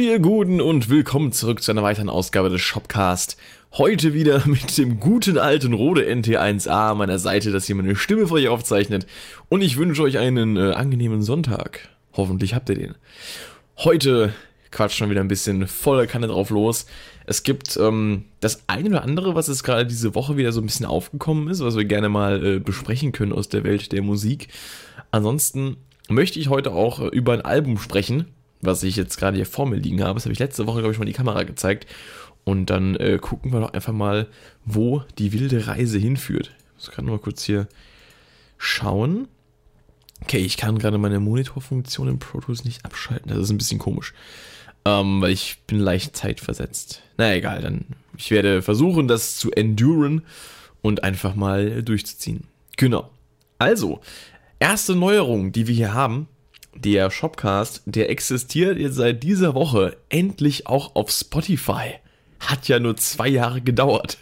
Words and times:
ihr 0.00 0.18
Guten 0.18 0.60
und 0.60 0.88
willkommen 0.88 1.30
zurück 1.30 1.62
zu 1.62 1.70
einer 1.70 1.82
weiteren 1.82 2.08
Ausgabe 2.08 2.48
des 2.48 2.62
Shopcast. 2.62 3.36
Heute 3.72 4.14
wieder 4.14 4.42
mit 4.46 4.78
dem 4.78 4.98
guten 4.98 5.36
alten 5.36 5.74
Rode 5.74 6.10
NT1A 6.10 6.92
an 6.92 6.98
meiner 6.98 7.18
Seite, 7.18 7.50
das 7.50 7.66
hier 7.66 7.74
meine 7.74 7.94
Stimme 7.96 8.26
für 8.26 8.34
euch 8.34 8.48
aufzeichnet. 8.48 9.06
Und 9.50 9.60
ich 9.60 9.76
wünsche 9.76 10.02
euch 10.02 10.16
einen 10.16 10.56
äh, 10.56 10.72
angenehmen 10.72 11.22
Sonntag. 11.22 11.88
Hoffentlich 12.14 12.54
habt 12.54 12.70
ihr 12.70 12.76
den. 12.76 12.94
Heute 13.76 14.32
quatschen 14.70 15.06
wir 15.06 15.10
wieder 15.10 15.20
ein 15.20 15.28
bisschen 15.28 15.66
voller 15.66 16.06
Kanne 16.06 16.28
drauf 16.28 16.48
los. 16.48 16.86
Es 17.26 17.42
gibt 17.42 17.76
ähm, 17.76 18.24
das 18.40 18.62
eine 18.68 18.88
oder 18.88 19.02
andere, 19.02 19.34
was 19.34 19.48
jetzt 19.48 19.64
gerade 19.64 19.86
diese 19.86 20.14
Woche 20.14 20.38
wieder 20.38 20.52
so 20.52 20.62
ein 20.62 20.66
bisschen 20.66 20.86
aufgekommen 20.86 21.48
ist, 21.48 21.60
was 21.62 21.76
wir 21.76 21.84
gerne 21.84 22.08
mal 22.08 22.44
äh, 22.44 22.58
besprechen 22.58 23.12
können 23.12 23.32
aus 23.32 23.50
der 23.50 23.64
Welt 23.64 23.92
der 23.92 24.00
Musik. 24.00 24.48
Ansonsten 25.10 25.76
möchte 26.08 26.38
ich 26.40 26.48
heute 26.48 26.72
auch 26.72 27.00
äh, 27.00 27.08
über 27.08 27.34
ein 27.34 27.42
Album 27.42 27.76
sprechen, 27.76 28.26
was 28.60 28.82
ich 28.82 28.96
jetzt 28.96 29.16
gerade 29.16 29.36
hier 29.36 29.46
vor 29.46 29.66
mir 29.66 29.76
liegen 29.76 30.02
habe. 30.02 30.14
Das 30.14 30.24
habe 30.24 30.32
ich 30.32 30.38
letzte 30.38 30.66
Woche, 30.66 30.80
glaube 30.80 30.92
ich, 30.92 30.98
mal 30.98 31.04
die 31.04 31.12
Kamera 31.12 31.42
gezeigt. 31.44 31.86
Und 32.44 32.66
dann 32.66 32.96
äh, 32.96 33.18
gucken 33.20 33.52
wir 33.52 33.60
doch 33.60 33.72
einfach 33.72 33.92
mal, 33.92 34.26
wo 34.64 35.02
die 35.18 35.32
wilde 35.32 35.66
Reise 35.66 35.98
hinführt. 35.98 36.50
Ich 36.68 36.86
muss 36.86 36.90
gerade 36.90 37.08
mal 37.08 37.18
kurz 37.18 37.42
hier 37.42 37.68
schauen. 38.58 39.28
Okay, 40.22 40.38
ich 40.38 40.56
kann 40.56 40.78
gerade 40.78 40.98
meine 40.98 41.20
Monitorfunktion 41.20 42.08
in 42.08 42.18
Pro 42.18 42.40
Tools 42.40 42.64
nicht 42.64 42.84
abschalten. 42.84 43.28
Das 43.28 43.38
ist 43.38 43.50
ein 43.50 43.58
bisschen 43.58 43.78
komisch. 43.78 44.14
Ähm, 44.84 45.20
weil 45.20 45.32
ich 45.32 45.58
bin 45.66 45.78
leicht 45.78 46.16
zeitversetzt. 46.16 47.02
Naja, 47.16 47.34
egal, 47.34 47.62
dann. 47.62 47.84
Ich 48.16 48.30
werde 48.30 48.62
versuchen, 48.62 49.08
das 49.08 49.36
zu 49.36 49.50
enduren 49.50 50.22
und 50.82 51.04
einfach 51.04 51.34
mal 51.34 51.82
durchzuziehen. 51.82 52.44
Genau. 52.76 53.10
Also, 53.58 54.00
erste 54.58 54.94
Neuerung, 54.94 55.52
die 55.52 55.66
wir 55.66 55.74
hier 55.74 55.94
haben, 55.94 56.28
der 56.74 57.10
Shopcast, 57.10 57.82
der 57.86 58.10
existiert 58.10 58.78
jetzt 58.78 58.96
seit 58.96 59.22
dieser 59.22 59.54
Woche 59.54 59.96
endlich 60.08 60.66
auch 60.66 60.94
auf 60.94 61.10
Spotify. 61.10 61.94
Hat 62.40 62.68
ja 62.68 62.78
nur 62.78 62.96
zwei 62.96 63.28
Jahre 63.28 63.60
gedauert. 63.60 64.16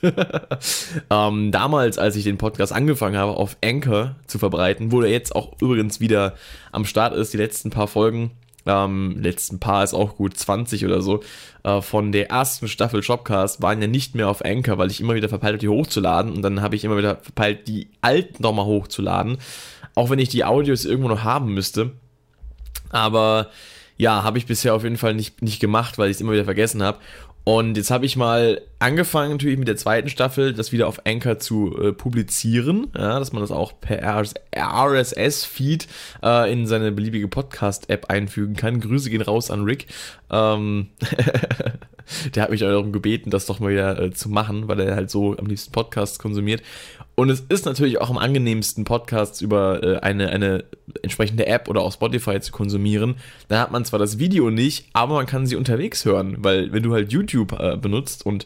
ähm, 1.11 1.53
damals, 1.53 1.99
als 1.99 2.17
ich 2.17 2.25
den 2.25 2.39
Podcast 2.39 2.73
angefangen 2.73 3.17
habe, 3.17 3.37
auf 3.37 3.57
Anchor 3.63 4.17
zu 4.27 4.39
verbreiten, 4.39 4.91
wo 4.91 5.03
er 5.03 5.11
jetzt 5.11 5.37
auch 5.37 5.53
übrigens 5.61 6.01
wieder 6.01 6.35
am 6.73 6.85
Start 6.85 7.15
ist, 7.15 7.33
die 7.33 7.37
letzten 7.37 7.71
paar 7.71 7.87
Folgen, 7.87 8.33
ähm, 8.67 9.17
letzten 9.21 9.61
paar 9.61 9.85
ist 9.85 9.95
auch 9.95 10.17
gut 10.17 10.37
20 10.37 10.85
oder 10.85 11.01
so, 11.01 11.21
äh, 11.63 11.81
von 11.81 12.11
der 12.11 12.31
ersten 12.31 12.67
Staffel 12.67 13.05
Shopcast 13.05 13.63
waren 13.63 13.81
ja 13.81 13.87
nicht 13.87 14.17
mehr 14.17 14.29
auf 14.29 14.45
Anchor, 14.45 14.79
weil 14.79 14.91
ich 14.91 15.01
immer 15.01 15.15
wieder 15.15 15.29
verpeilt 15.29 15.55
habe, 15.55 15.61
die 15.61 15.69
hochzuladen 15.69 16.33
und 16.33 16.43
dann 16.43 16.61
habe 16.61 16.75
ich 16.75 16.85
immer 16.85 16.99
wieder 16.99 17.17
verpeilt, 17.17 17.69
die 17.69 17.89
alten 18.01 18.43
nochmal 18.43 18.67
hochzuladen. 18.67 19.39
Auch 19.95 20.11
wenn 20.11 20.19
ich 20.19 20.29
die 20.29 20.45
Audios 20.45 20.85
irgendwo 20.85 21.09
noch 21.09 21.25
haben 21.25 21.55
müsste. 21.55 21.93
Aber 22.91 23.49
ja, 23.97 24.23
habe 24.23 24.39
ich 24.39 24.47
bisher 24.47 24.75
auf 24.75 24.85
jeden 24.85 24.97
Fall 24.97 25.15
nicht, 25.15 25.43
nicht 25.43 25.61
gemacht, 25.61 25.99
weil 25.99 26.11
ich 26.11 26.17
es 26.17 26.21
immer 26.21 26.33
wieder 26.33 26.45
vergessen 26.45 26.83
habe. 26.83 26.99
Und 27.49 27.79
jetzt 27.79 27.91
habe 27.91 28.05
ich 28.05 28.15
mal 28.15 28.61
angefangen, 28.79 29.31
natürlich 29.33 29.59
mit 29.59 29.69
der 29.69 29.79
zweiten 29.79 30.11
Staffel, 30.11 30.53
das 30.53 30.71
wieder 30.71 30.87
auf 30.87 31.07
Anchor 31.07 31.39
zu 31.39 31.75
äh, 31.79 31.93
publizieren, 31.95 32.89
ja, 32.95 33.19
dass 33.19 33.33
man 33.33 33.41
das 33.41 33.51
auch 33.51 33.73
per 33.81 34.23
RSS-Feed 34.55 35.89
äh, 36.23 36.53
in 36.53 36.67
seine 36.67 36.93
beliebige 36.93 37.27
Podcast-App 37.27 38.11
einfügen 38.11 38.55
kann. 38.55 38.81
Grüße 38.81 39.09
gehen 39.09 39.23
raus 39.23 39.51
an 39.51 39.65
Rick. 39.65 39.87
Ähm 40.31 40.89
der 42.35 42.43
hat 42.43 42.51
mich 42.51 42.61
darum 42.61 42.93
gebeten, 42.93 43.31
das 43.31 43.47
doch 43.47 43.61
mal 43.61 43.71
wieder 43.71 43.99
äh, 43.99 44.11
zu 44.13 44.29
machen, 44.29 44.69
weil 44.69 44.81
er 44.81 44.95
halt 44.95 45.11
so 45.11 45.35
am 45.37 45.47
liebsten 45.47 45.73
Podcasts 45.73 46.19
konsumiert. 46.19 46.63
Und 47.19 47.31
es 47.31 47.41
ist 47.49 47.67
natürlich 47.67 48.01
auch 48.01 48.11
am 48.11 48.17
angenehmsten, 48.17 48.85
Podcasts 48.85 49.41
über 49.41 49.83
äh, 49.83 49.99
eine, 50.03 50.29
eine 50.29 50.63
entsprechende 51.03 51.49
App 51.49 51.69
oder 51.69 51.81
auch 51.81 51.93
Spotify 51.93 52.39
zu 52.39 52.53
konsumieren. 52.53 53.17
Da 53.49 53.59
hat 53.59 53.73
man 53.73 53.85
zwar 53.85 53.99
das 53.99 54.21
Video 54.21 54.51
nicht, 54.51 54.87
aber 54.93 55.15
man 55.15 55.27
kann 55.27 55.45
sie 55.45 55.57
unterwegs 55.57 56.05
hören, 56.05 56.37
weil 56.39 56.73
wenn 56.73 56.85
du 56.85 56.95
halt 56.95 57.11
YouTube 57.11 57.59
äh, 57.59 57.77
benutzt 57.77 58.25
und 58.25 58.45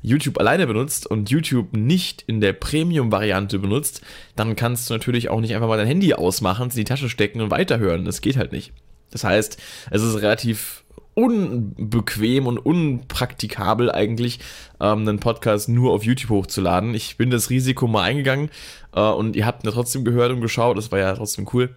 YouTube 0.00 0.40
alleine 0.40 0.66
benutzt 0.66 1.06
und 1.06 1.28
YouTube 1.28 1.76
nicht 1.76 2.24
in 2.26 2.40
der 2.40 2.54
Premium-Variante 2.54 3.58
benutzt, 3.58 4.00
dann 4.36 4.56
kannst 4.56 4.88
du 4.88 4.94
natürlich 4.94 5.28
auch 5.28 5.42
nicht 5.42 5.54
einfach 5.54 5.68
mal 5.68 5.76
dein 5.76 5.86
Handy 5.86 6.14
ausmachen, 6.14 6.70
in 6.70 6.76
die 6.76 6.84
Tasche 6.84 7.10
stecken 7.10 7.42
und 7.42 7.50
weiterhören. 7.50 8.06
Das 8.06 8.22
geht 8.22 8.38
halt 8.38 8.52
nicht. 8.52 8.72
Das 9.10 9.24
heißt, 9.24 9.60
es 9.90 10.02
ist 10.02 10.22
relativ 10.22 10.83
unbequem 11.14 12.46
und 12.46 12.58
unpraktikabel 12.58 13.90
eigentlich, 13.90 14.40
ähm, 14.80 15.08
einen 15.08 15.20
Podcast 15.20 15.68
nur 15.68 15.92
auf 15.92 16.04
YouTube 16.04 16.30
hochzuladen. 16.30 16.94
Ich 16.94 17.16
bin 17.16 17.30
das 17.30 17.50
Risiko 17.50 17.86
mal 17.86 18.02
eingegangen 18.02 18.50
äh, 18.94 19.00
und 19.00 19.36
ihr 19.36 19.46
habt 19.46 19.64
ihn 19.64 19.70
trotzdem 19.70 20.04
gehört 20.04 20.32
und 20.32 20.40
geschaut, 20.40 20.76
das 20.76 20.92
war 20.92 20.98
ja 20.98 21.14
trotzdem 21.14 21.48
cool. 21.52 21.74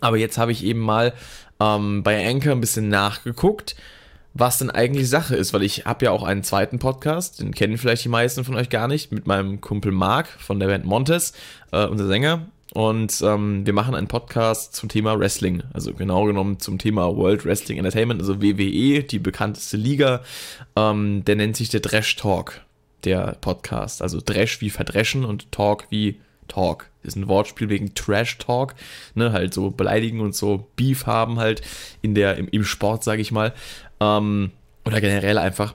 Aber 0.00 0.16
jetzt 0.16 0.38
habe 0.38 0.52
ich 0.52 0.64
eben 0.64 0.80
mal 0.80 1.14
ähm, 1.60 2.02
bei 2.02 2.28
Anchor 2.28 2.52
ein 2.52 2.60
bisschen 2.60 2.88
nachgeguckt, 2.88 3.76
was 4.34 4.58
denn 4.58 4.70
eigentlich 4.70 5.08
Sache 5.08 5.34
ist, 5.34 5.52
weil 5.52 5.62
ich 5.62 5.86
habe 5.86 6.04
ja 6.04 6.10
auch 6.12 6.22
einen 6.22 6.42
zweiten 6.42 6.78
Podcast, 6.78 7.40
den 7.40 7.54
kennen 7.54 7.78
vielleicht 7.78 8.04
die 8.04 8.08
meisten 8.08 8.44
von 8.44 8.54
euch 8.54 8.68
gar 8.68 8.86
nicht, 8.86 9.10
mit 9.10 9.26
meinem 9.26 9.60
Kumpel 9.60 9.92
Marc 9.92 10.28
von 10.28 10.60
der 10.60 10.68
Band 10.68 10.84
Montes, 10.84 11.32
äh, 11.72 11.86
unser 11.86 12.06
Sänger, 12.06 12.46
und 12.74 13.22
ähm, 13.22 13.64
wir 13.64 13.72
machen 13.72 13.94
einen 13.94 14.08
Podcast 14.08 14.74
zum 14.74 14.88
Thema 14.88 15.18
Wrestling. 15.18 15.62
Also 15.72 15.94
genau 15.94 16.24
genommen 16.24 16.60
zum 16.60 16.78
Thema 16.78 17.16
World 17.16 17.44
Wrestling 17.44 17.78
Entertainment, 17.78 18.20
also 18.20 18.42
WWE, 18.42 19.02
die 19.02 19.18
bekannteste 19.18 19.76
Liga. 19.76 20.22
Ähm, 20.76 21.24
der 21.24 21.36
nennt 21.36 21.56
sich 21.56 21.70
der 21.70 21.80
Dresh 21.80 22.16
Talk, 22.16 22.60
der 23.04 23.36
Podcast. 23.40 24.02
Also 24.02 24.20
Dresh 24.24 24.60
wie 24.60 24.70
verdreschen 24.70 25.24
und 25.24 25.50
Talk 25.50 25.86
wie 25.90 26.20
Talk. 26.46 26.90
Ist 27.02 27.16
ein 27.16 27.28
Wortspiel 27.28 27.70
wegen 27.70 27.94
Trash 27.94 28.36
Talk, 28.38 28.74
ne, 29.14 29.32
halt 29.32 29.54
so 29.54 29.70
beleidigen 29.70 30.20
und 30.20 30.34
so 30.34 30.68
Beef 30.76 31.06
haben 31.06 31.38
halt 31.38 31.62
in 32.02 32.14
der, 32.14 32.36
im, 32.36 32.48
im 32.48 32.64
Sport, 32.64 33.02
sage 33.02 33.22
ich 33.22 33.32
mal. 33.32 33.54
Ähm, 34.00 34.50
oder 34.84 35.00
generell 35.00 35.38
einfach. 35.38 35.74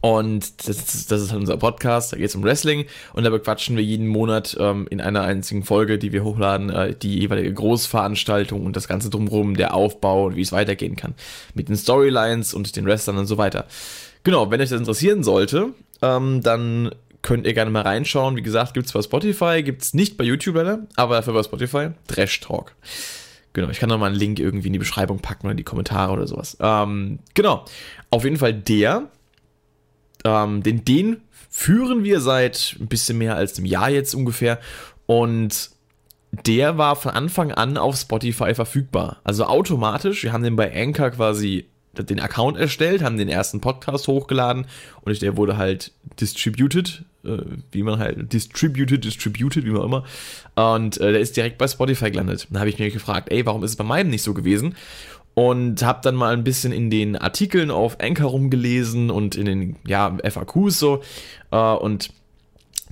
Und 0.00 0.68
das, 0.68 1.06
das 1.06 1.22
ist 1.22 1.32
halt 1.32 1.40
unser 1.40 1.56
Podcast, 1.56 2.12
da 2.12 2.16
geht 2.16 2.26
es 2.26 2.34
um 2.36 2.44
Wrestling 2.44 2.86
und 3.14 3.24
da 3.24 3.30
bequatschen 3.30 3.76
wir 3.76 3.82
jeden 3.82 4.06
Monat 4.06 4.56
ähm, 4.60 4.86
in 4.90 5.00
einer 5.00 5.22
einzigen 5.22 5.64
Folge, 5.64 5.98
die 5.98 6.12
wir 6.12 6.22
hochladen, 6.22 6.70
äh, 6.70 6.94
die 6.94 7.18
jeweilige 7.18 7.52
Großveranstaltung 7.52 8.64
und 8.64 8.76
das 8.76 8.86
Ganze 8.86 9.10
drumherum, 9.10 9.56
der 9.56 9.74
Aufbau 9.74 10.26
und 10.26 10.36
wie 10.36 10.42
es 10.42 10.52
weitergehen 10.52 10.94
kann. 10.94 11.14
Mit 11.54 11.68
den 11.68 11.76
Storylines 11.76 12.54
und 12.54 12.76
den 12.76 12.86
Wrestlern 12.86 13.18
und 13.18 13.26
so 13.26 13.38
weiter. 13.38 13.66
Genau, 14.22 14.50
wenn 14.50 14.60
euch 14.60 14.70
das 14.70 14.78
interessieren 14.78 15.24
sollte, 15.24 15.70
ähm, 16.00 16.42
dann 16.42 16.90
könnt 17.22 17.46
ihr 17.46 17.54
gerne 17.54 17.70
mal 17.70 17.82
reinschauen. 17.82 18.36
Wie 18.36 18.42
gesagt, 18.42 18.74
gibt 18.74 18.86
es 18.86 18.92
bei 18.92 19.02
Spotify, 19.02 19.62
gibt 19.64 19.82
es 19.82 19.94
nicht 19.94 20.16
bei 20.16 20.24
YouTube 20.24 20.54
leider, 20.54 20.86
aber 20.94 21.16
dafür 21.16 21.34
bei 21.34 21.42
Spotify. 21.42 21.88
Trash 22.06 22.40
Talk. 22.40 22.74
Genau, 23.52 23.70
ich 23.70 23.80
kann 23.80 23.88
noch 23.88 23.98
mal 23.98 24.06
einen 24.06 24.14
Link 24.14 24.38
irgendwie 24.38 24.68
in 24.68 24.74
die 24.74 24.78
Beschreibung 24.78 25.18
packen 25.18 25.46
oder 25.46 25.52
in 25.52 25.56
die 25.56 25.64
Kommentare 25.64 26.12
oder 26.12 26.28
sowas. 26.28 26.56
Ähm, 26.60 27.18
genau, 27.34 27.64
auf 28.10 28.22
jeden 28.22 28.36
Fall 28.36 28.54
der 28.54 29.08
ähm, 30.24 30.62
den, 30.62 30.84
den 30.84 31.22
führen 31.50 32.04
wir 32.04 32.20
seit 32.20 32.76
ein 32.80 32.88
bisschen 32.88 33.18
mehr 33.18 33.36
als 33.36 33.56
einem 33.56 33.66
Jahr 33.66 33.90
jetzt 33.90 34.14
ungefähr. 34.14 34.58
Und 35.06 35.70
der 36.46 36.78
war 36.78 36.96
von 36.96 37.12
Anfang 37.12 37.52
an 37.52 37.76
auf 37.76 37.96
Spotify 37.96 38.54
verfügbar. 38.54 39.18
Also 39.24 39.44
automatisch. 39.44 40.22
Wir 40.22 40.32
haben 40.32 40.42
den 40.42 40.56
bei 40.56 40.74
Anchor 40.74 41.10
quasi 41.10 41.66
den 41.94 42.20
Account 42.20 42.58
erstellt, 42.58 43.02
haben 43.02 43.16
den 43.16 43.28
ersten 43.28 43.60
Podcast 43.60 44.06
hochgeladen 44.06 44.66
und 45.00 45.20
der 45.20 45.36
wurde 45.36 45.56
halt 45.56 45.92
distributed, 46.20 47.04
äh, 47.24 47.38
wie 47.72 47.82
man 47.82 47.98
halt, 47.98 48.32
distributed, 48.32 49.04
distributed, 49.04 49.64
wie 49.64 49.70
man 49.70 49.82
immer. 49.82 50.04
Und 50.54 51.00
äh, 51.00 51.12
der 51.12 51.20
ist 51.20 51.36
direkt 51.36 51.58
bei 51.58 51.66
Spotify 51.66 52.10
gelandet. 52.10 52.46
Dann 52.50 52.60
habe 52.60 52.70
ich 52.70 52.78
mich 52.78 52.92
gefragt, 52.92 53.32
ey, 53.32 53.44
warum 53.46 53.64
ist 53.64 53.70
es 53.70 53.76
bei 53.76 53.84
meinem 53.84 54.10
nicht 54.10 54.22
so 54.22 54.34
gewesen? 54.34 54.76
Und 55.38 55.84
habe 55.84 56.00
dann 56.02 56.16
mal 56.16 56.32
ein 56.32 56.42
bisschen 56.42 56.72
in 56.72 56.90
den 56.90 57.14
Artikeln 57.14 57.70
auf 57.70 58.00
Anchor 58.00 58.30
rumgelesen 58.30 59.08
und 59.08 59.36
in 59.36 59.44
den 59.44 59.76
ja, 59.86 60.16
FAQs 60.28 60.80
so. 60.80 61.00
Äh, 61.52 61.74
und 61.74 62.10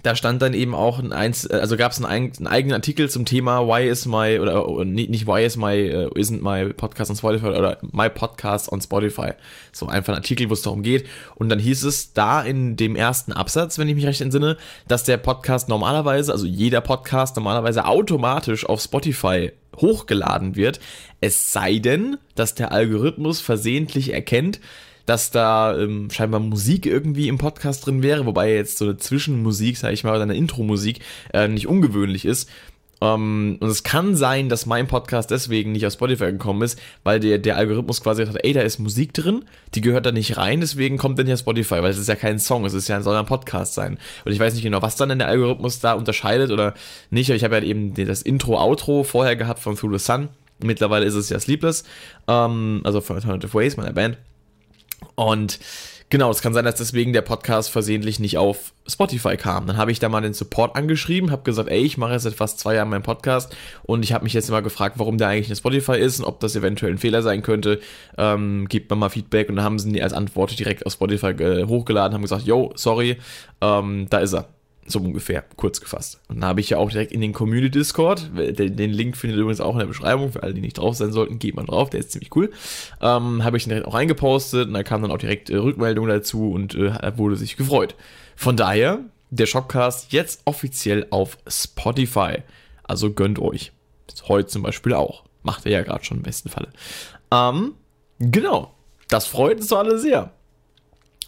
da 0.07 0.15
stand 0.15 0.41
dann 0.41 0.55
eben 0.55 0.73
auch 0.73 1.01
ein 1.01 1.13
eins, 1.13 1.49
also 1.49 1.77
gab 1.77 1.91
es 1.91 2.03
einen, 2.03 2.33
einen, 2.37 2.47
eigenen 2.47 2.75
Artikel 2.75 3.11
zum 3.11 3.25
Thema 3.25 3.67
Why 3.67 3.89
is 3.89 4.07
my 4.07 4.39
oder, 4.39 4.69
oder 4.69 4.85
nicht 4.85 5.27
Why 5.27 5.45
is 5.45 5.57
my 5.57 5.93
uh, 5.93 6.09
isn't 6.15 6.43
my 6.43 6.73
podcast 6.73 7.11
on 7.11 7.17
Spotify 7.17 7.47
oder 7.47 7.79
my 7.91 8.09
podcast 8.09 8.71
on 8.71 8.81
Spotify. 8.81 9.33
So 9.73 9.89
einfach 9.89 10.13
ein 10.13 10.19
Artikel, 10.19 10.49
wo 10.49 10.53
es 10.53 10.63
darum 10.63 10.85
geht. 10.85 11.07
Und 11.35 11.49
dann 11.49 11.59
hieß 11.59 11.83
es 11.83 12.13
da 12.13 12.41
in 12.41 12.77
dem 12.77 12.95
ersten 12.95 13.33
Absatz, 13.33 13.79
wenn 13.79 13.89
ich 13.89 13.97
mich 13.97 14.07
recht 14.07 14.21
entsinne, 14.21 14.57
dass 14.87 15.03
der 15.03 15.17
Podcast 15.17 15.69
normalerweise, 15.69 16.31
also 16.31 16.47
jeder 16.47 16.83
Podcast 16.83 17.35
normalerweise 17.35 17.85
automatisch 17.85 18.65
auf 18.65 18.81
Spotify 18.81 19.51
hochgeladen 19.77 20.55
wird. 20.55 20.79
Es 21.21 21.53
sei 21.53 21.81
denn, 21.81 22.17
dass 22.37 22.55
der 22.55 22.71
Algorithmus 22.71 23.41
versehentlich 23.41 24.13
erkennt, 24.13 24.61
dass 25.07 25.31
da 25.31 25.79
ähm, 25.79 26.11
scheinbar 26.11 26.41
Musik 26.41 26.85
irgendwie 26.85 27.29
im 27.29 27.39
Podcast 27.39 27.87
drin 27.87 28.03
wäre, 28.03 28.27
wobei 28.27 28.53
jetzt 28.53 28.79
so 28.79 28.85
eine 28.85 28.97
Zwischenmusik, 28.97 29.79
sag 29.79 29.93
ich 29.93 30.05
mal, 30.05 30.15
oder 30.15 30.23
eine 30.23 30.37
Intro-Musik 30.37 31.01
äh, 31.33 31.49
nicht 31.49 31.67
ungewöhnlich 31.67 32.25
ist. 32.25 32.51
Um, 32.99 33.09
ähm, 33.09 33.59
und 33.61 33.69
es 33.69 33.83
kann 33.83 34.17
sein, 34.17 34.49
dass 34.49 34.65
mein 34.65 34.87
Podcast 34.87 35.31
deswegen 35.31 35.73
nicht 35.73 35.87
auf 35.87 35.93
Spotify 35.93 36.33
gekommen 36.33 36.63
ist, 36.63 36.81
weil 37.05 37.21
der, 37.21 37.37
der 37.37 37.59
Algorithmus 37.59 38.03
quasi 38.03 38.23
gesagt 38.23 38.39
hat, 38.39 38.45
ey, 38.45 38.55
da 38.55 38.63
ist 38.63 38.79
Musik 38.79 39.13
drin, 39.13 39.45
die 39.75 39.83
gehört 39.83 40.07
da 40.07 40.13
nicht 40.13 40.39
rein, 40.39 40.63
deswegen 40.63 40.97
kommt 40.97 41.19
dann 41.19 41.27
hier 41.27 41.37
Spotify, 41.37 41.83
weil 41.83 41.91
es 41.91 41.99
ist 41.99 42.09
ja 42.09 42.15
kein 42.15 42.39
Song, 42.39 42.65
es 42.65 42.73
ist 42.73 42.89
ja, 42.89 43.03
soll 43.03 43.15
ein 43.15 43.27
Podcast 43.27 43.75
sein. 43.75 43.99
Und 44.25 44.33
ich 44.33 44.41
weiß 44.41 44.55
nicht 44.55 44.63
genau, 44.63 44.81
was 44.81 44.97
dann 44.97 45.11
denn 45.11 45.19
der 45.19 45.29
Algorithmus 45.29 45.81
da 45.81 45.93
unterscheidet 45.93 46.51
oder 46.51 46.73
nicht. 47.11 47.29
Ich 47.29 47.45
habe 47.45 47.57
ja 47.57 47.63
eben 47.63 47.93
das 47.93 48.23
Intro-Outro 48.23 49.05
vorher 49.05 49.37
gehabt 49.37 49.59
von 49.59 49.77
Through 49.77 49.99
the 49.99 50.05
Sun. 50.05 50.31
Mittlerweile 50.65 51.05
ist 51.05 51.17
es 51.17 51.29
ja 51.29 51.39
Sleepless, 51.39 51.83
um, 52.25 52.35
ähm, 52.35 52.81
also 52.85 53.03
von 53.03 53.17
Alternative 53.17 53.53
Ways, 53.53 53.77
meiner 53.77 53.93
Band. 53.93 54.17
Und 55.15 55.59
Genau, 56.09 56.31
es 56.31 56.41
kann 56.41 56.55
sein, 56.55 56.65
dass 56.65 56.77
deswegen 56.77 57.13
der 57.13 57.23
Podcast 57.23 57.69
versehentlich 57.69 58.21
nicht 58.21 58.39
auf 58.39 58.73
Spotify 58.87 59.37
kam. 59.37 59.67
Dann 59.67 59.77
habe 59.77 59.91
ich 59.91 59.99
da 59.99 60.09
mal 60.09 60.21
den 60.21 60.35
Support 60.35 60.77
angeschrieben, 60.77 61.33
habe 61.33 61.43
gesagt, 61.43 61.69
ey, 61.69 61.81
ich 61.81 61.99
mache 61.99 62.13
jetzt 62.13 62.23
seit 62.23 62.35
fast 62.35 62.61
zwei 62.61 62.77
Jahren 62.77 62.91
meinen 62.91 63.03
Podcast 63.03 63.57
und 63.83 64.05
ich 64.05 64.13
habe 64.13 64.23
mich 64.23 64.33
jetzt 64.33 64.49
immer 64.49 64.63
gefragt, 64.63 65.01
warum 65.01 65.19
der 65.19 65.29
eigentlich 65.29 65.51
in 65.51 65.57
Spotify 65.57 65.99
ist 65.99 66.21
und 66.21 66.25
ob 66.25 66.39
das 66.39 66.55
eventuell 66.55 66.93
ein 66.93 66.99
Fehler 66.99 67.23
sein 67.23 67.43
könnte. 67.43 67.81
Ähm, 68.17 68.69
gebt 68.69 68.89
mir 68.89 68.95
mal 68.95 69.09
Feedback 69.09 69.49
und 69.49 69.57
dann 69.57 69.65
haben 69.65 69.81
sie 69.81 69.91
die 69.91 70.03
als 70.03 70.13
Antwort 70.13 70.57
direkt 70.57 70.87
auf 70.87 70.93
Spotify 70.93 71.31
äh, 71.31 71.67
hochgeladen, 71.67 72.15
haben 72.15 72.23
gesagt, 72.23 72.47
yo, 72.47 72.73
sorry, 72.77 73.17
ähm, 73.61 74.07
da 74.09 74.19
ist 74.19 74.35
er. 74.35 74.56
So 74.89 75.01
ungefähr, 75.01 75.45
kurz 75.57 75.81
gefasst. 75.81 76.21
Und 76.29 76.41
dann 76.41 76.49
habe 76.49 76.61
ich 76.61 76.71
ja 76.71 76.79
auch 76.79 76.91
direkt 76.91 77.13
in 77.13 77.21
den 77.21 77.33
Community 77.33 77.71
Discord, 77.79 78.31
den, 78.37 78.93
Link 78.93 79.17
findet 79.17 79.37
ihr 79.37 79.43
übrigens 79.43 79.61
auch 79.61 79.73
in 79.73 79.81
der 79.81 79.87
Beschreibung, 79.87 80.33
für 80.33 80.43
alle, 80.43 80.55
die 80.55 80.61
nicht 80.61 80.79
drauf 80.79 80.95
sein 80.95 81.13
sollten, 81.13 81.39
geht 81.39 81.57
mal 81.57 81.67
drauf, 81.67 81.91
der 81.91 82.01
ist 82.01 82.13
ziemlich 82.13 82.35
cool. 82.37 82.51
Ähm, 83.01 83.43
habe 83.43 83.57
ich 83.57 83.65
den 83.65 83.71
direkt 83.71 83.89
auch 83.89 83.95
reingepostet 83.95 84.69
und 84.69 84.75
da 84.75 84.83
kam 84.83 85.03
dann 85.03 85.11
auch 85.11 85.19
direkt 85.19 85.51
äh, 85.51 85.57
Rückmeldung 85.57 86.07
dazu 86.07 86.51
und 86.51 86.75
äh, 86.75 87.19
wurde 87.19 87.37
sich 87.37 87.57
gefreut. 87.57 87.97
Von 88.37 88.57
daher, 88.57 89.01
der 89.31 89.47
Shopcast 89.47 90.13
jetzt 90.13 90.43
offiziell 90.45 91.07
auf 91.11 91.39
Spotify. 91.49 92.43
Also 92.85 93.13
gönnt 93.13 93.39
euch. 93.39 93.73
Heute 94.29 94.49
zum 94.49 94.63
Beispiel 94.63 94.95
auch. 94.95 95.25
Macht 95.43 95.67
er 95.67 95.73
ja 95.73 95.83
gerade 95.83 96.05
schon 96.05 96.19
im 96.19 96.23
besten 96.23 96.49
Falle. 96.49 96.69
Ähm, 97.33 97.75
genau. 98.19 98.75
Das 99.09 99.27
freut 99.27 99.59
uns 99.59 99.73
alle 99.73 99.99
sehr. 99.99 100.33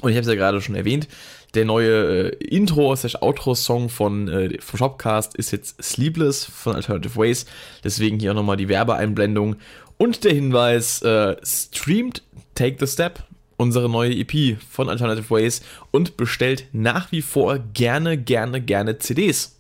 Und 0.01 0.11
ich 0.11 0.17
habe 0.17 0.23
es 0.23 0.29
ja 0.29 0.35
gerade 0.35 0.61
schon 0.61 0.75
erwähnt, 0.75 1.09
der 1.55 1.65
neue 1.65 2.31
äh, 2.31 2.45
Intro, 2.45 2.93
Outro-Song 2.93 3.89
von 3.89 4.29
äh, 4.29 4.61
vom 4.61 4.79
Shopcast 4.79 5.35
ist 5.37 5.51
jetzt 5.51 5.83
Sleepless 5.83 6.45
von 6.45 6.75
Alternative 6.75 7.17
Ways. 7.17 7.47
Deswegen 7.85 8.19
hier 8.19 8.33
auch 8.33 8.37
nochmal 8.37 8.57
die 8.57 8.69
Werbeeinblendung. 8.69 9.57
Und 9.97 10.25
der 10.25 10.33
Hinweis, 10.33 11.03
äh, 11.03 11.37
streamt 11.45 12.23
Take 12.55 12.77
the 12.79 12.93
Step, 12.93 13.23
unsere 13.57 13.89
neue 13.89 14.15
EP 14.15 14.59
von 14.71 14.89
Alternative 14.89 15.31
Ways 15.31 15.63
und 15.91 16.17
bestellt 16.17 16.67
nach 16.73 17.11
wie 17.13 17.23
vor 17.23 17.59
gerne, 17.59 18.17
gerne, 18.17 18.61
gerne 18.61 18.99
CDs 18.99 19.58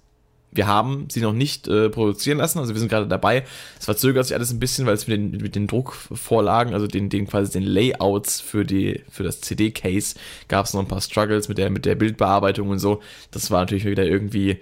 wir 0.51 0.67
haben 0.67 1.09
sie 1.11 1.21
noch 1.21 1.33
nicht 1.33 1.69
äh, 1.69 1.91
produzieren 1.91 2.39
lassen, 2.39 2.59
also 2.59 2.73
wir 2.75 2.79
sind 2.79 2.89
gerade 2.89 3.07
dabei. 3.07 3.45
Es 3.79 3.85
verzögert 3.85 4.27
sich 4.27 4.35
alles 4.35 4.51
ein 4.51 4.59
bisschen, 4.59 4.87
weil 4.87 4.95
es 4.95 5.07
mit 5.07 5.17
den, 5.19 5.31
mit 5.43 5.55
den 5.55 5.67
Druckvorlagen, 5.67 6.75
also 6.75 6.87
den, 6.87 7.11
den 7.11 7.27
quasi 7.27 7.53
den 7.53 7.63
Layouts 7.63 8.41
für, 8.41 8.65
die, 8.65 9.03
für 9.11 9.23
das 9.23 9.41
CD-Case, 9.41 10.17
gab 10.49 10.67
es 10.67 10.75
noch 10.75 10.81
ein 10.81 10.89
paar 10.89 11.01
Struggles 11.01 11.49
mit 11.49 11.59
der, 11.59 11.71
mit 11.71 11.85
der 11.85 11.95
Bildbearbeitung 11.95 12.69
und 12.71 12.79
so. 12.79 13.01
Das 13.31 13.51
war 13.51 13.61
natürlich 13.61 13.85
wieder 13.85 14.05
irgendwie 14.05 14.59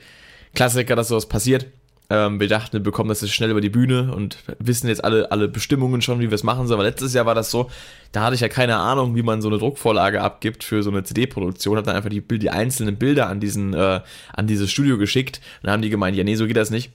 Klassiker, 0.55 0.97
dass 0.97 1.09
sowas 1.09 1.27
passiert. 1.27 1.67
Ähm, 2.09 2.39
wir 2.39 2.49
dachten, 2.49 2.75
wir 2.75 2.83
bekommen 2.83 3.09
das 3.09 3.21
jetzt 3.21 3.33
schnell 3.35 3.51
über 3.51 3.61
die 3.61 3.69
Bühne 3.69 4.15
und 4.15 4.39
wissen 4.59 4.89
jetzt 4.89 5.03
alle, 5.03 5.33
alle 5.33 5.49
Bestimmungen 5.49 6.03
schon, 6.03 6.21
wie 6.21 6.31
wir 6.31 6.35
es 6.35 6.45
machen 6.45 6.67
sollen. 6.67 6.79
Aber 6.81 6.89
letztes 6.89 7.15
Jahr 7.15 7.27
war 7.27 7.35
das 7.35 7.51
so, 7.51 7.69
da 8.13 8.23
hatte 8.23 8.35
ich 8.35 8.41
ja 8.41 8.49
keine 8.49 8.77
Ahnung, 8.77 9.17
wie 9.17 9.23
man 9.23 9.43
so 9.43 9.49
eine 9.49 9.59
Druckvorlage 9.59 10.21
abgibt 10.21 10.63
für 10.63 10.83
so 10.83 10.91
eine 10.91 11.03
CD-Produktion. 11.03 11.77
Hab 11.77 11.85
dann 11.85 11.97
einfach 11.97 12.11
die, 12.11 12.21
die 12.21 12.51
einzelnen 12.51 12.97
Bilder 12.97 13.29
an, 13.29 13.41
diesen, 13.41 13.75
äh, 13.75 14.01
an 14.33 14.47
dieses 14.47 14.71
Studio 14.71 14.99
geschickt. 14.99 15.41
Und 15.57 15.67
dann 15.67 15.73
haben 15.73 15.83
die 15.83 15.91
gemeint, 15.91 16.17
ja, 16.17 16.23
nee, 16.23 16.37
so 16.37 16.47
geht 16.47 16.57
das 16.57 16.71
nicht. 16.71 16.93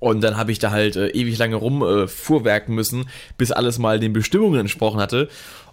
Und 0.00 0.22
dann 0.22 0.36
habe 0.38 0.50
ich 0.50 0.58
da 0.58 0.70
halt 0.70 0.96
äh, 0.96 1.08
ewig 1.08 1.38
lange 1.38 1.56
rumfuhrwerken 1.56 2.72
äh, 2.72 2.74
müssen, 2.74 3.08
bis 3.36 3.52
alles 3.52 3.78
mal 3.78 4.00
den 4.00 4.14
Bestimmungen 4.14 4.60
entsprochen 4.60 4.98
hatte. 4.98 5.28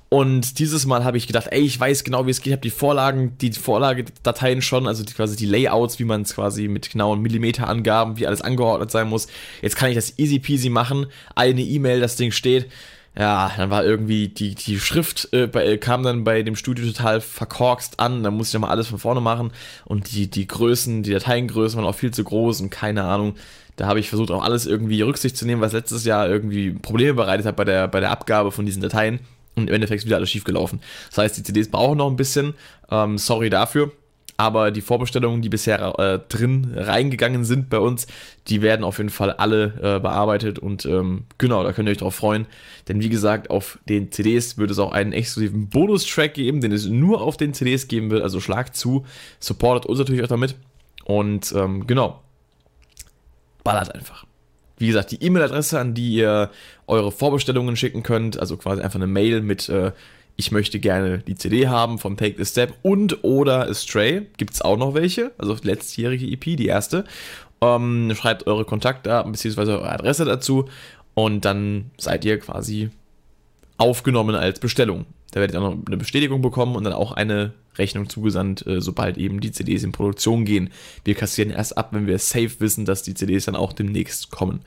Und 0.09 0.59
dieses 0.59 0.85
Mal 0.85 1.03
habe 1.03 1.17
ich 1.17 1.27
gedacht, 1.27 1.47
ey, 1.51 1.61
ich 1.61 1.77
weiß 1.77 2.05
genau, 2.05 2.25
wie 2.25 2.31
es 2.31 2.39
geht. 2.39 2.47
Ich 2.47 2.53
habe 2.53 2.61
die 2.61 2.69
Vorlagen, 2.69 3.37
die 3.39 3.51
Vorlagedateien 3.51 4.61
schon, 4.61 4.87
also 4.87 5.03
die, 5.03 5.13
quasi 5.13 5.35
die 5.35 5.45
Layouts, 5.45 5.99
wie 5.99 6.05
man 6.05 6.21
es 6.21 6.35
quasi 6.35 6.69
mit 6.69 6.89
genauen 6.91 7.21
Millimeterangaben, 7.21 8.17
wie 8.17 8.25
alles 8.25 8.41
angeordnet 8.41 8.89
sein 8.89 9.09
muss. 9.09 9.27
Jetzt 9.61 9.75
kann 9.75 9.89
ich 9.89 9.95
das 9.95 10.17
easy 10.17 10.39
peasy 10.39 10.69
machen. 10.69 11.07
Eine 11.35 11.61
E-Mail, 11.61 11.99
das 11.99 12.15
Ding 12.15 12.31
steht. 12.31 12.67
Ja, 13.19 13.51
dann 13.57 13.69
war 13.69 13.83
irgendwie 13.83 14.29
die, 14.29 14.55
die 14.55 14.79
Schrift 14.79 15.29
äh, 15.33 15.47
bei, 15.47 15.75
kam 15.77 16.03
dann 16.03 16.23
bei 16.23 16.43
dem 16.43 16.55
Studio 16.55 16.85
total 16.85 17.19
verkorkst 17.19 17.99
an. 17.99 18.23
Da 18.23 18.31
musste 18.31 18.51
ich 18.51 18.61
nochmal 18.61 18.71
alles 18.71 18.87
von 18.87 18.99
vorne 18.99 19.21
machen. 19.21 19.51
Und 19.85 20.11
die, 20.11 20.29
die 20.29 20.47
Größen, 20.47 21.03
die 21.03 21.11
Dateiengrößen 21.11 21.77
waren 21.77 21.89
auch 21.89 21.95
viel 21.95 22.11
zu 22.11 22.23
groß 22.23 22.61
und 22.61 22.69
keine 22.69 23.03
Ahnung. 23.03 23.35
Da 23.75 23.87
habe 23.87 23.99
ich 23.99 24.09
versucht, 24.09 24.31
auch 24.31 24.43
alles 24.43 24.67
irgendwie 24.67 25.01
Rücksicht 25.01 25.35
zu 25.35 25.45
nehmen, 25.45 25.61
was 25.61 25.73
letztes 25.73 26.05
Jahr 26.05 26.29
irgendwie 26.29 26.71
Probleme 26.71 27.15
bereitet 27.15 27.45
hat 27.45 27.55
bei 27.55 27.65
der, 27.65 27.87
bei 27.87 27.99
der 27.99 28.11
Abgabe 28.11 28.51
von 28.51 28.65
diesen 28.65 28.81
Dateien. 28.81 29.19
Und 29.57 29.69
im 29.69 29.73
Endeffekt 29.73 30.01
ist 30.01 30.05
wieder 30.05 30.17
alles 30.17 30.29
schief 30.29 30.43
gelaufen. 30.43 30.79
Das 31.09 31.17
heißt, 31.17 31.37
die 31.37 31.43
CDs 31.43 31.69
brauchen 31.69 31.97
noch 31.97 32.09
ein 32.09 32.15
bisschen. 32.15 32.53
Ähm, 32.89 33.17
sorry 33.17 33.49
dafür. 33.49 33.91
Aber 34.39 34.69
die 34.69 34.81
Vorbestellungen, 34.81 35.41
die 35.41 35.49
bisher 35.49 35.97
äh, 35.97 36.19
drin 36.29 36.71
reingegangen 36.75 37.43
sind 37.43 37.71
bei 37.71 37.79
uns, 37.79 38.05
die 38.47 38.61
werden 38.61 38.83
auf 38.83 38.99
jeden 38.99 39.09
Fall 39.09 39.31
alle 39.31 39.73
äh, 39.81 39.99
bearbeitet. 39.99 40.59
Und 40.59 40.85
ähm, 40.85 41.23
genau, 41.39 41.63
da 41.63 41.73
könnt 41.73 41.89
ihr 41.89 41.91
euch 41.93 41.97
drauf 41.97 42.13
freuen. 42.13 42.45
Denn 42.87 43.01
wie 43.01 43.09
gesagt, 43.09 43.49
auf 43.49 43.79
den 43.89 44.11
CDs 44.11 44.59
wird 44.59 44.69
es 44.69 44.77
auch 44.77 44.91
einen 44.91 45.11
exklusiven 45.11 45.69
Bonustrack 45.69 46.35
geben, 46.35 46.61
den 46.61 46.71
es 46.71 46.85
nur 46.85 47.21
auf 47.21 47.35
den 47.35 47.55
CDs 47.55 47.87
geben 47.87 48.11
wird. 48.11 48.21
Also 48.21 48.39
schlag 48.39 48.75
zu, 48.75 49.07
supportet 49.39 49.87
uns 49.87 49.97
natürlich 49.97 50.23
auch 50.23 50.27
damit. 50.27 50.53
Und 51.03 51.51
ähm, 51.57 51.87
genau, 51.87 52.21
ballert 53.63 53.95
einfach 53.95 54.26
wie 54.77 54.87
gesagt, 54.87 55.11
die 55.11 55.23
E-Mail-Adresse, 55.23 55.79
an 55.79 55.93
die 55.93 56.13
ihr 56.13 56.51
eure 56.85 57.11
Vorbestellungen 57.11 57.75
schicken 57.75 58.03
könnt, 58.03 58.39
also 58.39 58.57
quasi 58.57 58.81
einfach 58.81 58.99
eine 58.99 59.07
Mail 59.07 59.41
mit 59.41 59.69
äh, 59.69 59.91
ich 60.37 60.51
möchte 60.51 60.79
gerne 60.79 61.17
die 61.17 61.35
CD 61.35 61.67
haben 61.67 61.97
vom 61.97 62.15
Take 62.15 62.35
the 62.37 62.45
Step 62.45 62.75
und 62.83 63.23
oder 63.23 63.73
Stray. 63.73 64.27
Gibt 64.37 64.53
es 64.53 64.61
auch 64.61 64.77
noch 64.77 64.93
welche, 64.93 65.31
also 65.39 65.57
letztjährige 65.61 66.27
EP, 66.27 66.55
die 66.55 66.67
erste. 66.67 67.05
Ähm, 67.59 68.13
schreibt 68.15 68.45
eure 68.45 68.63
Kontaktdaten 68.63 69.31
bzw. 69.31 69.61
eure 69.61 69.89
Adresse 69.91 70.25
dazu 70.25 70.69
und 71.15 71.43
dann 71.43 71.89
seid 71.97 72.23
ihr 72.23 72.39
quasi 72.39 72.91
aufgenommen 73.77 74.35
als 74.35 74.59
Bestellung. 74.59 75.07
Da 75.31 75.39
werdet 75.39 75.55
ihr 75.55 75.61
auch 75.61 75.71
noch 75.71 75.85
eine 75.87 75.97
Bestätigung 75.97 76.43
bekommen 76.43 76.75
und 76.75 76.83
dann 76.83 76.93
auch 76.93 77.11
eine 77.11 77.53
Rechnung 77.77 78.09
zugesandt, 78.09 78.65
äh, 78.65 78.81
sobald 78.81 79.17
eben 79.17 79.39
die 79.39 79.51
CDs 79.51 79.83
in 79.83 79.91
Produktion 79.91 80.45
gehen. 80.45 80.69
Wir 81.03 81.15
kassieren 81.15 81.51
erst 81.51 81.77
ab, 81.77 81.89
wenn 81.91 82.07
wir 82.07 82.19
safe 82.19 82.59
wissen, 82.59 82.85
dass 82.85 83.03
die 83.03 83.13
CDs 83.13 83.45
dann 83.45 83.55
auch 83.55 83.73
demnächst 83.73 84.31
kommen. 84.31 84.61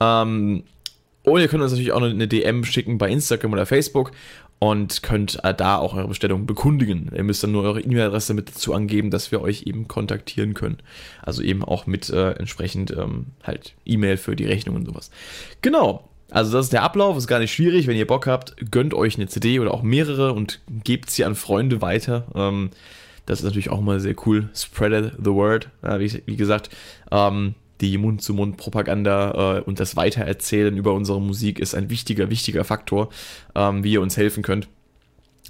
Ähm, 0.00 0.64
und 1.22 1.40
ihr 1.40 1.48
könnt 1.48 1.62
uns 1.62 1.72
natürlich 1.72 1.92
auch 1.92 2.02
eine 2.02 2.28
DM 2.28 2.64
schicken 2.64 2.98
bei 2.98 3.10
Instagram 3.10 3.52
oder 3.52 3.66
Facebook 3.66 4.12
und 4.58 5.02
könnt 5.02 5.42
äh, 5.44 5.54
da 5.54 5.76
auch 5.76 5.94
eure 5.94 6.08
Bestellung 6.08 6.46
bekundigen. 6.46 7.10
Ihr 7.14 7.24
müsst 7.24 7.42
dann 7.42 7.52
nur 7.52 7.64
eure 7.64 7.80
E-Mail-Adresse 7.80 8.32
mit 8.32 8.48
dazu 8.48 8.72
angeben, 8.74 9.10
dass 9.10 9.30
wir 9.32 9.42
euch 9.42 9.64
eben 9.66 9.88
kontaktieren 9.88 10.54
können. 10.54 10.78
Also 11.22 11.42
eben 11.42 11.62
auch 11.64 11.86
mit 11.86 12.08
äh, 12.10 12.32
entsprechend 12.32 12.90
ähm, 12.92 13.26
halt 13.42 13.74
E-Mail 13.84 14.16
für 14.16 14.36
die 14.36 14.46
Rechnung 14.46 14.76
und 14.76 14.86
sowas. 14.86 15.10
Genau. 15.62 16.08
Also 16.30 16.52
das 16.52 16.66
ist 16.66 16.72
der 16.72 16.82
Ablauf, 16.82 17.16
ist 17.16 17.28
gar 17.28 17.38
nicht 17.38 17.52
schwierig. 17.52 17.86
Wenn 17.86 17.96
ihr 17.96 18.06
Bock 18.06 18.26
habt, 18.26 18.56
gönnt 18.70 18.94
euch 18.94 19.16
eine 19.16 19.28
CD 19.28 19.60
oder 19.60 19.72
auch 19.72 19.82
mehrere 19.82 20.32
und 20.32 20.60
gebt 20.84 21.10
sie 21.10 21.24
an 21.24 21.34
Freunde 21.34 21.80
weiter. 21.82 22.26
Ähm, 22.34 22.70
das 23.26 23.40
ist 23.40 23.44
natürlich 23.44 23.70
auch 23.70 23.80
mal 23.80 24.00
sehr 24.00 24.14
cool. 24.26 24.48
Spread 24.54 25.12
the 25.18 25.30
word. 25.30 25.68
Ja, 25.82 26.00
wie, 26.00 26.22
wie, 26.26 26.36
gesagt, 26.36 26.70
ähm, 27.10 27.54
die 27.80 27.98
Mund-zu-Mund-Propaganda 27.98 29.58
äh, 29.58 29.60
und 29.60 29.78
das 29.80 29.96
Weitererzählen 29.96 30.76
über 30.76 30.94
unsere 30.94 31.20
Musik 31.20 31.58
ist 31.58 31.74
ein 31.74 31.90
wichtiger, 31.90 32.30
wichtiger 32.30 32.64
Faktor, 32.64 33.10
ähm, 33.54 33.84
wie 33.84 33.92
ihr 33.92 34.00
uns 34.00 34.16
helfen 34.16 34.42
könnt. 34.42 34.68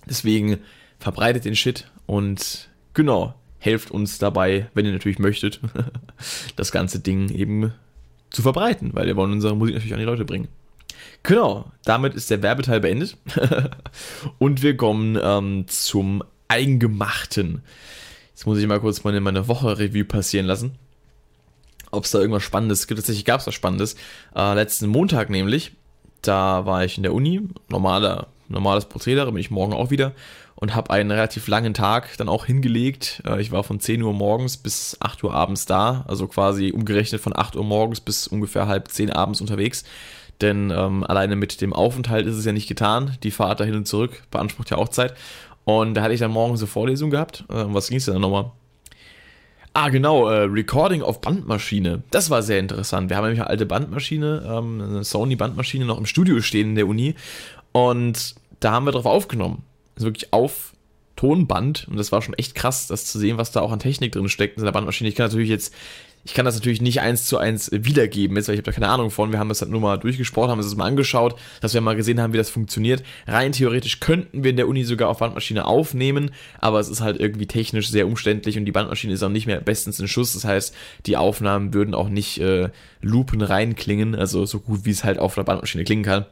Deswegen 0.08 0.58
verbreitet 0.98 1.44
den 1.44 1.56
Shit 1.56 1.90
und 2.06 2.68
genau, 2.94 3.34
helft 3.58 3.90
uns 3.90 4.18
dabei, 4.18 4.68
wenn 4.74 4.86
ihr 4.86 4.92
natürlich 4.92 5.18
möchtet, 5.18 5.60
das 6.56 6.72
ganze 6.72 7.00
Ding 7.00 7.30
eben 7.30 7.72
zu 8.30 8.42
verbreiten, 8.42 8.90
weil 8.94 9.06
wir 9.06 9.16
wollen 9.16 9.32
unsere 9.32 9.56
Musik 9.56 9.74
natürlich 9.74 9.94
an 9.94 10.00
die 10.00 10.06
Leute 10.06 10.24
bringen. 10.24 10.48
Genau, 11.22 11.72
damit 11.84 12.14
ist 12.14 12.30
der 12.30 12.42
Werbeteil 12.42 12.80
beendet. 12.80 13.16
und 14.38 14.62
wir 14.62 14.76
kommen 14.76 15.18
ähm, 15.20 15.64
zum 15.66 16.22
Eingemachten. 16.48 17.62
Jetzt 18.30 18.46
muss 18.46 18.58
ich 18.58 18.66
mal 18.66 18.80
kurz 18.80 19.02
meine, 19.02 19.20
meine 19.20 19.48
Woche-Review 19.48 20.04
passieren 20.04 20.46
lassen. 20.46 20.76
Ob 21.90 22.04
es 22.04 22.10
da 22.10 22.18
irgendwas 22.18 22.42
Spannendes 22.42 22.86
gibt. 22.86 23.00
Tatsächlich 23.00 23.24
gab 23.24 23.40
es 23.40 23.46
was 23.46 23.54
Spannendes. 23.54 23.96
Äh, 24.34 24.54
letzten 24.54 24.88
Montag 24.88 25.30
nämlich, 25.30 25.72
da 26.22 26.66
war 26.66 26.84
ich 26.84 26.96
in 26.96 27.02
der 27.02 27.14
Uni. 27.14 27.40
Normaler, 27.68 28.26
normales 28.48 28.84
Prozedere, 28.84 29.32
bin 29.32 29.40
ich 29.40 29.50
morgen 29.50 29.72
auch 29.72 29.90
wieder. 29.90 30.12
Und 30.54 30.74
habe 30.74 30.90
einen 30.90 31.10
relativ 31.10 31.48
langen 31.48 31.74
Tag 31.74 32.16
dann 32.18 32.28
auch 32.28 32.46
hingelegt. 32.46 33.22
Äh, 33.26 33.40
ich 33.40 33.52
war 33.52 33.64
von 33.64 33.80
10 33.80 34.02
Uhr 34.02 34.12
morgens 34.12 34.58
bis 34.58 34.96
8 35.00 35.24
Uhr 35.24 35.34
abends 35.34 35.66
da. 35.66 36.04
Also 36.06 36.28
quasi 36.28 36.72
umgerechnet 36.72 37.20
von 37.20 37.34
8 37.34 37.56
Uhr 37.56 37.64
morgens 37.64 38.00
bis 38.00 38.28
ungefähr 38.28 38.68
halb 38.68 38.88
10 38.88 39.10
abends 39.10 39.40
unterwegs 39.40 39.84
denn 40.40 40.70
ähm, 40.70 41.04
alleine 41.04 41.36
mit 41.36 41.60
dem 41.60 41.72
Aufenthalt 41.72 42.26
ist 42.26 42.36
es 42.36 42.44
ja 42.44 42.52
nicht 42.52 42.68
getan. 42.68 43.16
Die 43.22 43.30
Fahrt 43.30 43.60
da 43.60 43.64
hin 43.64 43.74
und 43.74 43.88
zurück 43.88 44.22
beansprucht 44.30 44.70
ja 44.70 44.76
auch 44.76 44.88
Zeit. 44.88 45.14
Und 45.64 45.94
da 45.94 46.02
hatte 46.02 46.14
ich 46.14 46.20
dann 46.20 46.30
morgens 46.30 46.60
eine 46.60 46.68
Vorlesung 46.68 47.10
gehabt. 47.10 47.44
Äh, 47.48 47.64
was 47.68 47.88
ging 47.88 47.98
es 47.98 48.04
denn 48.04 48.20
nochmal? 48.20 48.52
Ah, 49.72 49.90
genau, 49.90 50.28
äh, 50.28 50.44
Recording 50.44 51.02
auf 51.02 51.20
Bandmaschine. 51.20 52.02
Das 52.10 52.30
war 52.30 52.42
sehr 52.42 52.60
interessant. 52.60 53.10
Wir 53.10 53.16
haben 53.16 53.24
nämlich 53.24 53.40
eine 53.40 53.50
alte 53.50 53.66
Bandmaschine, 53.66 54.42
ähm, 54.46 54.80
eine 54.80 55.04
Sony-Bandmaschine 55.04 55.84
noch 55.84 55.98
im 55.98 56.06
Studio 56.06 56.40
stehen 56.40 56.70
in 56.70 56.74
der 56.76 56.86
Uni. 56.86 57.14
Und 57.72 58.36
da 58.60 58.72
haben 58.72 58.86
wir 58.86 58.92
drauf 58.92 59.04
aufgenommen. 59.04 59.64
Also 59.94 60.06
wirklich 60.06 60.32
auf 60.32 60.72
Tonband 61.16 61.88
und 61.90 61.96
das 61.96 62.12
war 62.12 62.22
schon 62.22 62.34
echt 62.34 62.54
krass, 62.54 62.86
das 62.86 63.06
zu 63.06 63.18
sehen, 63.18 63.38
was 63.38 63.50
da 63.50 63.60
auch 63.60 63.72
an 63.72 63.78
Technik 63.78 64.12
drin 64.12 64.28
steckt 64.28 64.56
in 64.56 64.60
seiner 64.60 64.72
Bandmaschine. 64.72 65.08
Ich 65.08 65.16
kann 65.16 65.26
natürlich 65.26 65.48
jetzt 65.48 65.74
ich 66.26 66.34
kann 66.34 66.44
das 66.44 66.56
natürlich 66.56 66.82
nicht 66.82 67.00
eins 67.00 67.24
zu 67.26 67.38
eins 67.38 67.70
wiedergeben, 67.72 68.36
jetzt, 68.36 68.48
weil 68.48 68.56
ich 68.56 68.58
habe 68.58 68.70
da 68.70 68.72
keine 68.72 68.88
Ahnung 68.88 69.10
von. 69.10 69.30
Wir 69.30 69.38
haben 69.38 69.48
das 69.48 69.60
halt 69.60 69.70
nur 69.70 69.80
mal 69.80 69.96
durchgesprochen, 69.96 70.50
haben 70.50 70.58
es 70.58 70.74
mal 70.74 70.86
angeschaut, 70.86 71.38
dass 71.60 71.72
wir 71.72 71.80
mal 71.80 71.94
gesehen 71.94 72.20
haben, 72.20 72.32
wie 72.32 72.36
das 72.36 72.50
funktioniert. 72.50 73.04
Rein 73.28 73.52
theoretisch 73.52 74.00
könnten 74.00 74.42
wir 74.42 74.50
in 74.50 74.56
der 74.56 74.66
Uni 74.66 74.82
sogar 74.82 75.08
auf 75.08 75.18
Bandmaschine 75.18 75.64
aufnehmen, 75.64 76.32
aber 76.58 76.80
es 76.80 76.88
ist 76.88 77.00
halt 77.00 77.20
irgendwie 77.20 77.46
technisch 77.46 77.90
sehr 77.90 78.08
umständlich 78.08 78.58
und 78.58 78.64
die 78.64 78.72
Bandmaschine 78.72 79.12
ist 79.12 79.22
auch 79.22 79.28
nicht 79.28 79.46
mehr 79.46 79.60
bestens 79.60 80.00
in 80.00 80.08
Schuss. 80.08 80.32
Das 80.32 80.44
heißt, 80.44 80.74
die 81.06 81.16
Aufnahmen 81.16 81.72
würden 81.72 81.94
auch 81.94 82.08
nicht 82.08 82.40
äh, 82.40 82.70
Lupen 83.00 83.40
reinklingen, 83.40 84.16
also 84.16 84.46
so 84.46 84.58
gut 84.58 84.80
wie 84.84 84.90
es 84.90 85.04
halt 85.04 85.20
auf 85.20 85.38
einer 85.38 85.44
Bandmaschine 85.44 85.84
klingen 85.84 86.02
kann. 86.02 86.26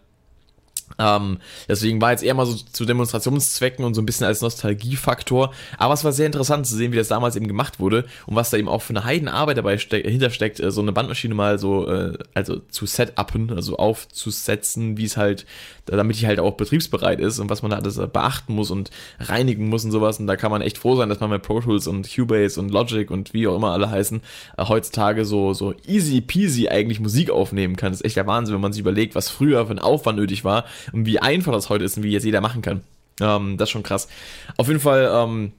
Ähm, 0.98 1.38
deswegen 1.68 2.00
war 2.00 2.12
jetzt 2.12 2.22
eher 2.22 2.34
mal 2.34 2.46
so 2.46 2.54
zu 2.54 2.84
Demonstrationszwecken 2.84 3.84
und 3.84 3.94
so 3.94 4.02
ein 4.02 4.06
bisschen 4.06 4.26
als 4.26 4.40
Nostalgiefaktor. 4.40 5.52
Aber 5.78 5.94
es 5.94 6.04
war 6.04 6.12
sehr 6.12 6.26
interessant 6.26 6.66
zu 6.66 6.76
sehen, 6.76 6.92
wie 6.92 6.96
das 6.96 7.08
damals 7.08 7.36
eben 7.36 7.48
gemacht 7.48 7.80
wurde 7.80 8.04
und 8.26 8.36
was 8.36 8.50
da 8.50 8.56
eben 8.56 8.68
auch 8.68 8.82
für 8.82 8.90
eine 8.90 9.04
Heidenarbeit 9.04 9.58
dabei 9.58 9.78
steck, 9.78 10.06
hintersteckt, 10.06 10.60
äh, 10.60 10.70
so 10.70 10.80
eine 10.80 10.92
Bandmaschine 10.92 11.34
mal 11.34 11.58
so, 11.58 11.88
äh, 11.88 12.16
also 12.34 12.60
zu 12.70 12.86
setupen, 12.86 13.52
also 13.52 13.76
aufzusetzen, 13.76 14.96
wie 14.96 15.04
es 15.04 15.16
halt, 15.16 15.46
damit 15.86 16.20
die 16.20 16.26
halt 16.26 16.40
auch 16.40 16.52
betriebsbereit 16.52 17.20
ist 17.20 17.38
und 17.38 17.50
was 17.50 17.62
man 17.62 17.70
da 17.70 17.78
alles 17.78 17.96
beachten 17.96 18.54
muss 18.54 18.70
und 18.70 18.90
reinigen 19.20 19.68
muss 19.68 19.84
und 19.84 19.90
sowas. 19.90 20.18
Und 20.18 20.26
da 20.26 20.36
kann 20.36 20.50
man 20.50 20.62
echt 20.62 20.78
froh 20.78 20.96
sein, 20.96 21.08
dass 21.08 21.20
man 21.20 21.30
mit 21.30 21.42
Pro 21.42 21.60
Tools 21.60 21.86
und 21.86 22.08
Cubase 22.12 22.60
und 22.60 22.70
Logic 22.70 23.10
und 23.10 23.34
wie 23.34 23.46
auch 23.46 23.56
immer 23.56 23.72
alle 23.72 23.90
heißen, 23.90 24.20
äh, 24.56 24.64
heutzutage 24.64 25.24
so, 25.24 25.52
so 25.52 25.74
easy 25.86 26.20
peasy 26.20 26.68
eigentlich 26.68 27.00
Musik 27.00 27.30
aufnehmen 27.30 27.76
kann. 27.76 27.92
Das 27.92 28.00
ist 28.00 28.06
echt 28.06 28.16
der 28.16 28.26
Wahnsinn, 28.26 28.54
wenn 28.54 28.62
man 28.62 28.72
sich 28.72 28.80
überlegt, 28.80 29.14
was 29.14 29.28
früher 29.28 29.66
für 29.66 29.72
ein 29.72 29.78
Aufwand 29.78 30.18
nötig 30.18 30.44
war 30.44 30.64
und 30.92 31.06
wie 31.06 31.18
einfach 31.18 31.52
das 31.52 31.68
heute 31.70 31.84
ist 31.84 31.96
und 31.96 32.02
wie 32.02 32.12
jetzt 32.12 32.24
jeder 32.24 32.40
machen 32.40 32.62
kann. 32.62 32.82
Ähm, 33.20 33.56
das 33.56 33.68
ist 33.68 33.72
schon 33.72 33.82
krass. 33.82 34.08
Auf 34.56 34.68
jeden 34.68 34.80
Fall 34.80 35.10
ähm, 35.12 35.52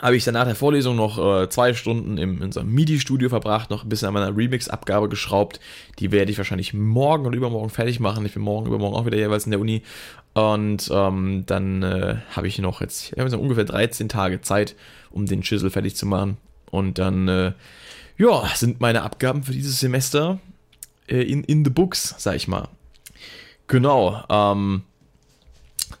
habe 0.00 0.16
ich 0.16 0.24
dann 0.24 0.34
nach 0.34 0.46
der 0.46 0.54
Vorlesung 0.54 0.96
noch 0.96 1.18
äh, 1.18 1.48
zwei 1.48 1.74
Stunden 1.74 2.18
im, 2.18 2.42
in 2.42 2.56
einem 2.56 2.72
MIDI-Studio 2.72 3.28
verbracht, 3.28 3.70
noch 3.70 3.84
ein 3.84 3.88
bisschen 3.88 4.08
an 4.08 4.14
meiner 4.14 4.36
Remix-Abgabe 4.36 5.08
geschraubt. 5.08 5.60
Die 5.98 6.10
werde 6.10 6.32
ich 6.32 6.38
wahrscheinlich 6.38 6.72
morgen 6.72 7.26
oder 7.26 7.36
übermorgen 7.36 7.70
fertig 7.70 8.00
machen. 8.00 8.24
Ich 8.24 8.34
bin 8.34 8.42
morgen, 8.42 8.66
übermorgen 8.66 8.96
auch 8.96 9.06
wieder 9.06 9.18
jeweils 9.18 9.44
in 9.44 9.50
der 9.50 9.60
Uni. 9.60 9.82
Und 10.32 10.90
ähm, 10.92 11.44
dann 11.46 11.82
äh, 11.82 12.16
habe 12.34 12.48
ich 12.48 12.58
noch 12.58 12.80
jetzt, 12.80 13.12
ich 13.12 13.30
so 13.30 13.38
ungefähr 13.38 13.64
13 13.64 14.08
Tage 14.08 14.40
Zeit, 14.40 14.74
um 15.10 15.26
den 15.26 15.42
Chisel 15.42 15.70
fertig 15.70 15.96
zu 15.96 16.06
machen. 16.06 16.38
Und 16.70 16.98
dann, 16.98 17.28
äh, 17.28 17.52
ja, 18.16 18.46
sind 18.54 18.80
meine 18.80 19.02
Abgaben 19.02 19.42
für 19.42 19.52
dieses 19.52 19.80
Semester 19.80 20.38
äh, 21.08 21.22
in, 21.22 21.44
in 21.44 21.64
the 21.64 21.70
books, 21.70 22.14
sag 22.18 22.36
ich 22.36 22.48
mal. 22.48 22.68
Genau, 23.66 24.22
ähm, 24.28 24.82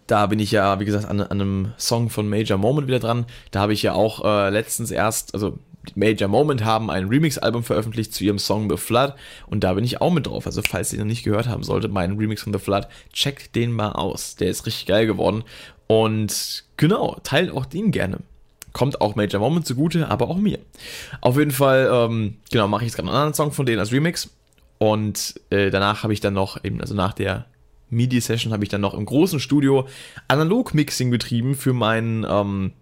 da 0.06 0.26
bin 0.26 0.38
ich 0.38 0.50
ja, 0.50 0.80
wie 0.80 0.84
gesagt, 0.84 1.06
an, 1.06 1.20
an, 1.20 1.40
einem 1.40 1.72
Song 1.78 2.10
von 2.10 2.28
Major 2.28 2.58
Moment 2.58 2.88
wieder 2.88 2.98
dran. 2.98 3.26
Da 3.50 3.60
habe 3.60 3.72
ich 3.72 3.82
ja 3.82 3.92
auch 3.92 4.24
äh, 4.24 4.50
letztens 4.50 4.90
erst, 4.90 5.34
also 5.34 5.58
Major 5.94 6.28
Moment 6.28 6.64
haben 6.64 6.90
ein 6.90 7.08
Remix-Album 7.08 7.64
veröffentlicht 7.64 8.12
zu 8.12 8.24
ihrem 8.24 8.38
Song 8.38 8.68
The 8.68 8.76
Flood 8.76 9.14
und 9.46 9.64
da 9.64 9.74
bin 9.74 9.84
ich 9.84 10.00
auch 10.00 10.12
mit 10.12 10.26
drauf. 10.26 10.46
Also 10.46 10.62
falls 10.62 10.92
ihr 10.92 10.98
noch 10.98 11.06
nicht 11.06 11.24
gehört 11.24 11.48
haben 11.48 11.62
solltet, 11.62 11.92
meinen 11.92 12.18
Remix 12.18 12.42
von 12.42 12.52
The 12.52 12.58
Flood, 12.58 12.86
checkt 13.12 13.54
den 13.54 13.72
mal 13.72 13.92
aus. 13.92 14.36
Der 14.36 14.48
ist 14.48 14.66
richtig 14.66 14.86
geil 14.86 15.06
geworden. 15.06 15.44
Und 15.86 16.64
genau, 16.76 17.18
teilt 17.22 17.50
auch 17.50 17.66
den 17.66 17.90
gerne. 17.90 18.18
Kommt 18.72 19.00
auch 19.00 19.16
Major 19.16 19.40
Moment 19.40 19.66
zugute, 19.66 20.08
aber 20.08 20.28
auch 20.28 20.36
mir. 20.36 20.58
Auf 21.20 21.36
jeden 21.36 21.50
Fall, 21.50 21.90
ähm, 21.92 22.36
genau, 22.50 22.68
mache 22.68 22.84
ich 22.84 22.88
jetzt 22.88 22.96
gerade 22.96 23.08
einen 23.08 23.16
anderen 23.16 23.34
Song 23.34 23.52
von 23.52 23.66
denen 23.66 23.80
als 23.80 23.90
Remix. 23.90 24.30
Und 24.78 25.34
äh, 25.50 25.70
danach 25.70 26.04
habe 26.04 26.12
ich 26.12 26.20
dann 26.20 26.34
noch 26.34 26.62
eben, 26.62 26.80
also 26.80 26.94
nach 26.94 27.12
der 27.12 27.46
MIDI-Session 27.90 28.52
habe 28.52 28.64
ich 28.64 28.70
dann 28.70 28.80
noch 28.80 28.94
im 28.94 29.04
großen 29.04 29.40
Studio 29.40 29.86
Analog-Mixing 30.28 31.10
betrieben 31.10 31.54
für 31.54 31.72
meinen 31.72 32.26
ähm, 32.28 32.72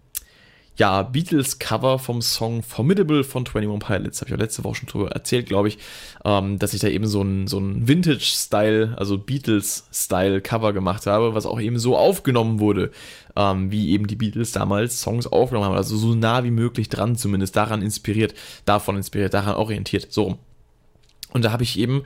ja, 0.79 1.03
Beatles-Cover 1.03 1.99
vom 1.99 2.21
Song 2.21 2.63
Formidable 2.63 3.25
von 3.25 3.45
21 3.45 3.85
Pilots. 3.85 4.21
Habe 4.21 4.29
ich 4.29 4.35
auch 4.35 4.39
letzte 4.39 4.63
Woche 4.63 4.75
schon 4.75 4.87
drüber 4.87 5.11
erzählt, 5.11 5.47
glaube 5.47 5.67
ich, 5.67 5.77
ähm, 6.23 6.57
dass 6.57 6.73
ich 6.73 6.79
da 6.79 6.87
eben 6.87 7.05
so 7.05 7.21
ein, 7.21 7.47
so 7.47 7.59
ein 7.59 7.87
Vintage-Style, 7.87 8.95
also 8.97 9.17
Beatles-Style-Cover 9.17 10.71
gemacht 10.71 11.05
habe, 11.05 11.35
was 11.35 11.45
auch 11.45 11.59
eben 11.59 11.77
so 11.77 11.97
aufgenommen 11.97 12.59
wurde, 12.59 12.91
ähm, 13.35 13.71
wie 13.71 13.89
eben 13.89 14.07
die 14.07 14.15
Beatles 14.15 14.53
damals 14.53 15.01
Songs 15.01 15.27
aufgenommen 15.27 15.65
haben. 15.65 15.75
Also 15.75 15.97
so 15.97 16.15
nah 16.15 16.45
wie 16.45 16.51
möglich 16.51 16.87
dran, 16.87 17.17
zumindest 17.17 17.57
daran 17.57 17.81
inspiriert, 17.81 18.33
davon 18.63 18.95
inspiriert, 18.95 19.33
daran 19.33 19.55
orientiert. 19.55 20.07
So 20.11 20.23
rum. 20.23 20.37
Und 21.33 21.43
da 21.43 21.51
habe 21.51 21.63
ich 21.63 21.77
eben 21.77 22.03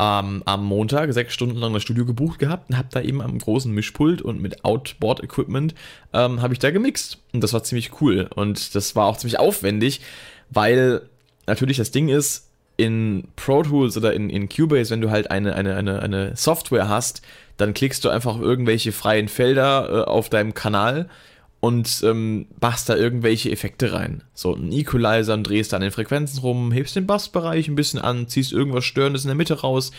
ähm, 0.00 0.42
am 0.46 0.64
Montag 0.64 1.12
sechs 1.12 1.34
Stunden 1.34 1.58
lang 1.58 1.74
das 1.74 1.82
Studio 1.82 2.06
gebucht 2.06 2.38
gehabt 2.38 2.70
und 2.70 2.78
habe 2.78 2.88
da 2.90 3.02
eben 3.02 3.20
am 3.20 3.38
großen 3.38 3.70
Mischpult 3.70 4.22
und 4.22 4.40
mit 4.40 4.64
Outboard-Equipment 4.64 5.74
ähm, 6.14 6.40
habe 6.40 6.54
ich 6.54 6.58
da 6.58 6.70
gemixt. 6.70 7.18
Und 7.34 7.44
das 7.44 7.52
war 7.52 7.62
ziemlich 7.62 8.00
cool. 8.00 8.30
Und 8.34 8.74
das 8.74 8.96
war 8.96 9.04
auch 9.04 9.18
ziemlich 9.18 9.38
aufwendig, 9.38 10.00
weil 10.48 11.02
natürlich 11.46 11.76
das 11.76 11.90
Ding 11.90 12.08
ist, 12.08 12.46
in 12.78 13.28
Pro 13.36 13.62
Tools 13.62 13.98
oder 13.98 14.14
in, 14.14 14.30
in 14.30 14.48
Cubase, 14.48 14.90
wenn 14.90 15.02
du 15.02 15.10
halt 15.10 15.30
eine, 15.30 15.54
eine, 15.54 15.76
eine, 15.76 16.00
eine 16.00 16.34
Software 16.34 16.88
hast, 16.88 17.20
dann 17.58 17.74
klickst 17.74 18.02
du 18.06 18.08
einfach 18.08 18.40
irgendwelche 18.40 18.92
freien 18.92 19.28
Felder 19.28 19.88
äh, 19.90 20.02
auf 20.08 20.30
deinem 20.30 20.54
Kanal 20.54 21.10
und 21.60 22.02
ähm, 22.04 22.46
machst 22.60 22.88
da 22.88 22.96
irgendwelche 22.96 23.50
Effekte 23.50 23.92
rein. 23.92 24.22
So 24.34 24.54
ein 24.54 24.72
Equalizer 24.72 25.34
und 25.34 25.44
drehst 25.44 25.72
da 25.72 25.76
an 25.76 25.82
den 25.82 25.90
Frequenzen 25.90 26.40
rum, 26.40 26.72
hebst 26.72 26.96
den 26.96 27.06
Bassbereich 27.06 27.68
ein 27.68 27.74
bisschen 27.74 28.00
an, 28.00 28.28
ziehst 28.28 28.52
irgendwas 28.52 28.84
Störendes 28.84 29.24
in 29.24 29.28
der 29.28 29.36
Mitte 29.36 29.60
raus 29.60 29.92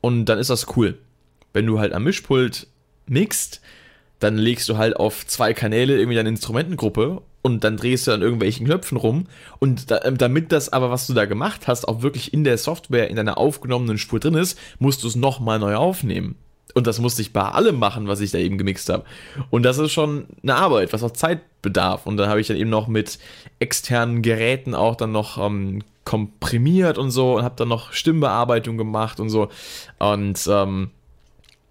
und 0.00 0.26
dann 0.26 0.38
ist 0.38 0.50
das 0.50 0.76
cool. 0.76 0.98
Wenn 1.52 1.66
du 1.66 1.78
halt 1.78 1.94
am 1.94 2.04
Mischpult 2.04 2.66
mixt, 3.06 3.62
dann 4.18 4.36
legst 4.36 4.68
du 4.68 4.76
halt 4.76 4.96
auf 4.96 5.26
zwei 5.26 5.54
Kanäle 5.54 5.96
irgendwie 5.96 6.16
deine 6.16 6.28
Instrumentengruppe 6.28 7.22
und 7.42 7.64
dann 7.64 7.76
drehst 7.76 8.06
du 8.06 8.12
an 8.12 8.22
irgendwelchen 8.22 8.66
Knöpfen 8.66 8.98
rum 8.98 9.26
und 9.58 9.90
da, 9.90 10.00
ähm, 10.04 10.18
damit 10.18 10.52
das 10.52 10.70
aber, 10.70 10.90
was 10.90 11.06
du 11.06 11.14
da 11.14 11.24
gemacht 11.24 11.66
hast, 11.66 11.86
auch 11.88 12.02
wirklich 12.02 12.34
in 12.34 12.44
der 12.44 12.58
Software, 12.58 13.08
in 13.08 13.16
deiner 13.16 13.38
aufgenommenen 13.38 13.98
Spur 13.98 14.20
drin 14.20 14.34
ist, 14.34 14.58
musst 14.78 15.02
du 15.02 15.08
es 15.08 15.16
nochmal 15.16 15.58
neu 15.58 15.76
aufnehmen. 15.76 16.36
Und 16.76 16.86
das 16.86 17.00
musste 17.00 17.22
ich 17.22 17.32
bei 17.32 17.40
allem 17.40 17.78
machen, 17.78 18.06
was 18.06 18.20
ich 18.20 18.32
da 18.32 18.38
eben 18.38 18.58
gemixt 18.58 18.90
habe. 18.90 19.04
Und 19.48 19.62
das 19.62 19.78
ist 19.78 19.92
schon 19.92 20.26
eine 20.42 20.56
Arbeit, 20.56 20.92
was 20.92 21.02
auch 21.02 21.10
Zeit 21.10 21.40
bedarf. 21.62 22.04
Und 22.04 22.18
dann 22.18 22.28
habe 22.28 22.38
ich 22.38 22.48
dann 22.48 22.58
eben 22.58 22.68
noch 22.68 22.86
mit 22.86 23.18
externen 23.60 24.20
Geräten 24.20 24.74
auch 24.74 24.94
dann 24.94 25.10
noch 25.10 25.38
ähm, 25.38 25.82
komprimiert 26.04 26.98
und 26.98 27.10
so 27.10 27.36
und 27.38 27.44
habe 27.44 27.54
dann 27.56 27.68
noch 27.68 27.94
Stimmbearbeitung 27.94 28.76
gemacht 28.76 29.20
und 29.20 29.30
so. 29.30 29.48
Und 29.98 30.46
ähm, 30.50 30.90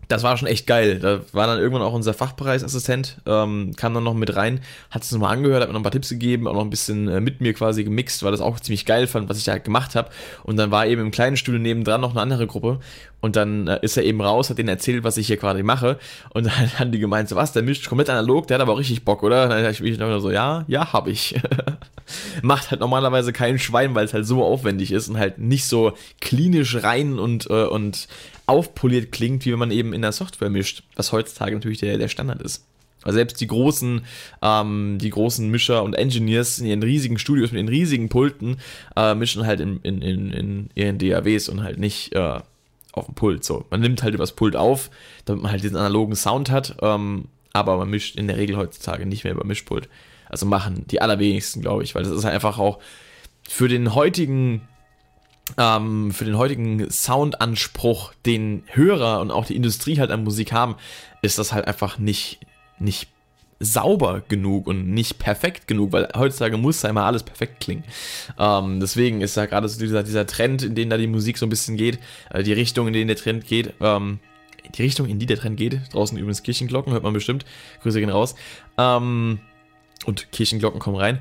das 0.08 0.24
war 0.24 0.38
schon 0.38 0.48
echt 0.48 0.68
geil. 0.68 1.00
Da 1.00 1.22
war 1.32 1.48
dann 1.48 1.60
irgendwann 1.60 1.82
auch 1.82 1.94
unser 1.94 2.14
Fachbereichsassistent, 2.14 3.18
ähm, 3.26 3.74
kam 3.76 3.94
dann 3.94 4.04
noch 4.04 4.14
mit 4.14 4.36
rein, 4.36 4.62
hat 4.92 5.04
es 5.04 5.12
nochmal 5.12 5.34
angehört, 5.34 5.62
hat 5.62 5.70
mir 5.70 5.74
noch 5.74 5.80
ein 5.80 5.84
paar 5.84 5.92
Tipps 5.92 6.10
gegeben, 6.10 6.48
auch 6.48 6.54
noch 6.54 6.62
ein 6.62 6.70
bisschen 6.70 7.08
äh, 7.08 7.20
mit 7.20 7.42
mir 7.42 7.54
quasi 7.54 7.84
gemixt, 7.84 8.24
weil 8.24 8.32
das 8.32 8.42
auch 8.42 8.60
ziemlich 8.60 8.86
geil 8.86 9.08
fand, 9.08 9.30
was 9.30 9.38
ich 9.38 9.44
da 9.44 9.54
halt 9.54 9.64
gemacht 9.64 9.96
habe. 9.96 10.10
Und 10.44 10.58
dann 10.58 10.72
war 10.72 10.86
eben 10.88 11.02
im 11.02 11.12
kleinen 11.12 11.38
Studio 11.38 11.60
nebendran 11.60 12.02
noch 12.02 12.12
eine 12.12 12.22
andere 12.22 12.48
Gruppe. 12.48 12.80
Und 13.22 13.36
dann 13.36 13.68
äh, 13.68 13.80
ist 13.82 13.98
er 13.98 14.04
eben 14.04 14.22
raus, 14.22 14.52
hat 14.52 14.60
denen 14.60 14.70
erzählt, 14.70 15.04
was 15.04 15.18
ich 15.18 15.26
hier 15.26 15.38
quasi 15.38 15.64
mache. 15.64 15.98
Und 16.30 16.46
dann 16.46 16.54
haben 16.80 16.92
die 16.92 17.00
gemeint, 17.00 17.28
so 17.28 17.36
was, 17.36 17.54
der 17.54 17.64
mischt 17.64 17.88
komplett 17.88 18.10
analog, 18.10 18.48
der 18.48 18.56
hat 18.56 18.62
aber 18.62 18.74
auch 18.74 18.80
richtig 18.80 19.04
Bock, 19.04 19.24
oder? 19.24 19.44
Und 19.44 19.50
dann 19.50 19.64
dachte 19.64 19.84
ich 19.84 19.98
mir 19.98 20.20
so, 20.20 20.30
ja, 20.30 20.64
ja, 20.68 20.94
hab 20.94 21.08
ich. 21.08 21.36
Macht 22.44 22.70
halt 22.70 22.82
normalerweise 22.82 23.34
kein 23.34 23.58
Schwein, 23.58 23.96
weil 23.96 24.06
es 24.06 24.14
halt 24.14 24.28
so 24.28 24.44
aufwendig 24.44 24.92
ist 24.92 25.08
und 25.08 25.18
halt 25.18 25.40
nicht 25.40 25.66
so 25.66 25.94
klinisch 26.22 26.84
rein 26.84 27.18
und, 27.18 27.50
äh, 27.50 27.66
und 27.66 28.08
aufpoliert 28.48 29.12
klingt, 29.12 29.46
wie 29.46 29.52
wenn 29.52 29.60
man 29.60 29.72
eben 29.72 29.94
in 29.94 30.02
der 30.02 30.12
Software 30.12 30.50
mischt, 30.50 30.84
was 30.96 31.12
heutzutage 31.12 31.56
natürlich 31.56 31.80
der, 31.80 31.98
der 31.98 32.08
Standard 32.08 32.42
ist. 32.42 32.66
Also 33.04 33.18
selbst 33.18 33.40
die 33.40 33.48
großen, 33.48 34.02
ähm, 34.42 34.98
die 35.00 35.12
großen 35.12 35.50
Mischer 35.50 35.84
und 35.84 35.94
Engineers 35.94 36.58
in 36.58 36.66
ihren 36.66 36.82
riesigen 36.82 37.20
Studios 37.20 37.52
mit 37.52 37.60
den 37.60 37.68
riesigen 37.68 38.10
Pulten 38.10 38.58
äh, 38.96 39.14
mischen 39.14 39.46
halt 39.46 39.60
in, 39.60 39.80
in, 39.82 40.02
in, 40.02 40.32
in 40.32 40.70
ihren 40.74 40.98
DAWs 40.98 41.48
und 41.50 41.64
halt 41.64 41.78
nicht 41.78 42.14
äh, 42.16 42.40
auf 42.94 43.06
dem 43.06 43.14
Pult. 43.14 43.44
So, 43.44 43.66
man 43.70 43.82
nimmt 43.82 44.02
halt 44.02 44.16
übers 44.16 44.32
Pult 44.32 44.56
auf, 44.56 44.90
damit 45.26 45.44
man 45.44 45.52
halt 45.52 45.64
diesen 45.64 45.78
analogen 45.78 46.16
Sound 46.16 46.50
hat, 46.50 46.78
ähm, 46.82 47.26
aber 47.54 47.78
man 47.78 47.90
mischt 47.90 48.16
in 48.16 48.28
der 48.28 48.38
Regel 48.38 48.58
heutzutage 48.58 49.06
nicht 49.06 49.24
mehr 49.24 49.34
über 49.34 49.46
Mischpult. 49.46 49.88
Also 50.28 50.48
machen 50.48 50.86
die 50.88 51.00
allerwenigsten, 51.00 51.62
glaube 51.62 51.84
ich, 51.84 51.94
weil 51.94 52.04
das 52.04 52.12
ist 52.12 52.24
halt 52.24 52.34
einfach 52.34 52.58
auch 52.58 52.80
für 53.48 53.68
den 53.68 53.94
heutigen 53.94 54.62
ähm, 55.58 56.12
für 56.12 56.26
den 56.26 56.38
heutigen 56.38 56.90
Soundanspruch, 56.90 58.14
den 58.26 58.64
Hörer 58.68 59.22
und 59.22 59.32
auch 59.32 59.46
die 59.46 59.56
Industrie 59.56 60.00
halt 60.00 60.12
an 60.12 60.24
Musik 60.24 60.52
haben, 60.52 60.76
ist 61.22 61.38
das 61.38 61.54
halt 61.54 61.68
einfach 61.68 61.98
nicht, 61.98 62.40
nicht 62.80 63.10
sauber 63.60 64.22
genug 64.28 64.68
und 64.68 64.90
nicht 64.90 65.18
perfekt 65.18 65.68
genug, 65.68 65.94
weil 65.94 66.10
heutzutage 66.16 66.58
muss 66.58 66.82
ja 66.82 66.90
immer 66.90 67.06
alles 67.06 67.24
perfekt 67.24 67.62
klingen. 67.62 67.84
Ähm, 68.38 68.80
deswegen 68.80 69.22
ist 69.22 69.38
da 69.38 69.46
gerade 69.46 69.70
so 69.70 69.80
dieser, 69.80 70.04
dieser 70.04 70.28
Trend, 70.28 70.64
in 70.64 70.76
den 70.76 70.90
da 70.90 70.98
die 70.98 71.08
Musik 71.08 71.38
so 71.38 71.46
ein 71.46 71.50
bisschen 71.50 71.78
geht, 71.78 72.00
äh, 72.32 72.44
die 72.44 72.54
Richtung, 72.54 72.88
in 72.88 72.94
die 72.94 73.06
der 73.06 73.16
Trend 73.16 73.46
geht, 73.46 73.74
ähm, 73.80 74.20
die 74.74 74.82
Richtung, 74.82 75.08
in 75.08 75.20
die 75.20 75.26
der 75.26 75.38
Trend 75.38 75.58
geht, 75.58 75.80
draußen 75.94 76.18
übrigens 76.18 76.44
Kirchenglocken, 76.44 76.92
hört 76.92 77.04
man 77.04 77.14
bestimmt, 77.14 77.46
Grüße 77.82 78.00
gehen 78.00 78.10
raus, 78.10 78.36
ähm, 78.78 79.40
und 80.06 80.32
Kirchenglocken 80.32 80.80
kommen 80.80 80.98
rein. 80.98 81.20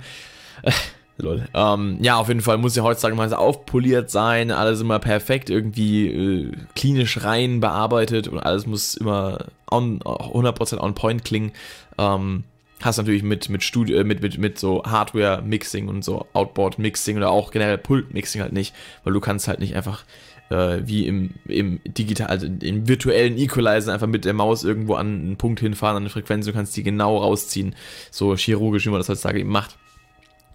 Lol. 1.16 1.46
Ähm, 1.54 1.98
ja, 2.00 2.16
auf 2.16 2.28
jeden 2.28 2.40
Fall 2.40 2.58
muss 2.58 2.74
ja 2.74 2.82
heutzutage 2.82 3.14
mal 3.14 3.32
aufpoliert 3.32 4.10
sein, 4.10 4.50
alles 4.50 4.80
immer 4.80 4.98
perfekt 4.98 5.48
irgendwie 5.48 6.08
äh, 6.08 6.52
klinisch 6.74 7.22
rein 7.22 7.60
bearbeitet 7.60 8.26
und 8.26 8.40
alles 8.40 8.66
muss 8.66 8.94
immer 8.94 9.46
on, 9.70 10.00
100% 10.00 10.78
on 10.78 10.94
point 10.94 11.24
klingen. 11.24 11.52
Ähm, 11.98 12.44
hast 12.80 12.96
natürlich 12.98 13.22
mit, 13.22 13.48
mit, 13.48 13.62
Studio, 13.62 13.98
äh, 13.98 14.04
mit, 14.04 14.22
mit, 14.22 14.38
mit 14.38 14.58
so 14.58 14.82
Hardware-Mixing 14.84 15.88
und 15.88 16.04
so 16.04 16.26
Outboard-Mixing 16.32 17.16
oder 17.16 17.30
auch 17.30 17.52
generell 17.52 17.78
Pult-Mixing 17.78 18.42
halt 18.42 18.52
nicht, 18.52 18.74
weil 19.04 19.12
du 19.12 19.20
kannst 19.20 19.46
halt 19.46 19.60
nicht 19.60 19.76
einfach 19.76 20.04
äh, 20.50 20.80
wie 20.84 21.06
im, 21.06 21.30
im 21.46 21.80
digital, 21.84 22.26
also 22.26 22.46
im 22.46 22.88
virtuellen 22.88 23.38
Equalizer 23.38 23.92
einfach 23.92 24.06
mit 24.06 24.24
der 24.24 24.34
Maus 24.34 24.64
irgendwo 24.64 24.94
an 24.94 25.06
einen 25.06 25.36
Punkt 25.36 25.60
hinfahren, 25.60 25.96
an 25.96 26.02
eine 26.02 26.10
Frequenz, 26.10 26.46
du 26.46 26.52
kannst 26.52 26.76
die 26.76 26.82
genau 26.82 27.18
rausziehen, 27.18 27.74
so 28.10 28.36
chirurgisch, 28.36 28.84
wie 28.86 28.90
man 28.90 29.00
das 29.00 29.08
heutzutage 29.08 29.40
eben 29.40 29.50
macht. 29.50 29.76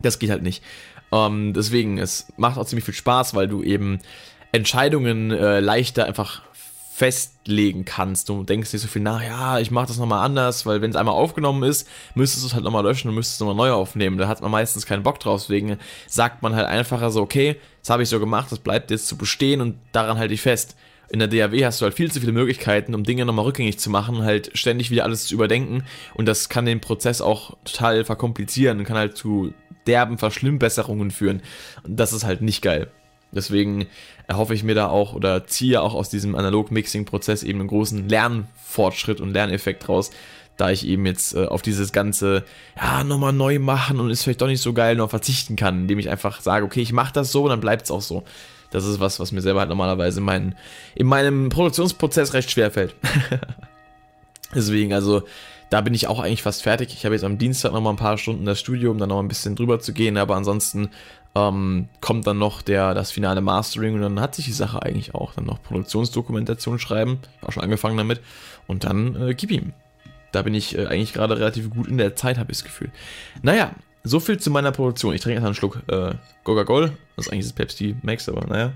Das 0.01 0.19
geht 0.19 0.29
halt 0.29 0.43
nicht. 0.43 0.63
Ähm, 1.11 1.53
deswegen, 1.53 1.97
es 1.97 2.27
macht 2.37 2.57
auch 2.57 2.65
ziemlich 2.65 2.85
viel 2.85 2.93
Spaß, 2.93 3.33
weil 3.35 3.47
du 3.47 3.63
eben 3.63 3.99
Entscheidungen 4.51 5.31
äh, 5.31 5.59
leichter 5.59 6.05
einfach 6.05 6.43
festlegen 6.99 7.85
kannst. 7.85 8.27
Du 8.27 8.43
denkst 8.43 8.73
nicht 8.73 8.81
so 8.81 8.89
viel 8.89 9.01
nach, 9.01 9.23
ja, 9.23 9.57
ich 9.59 9.71
mache 9.71 9.87
das 9.87 9.97
nochmal 9.97 10.25
anders, 10.25 10.65
weil 10.65 10.81
wenn 10.81 10.89
es 10.89 10.97
einmal 10.97 11.15
aufgenommen 11.15 11.63
ist, 11.63 11.87
müsstest 12.13 12.43
du 12.43 12.47
es 12.47 12.53
halt 12.53 12.65
nochmal 12.65 12.83
löschen 12.83 13.07
und 13.07 13.15
müsstest 13.15 13.35
es 13.35 13.39
nochmal 13.39 13.55
neu 13.55 13.71
aufnehmen. 13.71 14.17
Da 14.17 14.27
hat 14.27 14.41
man 14.41 14.51
meistens 14.51 14.85
keinen 14.85 15.03
Bock 15.03 15.17
drauf, 15.17 15.39
deswegen 15.43 15.77
sagt 16.07 16.41
man 16.41 16.55
halt 16.55 16.67
einfacher 16.67 17.09
so, 17.09 17.21
okay, 17.21 17.55
das 17.79 17.89
habe 17.89 18.03
ich 18.03 18.09
so 18.09 18.19
gemacht, 18.19 18.51
das 18.51 18.59
bleibt 18.59 18.91
jetzt 18.91 19.07
zu 19.07 19.17
bestehen 19.17 19.61
und 19.61 19.77
daran 19.93 20.17
halte 20.17 20.33
ich 20.33 20.41
fest. 20.41 20.75
In 21.11 21.19
der 21.19 21.27
DAW 21.27 21.65
hast 21.65 21.81
du 21.81 21.85
halt 21.85 21.95
viel 21.95 22.11
zu 22.11 22.19
viele 22.19 22.31
Möglichkeiten, 22.31 22.93
um 22.93 23.03
Dinge 23.03 23.25
nochmal 23.25 23.45
rückgängig 23.45 23.79
zu 23.79 23.89
machen, 23.89 24.23
halt 24.23 24.51
ständig 24.53 24.91
wieder 24.91 25.03
alles 25.03 25.25
zu 25.25 25.33
überdenken 25.33 25.83
und 26.13 26.27
das 26.27 26.49
kann 26.49 26.65
den 26.65 26.81
Prozess 26.81 27.21
auch 27.21 27.57
total 27.63 28.05
verkomplizieren 28.05 28.77
und 28.77 28.85
kann 28.85 28.97
halt 28.97 29.17
zu 29.17 29.53
derben 29.87 30.17
Verschlimmbesserungen 30.17 31.09
führen. 31.09 31.41
Und 31.83 31.99
das 31.99 32.13
ist 32.13 32.23
halt 32.23 32.41
nicht 32.41 32.61
geil. 32.61 32.91
Deswegen 33.31 33.87
erhoffe 34.27 34.53
ich 34.53 34.63
mir 34.63 34.75
da 34.75 34.87
auch 34.87 35.13
oder 35.13 35.45
ziehe 35.45 35.81
auch 35.81 35.93
aus 35.93 36.09
diesem 36.09 36.35
Analog-Mixing-Prozess 36.35 37.43
eben 37.43 37.59
einen 37.59 37.69
großen 37.69 38.09
Lernfortschritt 38.09 39.21
und 39.21 39.33
Lerneffekt 39.33 39.87
raus, 39.87 40.11
da 40.57 40.71
ich 40.71 40.85
eben 40.85 41.05
jetzt 41.05 41.35
äh, 41.35 41.45
auf 41.45 41.61
dieses 41.61 41.91
ganze, 41.91 42.43
ja, 42.75 43.03
nochmal 43.03 43.33
neu 43.33 43.59
machen 43.59 43.99
und 43.99 44.09
ist 44.09 44.23
vielleicht 44.23 44.41
doch 44.41 44.47
nicht 44.47 44.61
so 44.61 44.73
geil, 44.73 44.95
noch 44.95 45.09
verzichten 45.09 45.55
kann, 45.55 45.81
indem 45.81 45.99
ich 45.99 46.09
einfach 46.09 46.41
sage, 46.41 46.65
okay, 46.65 46.81
ich 46.81 46.91
mache 46.91 47.13
das 47.13 47.31
so 47.31 47.43
und 47.43 47.49
dann 47.49 47.61
bleibt 47.61 47.83
es 47.83 47.91
auch 47.91 48.01
so. 48.01 48.23
Das 48.71 48.85
ist 48.85 48.99
was, 48.99 49.19
was 49.19 49.31
mir 49.31 49.41
selber 49.41 49.61
halt 49.61 49.69
normalerweise 49.69 50.19
in, 50.19 50.25
mein, 50.25 50.55
in 50.95 51.07
meinem 51.07 51.49
Produktionsprozess 51.49 52.33
recht 52.33 52.51
schwer 52.51 52.71
fällt. 52.71 52.95
Deswegen, 54.55 54.93
also, 54.93 55.23
da 55.69 55.81
bin 55.81 55.93
ich 55.93 56.07
auch 56.07 56.19
eigentlich 56.19 56.41
fast 56.41 56.63
fertig. 56.63 56.93
Ich 56.93 57.05
habe 57.05 57.15
jetzt 57.15 57.23
am 57.23 57.37
Dienstag 57.37 57.73
nochmal 57.73 57.93
ein 57.93 57.97
paar 57.97 58.17
Stunden 58.17 58.45
das 58.45 58.59
Studio, 58.59 58.91
um 58.91 58.97
dann 58.97 59.09
noch 59.09 59.19
ein 59.19 59.27
bisschen 59.27 59.55
drüber 59.55 59.79
zu 59.79 59.93
gehen, 59.93 60.17
aber 60.17 60.35
ansonsten 60.35 60.89
ähm, 61.35 61.87
kommt 62.01 62.25
dann 62.25 62.39
noch 62.39 62.61
der, 62.61 62.93
das 62.93 63.11
finale 63.11 63.41
Mastering 63.41 63.95
und 63.95 64.01
dann 64.01 64.19
hat 64.19 64.35
sich 64.35 64.45
die 64.45 64.51
Sache 64.51 64.81
eigentlich 64.81 65.13
auch. 65.13 65.33
Dann 65.33 65.45
noch 65.45 65.61
Produktionsdokumentation 65.61 66.79
schreiben, 66.79 67.19
auch 67.41 67.51
schon 67.51 67.63
angefangen 67.63 67.97
damit 67.97 68.21
und 68.67 68.83
dann 68.83 69.15
äh, 69.15 69.33
gib 69.35 69.51
ihm. 69.51 69.73
Da 70.31 70.41
bin 70.41 70.53
ich 70.53 70.77
äh, 70.77 70.87
eigentlich 70.87 71.13
gerade 71.13 71.37
relativ 71.37 71.69
gut 71.69 71.87
in 71.87 71.97
der 71.97 72.15
Zeit, 72.15 72.37
habe 72.37 72.51
ich 72.51 72.59
das 72.59 72.65
Gefühl. 72.65 72.91
Naja, 73.41 73.71
so 74.03 74.19
viel 74.19 74.39
zu 74.39 74.51
meiner 74.51 74.71
Produktion. 74.71 75.13
Ich 75.13 75.21
trinke 75.21 75.35
jetzt 75.35 75.45
einen 75.45 75.55
Schluck 75.55 75.81
äh, 75.87 76.13
Goga 76.43 76.63
Gold. 76.63 76.93
Das 77.15 77.27
ist 77.27 77.31
eigentlich 77.31 77.45
das 77.45 77.53
Pepsi 77.53 77.95
Max, 78.01 78.29
aber 78.29 78.45
naja. 78.47 78.73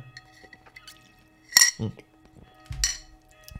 Hm. 1.78 1.92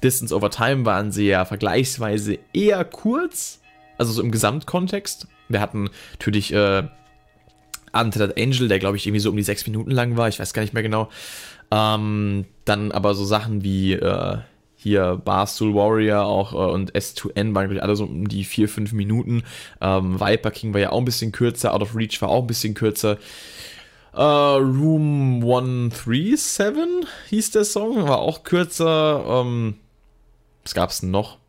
Distance 0.04 0.36
Over 0.36 0.49
Time, 0.49 0.86
waren 0.86 1.12
sie 1.12 1.28
ja 1.28 1.45
vergleichsweise 1.45 2.39
eher 2.54 2.84
kurz. 2.84 3.62
Also 3.97 4.12
so 4.12 4.21
im 4.21 4.32
Gesamtkontext. 4.32 5.28
Wir 5.47 5.62
hatten 5.62 5.89
natürlich 6.13 6.51
äh, 6.51 6.84
Untitled 7.96 8.38
Angel, 8.38 8.68
der 8.68 8.80
glaube 8.80 8.98
ich 8.98 9.08
irgendwie 9.08 9.22
so 9.22 9.30
um 9.30 9.38
die 9.38 9.44
6 9.44 9.68
Minuten 9.68 9.92
lang 9.92 10.18
war. 10.18 10.28
Ich 10.28 10.40
weiß 10.40 10.54
gar 10.54 10.62
nicht 10.62 10.74
mehr 10.74 10.84
genau. 10.84 11.10
Ähm, 11.72 12.46
dann 12.66 12.92
aber 12.92 13.16
so 13.16 13.26
Sachen 13.26 13.64
wie... 13.64 13.94
Äh, 13.94 14.38
hier 14.86 15.20
Barstool 15.26 15.74
Warrior 15.74 16.26
auch 16.26 16.54
äh, 16.54 16.72
und 16.72 16.94
S2N 16.94 17.56
waren, 17.56 17.64
glaube 17.64 17.74
ich, 17.74 17.82
alle 17.82 17.96
so 17.96 18.04
um 18.04 18.28
die 18.28 18.44
4, 18.44 18.70
5 18.70 18.94
Minuten. 18.94 19.42
Ähm, 19.82 20.20
Viper 20.20 20.52
King 20.52 20.76
war 20.76 20.80
ja 20.80 20.92
auch 20.92 21.00
ein 21.00 21.06
bisschen 21.06 21.32
kürzer, 21.32 21.74
Out 21.74 21.82
of 21.82 21.96
Reach 21.96 22.22
war 22.22 22.30
auch 22.30 22.42
ein 22.42 22.48
bisschen 22.48 22.76
kürzer. 22.76 23.18
Uh, 24.14 24.58
Room 24.60 25.42
137 25.42 27.10
hieß 27.30 27.50
der 27.50 27.66
Song, 27.66 28.08
war 28.08 28.20
auch 28.20 28.44
kürzer. 28.44 29.26
Ähm, 29.28 29.76
was 30.64 30.76
gab 30.76 30.92
es 30.92 31.02
denn 31.02 31.10
noch? 31.10 31.40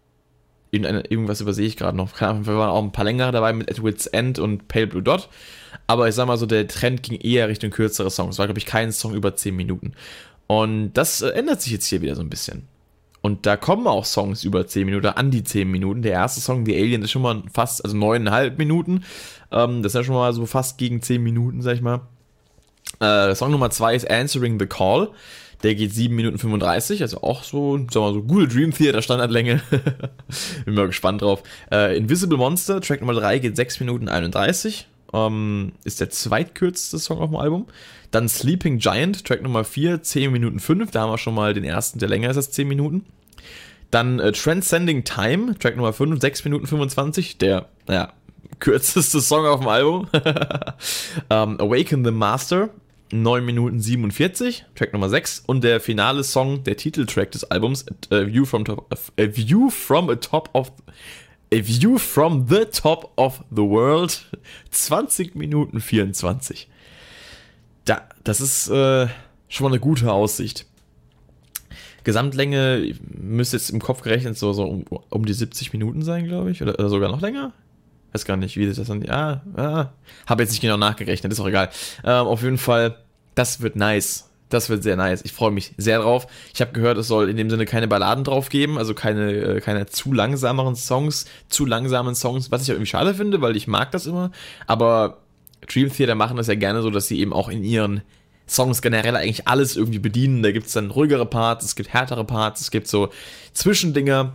Irgendwas 0.70 1.40
übersehe 1.40 1.66
ich 1.66 1.76
gerade 1.76 1.96
noch. 1.96 2.20
Wir 2.20 2.46
waren 2.46 2.70
auch 2.70 2.82
ein 2.82 2.92
paar 2.92 3.04
längere 3.04 3.32
dabei 3.32 3.52
mit 3.52 3.70
Edward's 3.70 4.06
End 4.06 4.38
und 4.38 4.68
Pale 4.68 4.86
Blue 4.86 5.02
Dot. 5.02 5.28
Aber 5.86 6.08
ich 6.08 6.14
sag 6.14 6.26
mal 6.26 6.36
so, 6.36 6.46
der 6.46 6.66
Trend 6.66 7.02
ging 7.02 7.18
eher 7.20 7.48
Richtung 7.48 7.70
kürzere 7.70 8.10
Songs. 8.10 8.34
Es 8.34 8.38
war, 8.38 8.46
glaube 8.46 8.58
ich, 8.58 8.66
kein 8.66 8.92
Song 8.92 9.14
über 9.14 9.36
10 9.36 9.54
Minuten. 9.54 9.92
Und 10.46 10.92
das 10.94 11.22
äh, 11.22 11.28
ändert 11.30 11.62
sich 11.62 11.72
jetzt 11.72 11.86
hier 11.86 12.02
wieder 12.02 12.14
so 12.14 12.22
ein 12.22 12.30
bisschen. 12.30 12.66
Und 13.20 13.46
da 13.46 13.56
kommen 13.56 13.86
auch 13.86 14.04
Songs 14.04 14.44
über 14.44 14.66
10 14.66 14.86
Minuten, 14.86 15.06
an 15.06 15.30
die 15.30 15.42
10 15.42 15.68
Minuten. 15.68 16.02
Der 16.02 16.12
erste 16.12 16.40
Song, 16.40 16.64
The 16.64 16.76
Alien, 16.76 17.02
ist 17.02 17.10
schon 17.10 17.22
mal 17.22 17.42
fast, 17.52 17.84
also 17.84 17.96
9,5 17.96 18.56
Minuten. 18.56 19.04
Ähm, 19.50 19.82
das 19.82 19.90
ist 19.90 19.96
ja 19.96 20.04
schon 20.04 20.14
mal 20.14 20.32
so 20.32 20.46
fast 20.46 20.78
gegen 20.78 21.02
10 21.02 21.22
Minuten, 21.22 21.62
sag 21.62 21.74
ich 21.74 21.82
mal. 21.82 22.02
Äh, 23.00 23.34
Song 23.34 23.50
Nummer 23.50 23.70
2 23.70 23.96
ist 23.96 24.10
Answering 24.10 24.58
the 24.60 24.66
Call. 24.66 25.10
Der 25.62 25.74
geht 25.74 25.92
7 25.92 26.14
Minuten 26.14 26.38
35, 26.38 27.02
also 27.02 27.22
auch 27.22 27.42
so, 27.42 27.78
sag 27.90 28.02
mal 28.02 28.12
so, 28.12 28.22
gute 28.22 28.48
Dream 28.48 28.72
Theater 28.72 29.02
Standardlänge. 29.02 29.62
Bin 30.64 30.74
mal 30.74 30.86
gespannt 30.86 31.22
drauf. 31.22 31.42
Äh, 31.72 31.96
Invisible 31.96 32.36
Monster, 32.36 32.80
Track 32.80 33.00
Nummer 33.00 33.14
3 33.14 33.38
geht 33.38 33.56
6 33.56 33.80
Minuten 33.80 34.08
31. 34.08 34.86
Ähm, 35.12 35.72
ist 35.84 36.00
der 36.00 36.10
zweitkürzeste 36.10 36.98
Song 36.98 37.18
auf 37.18 37.30
dem 37.30 37.36
Album. 37.36 37.66
Dann 38.10 38.28
Sleeping 38.28 38.78
Giant, 38.78 39.24
Track 39.24 39.42
Nummer 39.42 39.64
4, 39.64 40.02
10 40.02 40.32
Minuten 40.32 40.60
5. 40.60 40.90
Da 40.90 41.02
haben 41.02 41.10
wir 41.10 41.18
schon 41.18 41.34
mal 41.34 41.54
den 41.54 41.64
ersten, 41.64 41.98
der 41.98 42.08
länger 42.08 42.30
ist 42.30 42.36
als 42.36 42.50
10 42.50 42.68
Minuten. 42.68 43.06
Dann 43.90 44.18
äh, 44.18 44.32
Transcending 44.32 45.04
Time, 45.04 45.58
Track 45.58 45.76
Nummer 45.76 45.92
5, 45.92 46.20
6 46.20 46.44
Minuten 46.44 46.66
25. 46.66 47.38
Der, 47.38 47.66
naja, 47.86 48.12
kürzeste 48.58 49.20
Song 49.20 49.46
auf 49.46 49.60
dem 49.60 49.68
Album. 49.68 50.00
um, 50.02 50.10
ähm, 51.30 51.60
Awaken 51.60 52.04
the 52.04 52.10
Master, 52.10 52.70
9 53.12 53.44
Minuten 53.44 53.80
47, 53.80 54.64
Track 54.74 54.92
Nummer 54.92 55.08
6. 55.08 55.44
Und 55.46 55.62
der 55.64 55.80
finale 55.80 56.24
Song, 56.24 56.64
der 56.64 56.76
Titeltrack 56.76 57.30
des 57.30 57.44
Albums, 57.44 57.86
A 58.10 58.26
View 58.26 58.44
from, 58.44 58.64
top, 58.64 58.92
a 58.92 59.26
view 59.26 59.70
from 59.70 60.10
a 60.10 60.16
top 60.16 60.50
of 60.54 60.72
A 61.52 61.62
View 61.62 61.98
from 61.98 62.48
the 62.48 62.64
Top 62.64 63.12
of 63.16 63.44
the 63.50 63.62
World, 63.62 64.26
20 64.72 65.36
Minuten 65.36 65.80
24. 65.80 66.68
Da, 67.84 68.02
das 68.24 68.40
ist 68.40 68.68
äh, 68.68 69.06
schon 69.48 69.64
mal 69.64 69.70
eine 69.70 69.78
gute 69.78 70.12
Aussicht. 70.12 70.66
Gesamtlänge 72.02 72.94
müsste 73.00 73.56
jetzt 73.56 73.70
im 73.70 73.80
Kopf 73.80 74.02
gerechnet 74.02 74.36
so, 74.36 74.52
so 74.52 74.64
um, 74.64 74.84
um 75.10 75.24
die 75.24 75.34
70 75.34 75.72
Minuten 75.72 76.02
sein, 76.02 76.26
glaube 76.26 76.50
ich. 76.50 76.62
Oder, 76.62 76.74
oder, 76.78 76.88
sogar 76.88 77.10
noch 77.10 77.20
länger. 77.20 77.52
Weiß 78.12 78.24
gar 78.24 78.36
nicht, 78.36 78.56
wie 78.56 78.66
das 78.66 78.76
dann. 78.86 79.02
Ja, 79.02 79.42
ja. 79.56 79.92
Habe 80.26 80.42
jetzt 80.42 80.52
nicht 80.52 80.60
genau 80.60 80.76
nachgerechnet, 80.76 81.32
ist 81.32 81.40
auch 81.40 81.48
egal. 81.48 81.70
Ähm, 82.04 82.26
auf 82.26 82.42
jeden 82.42 82.58
Fall, 82.58 82.96
das 83.34 83.60
wird 83.60 83.76
nice. 83.76 84.30
Das 84.48 84.70
wird 84.70 84.84
sehr 84.84 84.96
nice. 84.96 85.22
Ich 85.24 85.32
freue 85.32 85.50
mich 85.50 85.74
sehr 85.76 85.98
drauf. 86.00 86.28
Ich 86.54 86.60
habe 86.60 86.72
gehört, 86.72 86.98
es 86.98 87.08
soll 87.08 87.28
in 87.28 87.36
dem 87.36 87.50
Sinne 87.50 87.66
keine 87.66 87.88
Balladen 87.88 88.22
drauf 88.22 88.48
geben, 88.48 88.78
also 88.78 88.94
keine, 88.94 89.32
äh, 89.32 89.60
keine 89.60 89.86
zu 89.86 90.12
langsameren 90.12 90.76
Songs, 90.76 91.26
zu 91.48 91.66
langsamen 91.66 92.14
Songs, 92.14 92.52
was 92.52 92.62
ich 92.62 92.68
irgendwie 92.68 92.86
schade 92.86 93.14
finde, 93.14 93.40
weil 93.40 93.56
ich 93.56 93.66
mag 93.66 93.90
das 93.90 94.06
immer. 94.06 94.30
Aber 94.68 95.18
Dream 95.66 95.92
Theater 95.92 96.14
machen 96.14 96.36
das 96.36 96.46
ja 96.46 96.54
gerne 96.54 96.82
so, 96.82 96.90
dass 96.90 97.08
sie 97.08 97.18
eben 97.18 97.32
auch 97.32 97.48
in 97.48 97.64
ihren 97.64 98.02
Songs 98.48 98.82
generell 98.82 99.16
eigentlich 99.16 99.48
alles 99.48 99.76
irgendwie 99.76 99.98
bedienen. 99.98 100.44
Da 100.44 100.52
gibt 100.52 100.66
es 100.66 100.72
dann 100.72 100.90
ruhigere 100.90 101.26
Parts, 101.26 101.64
es 101.64 101.74
gibt 101.74 101.92
härtere 101.92 102.24
Parts, 102.24 102.60
es 102.60 102.70
gibt 102.70 102.86
so 102.86 103.10
Zwischendinger. 103.52 104.34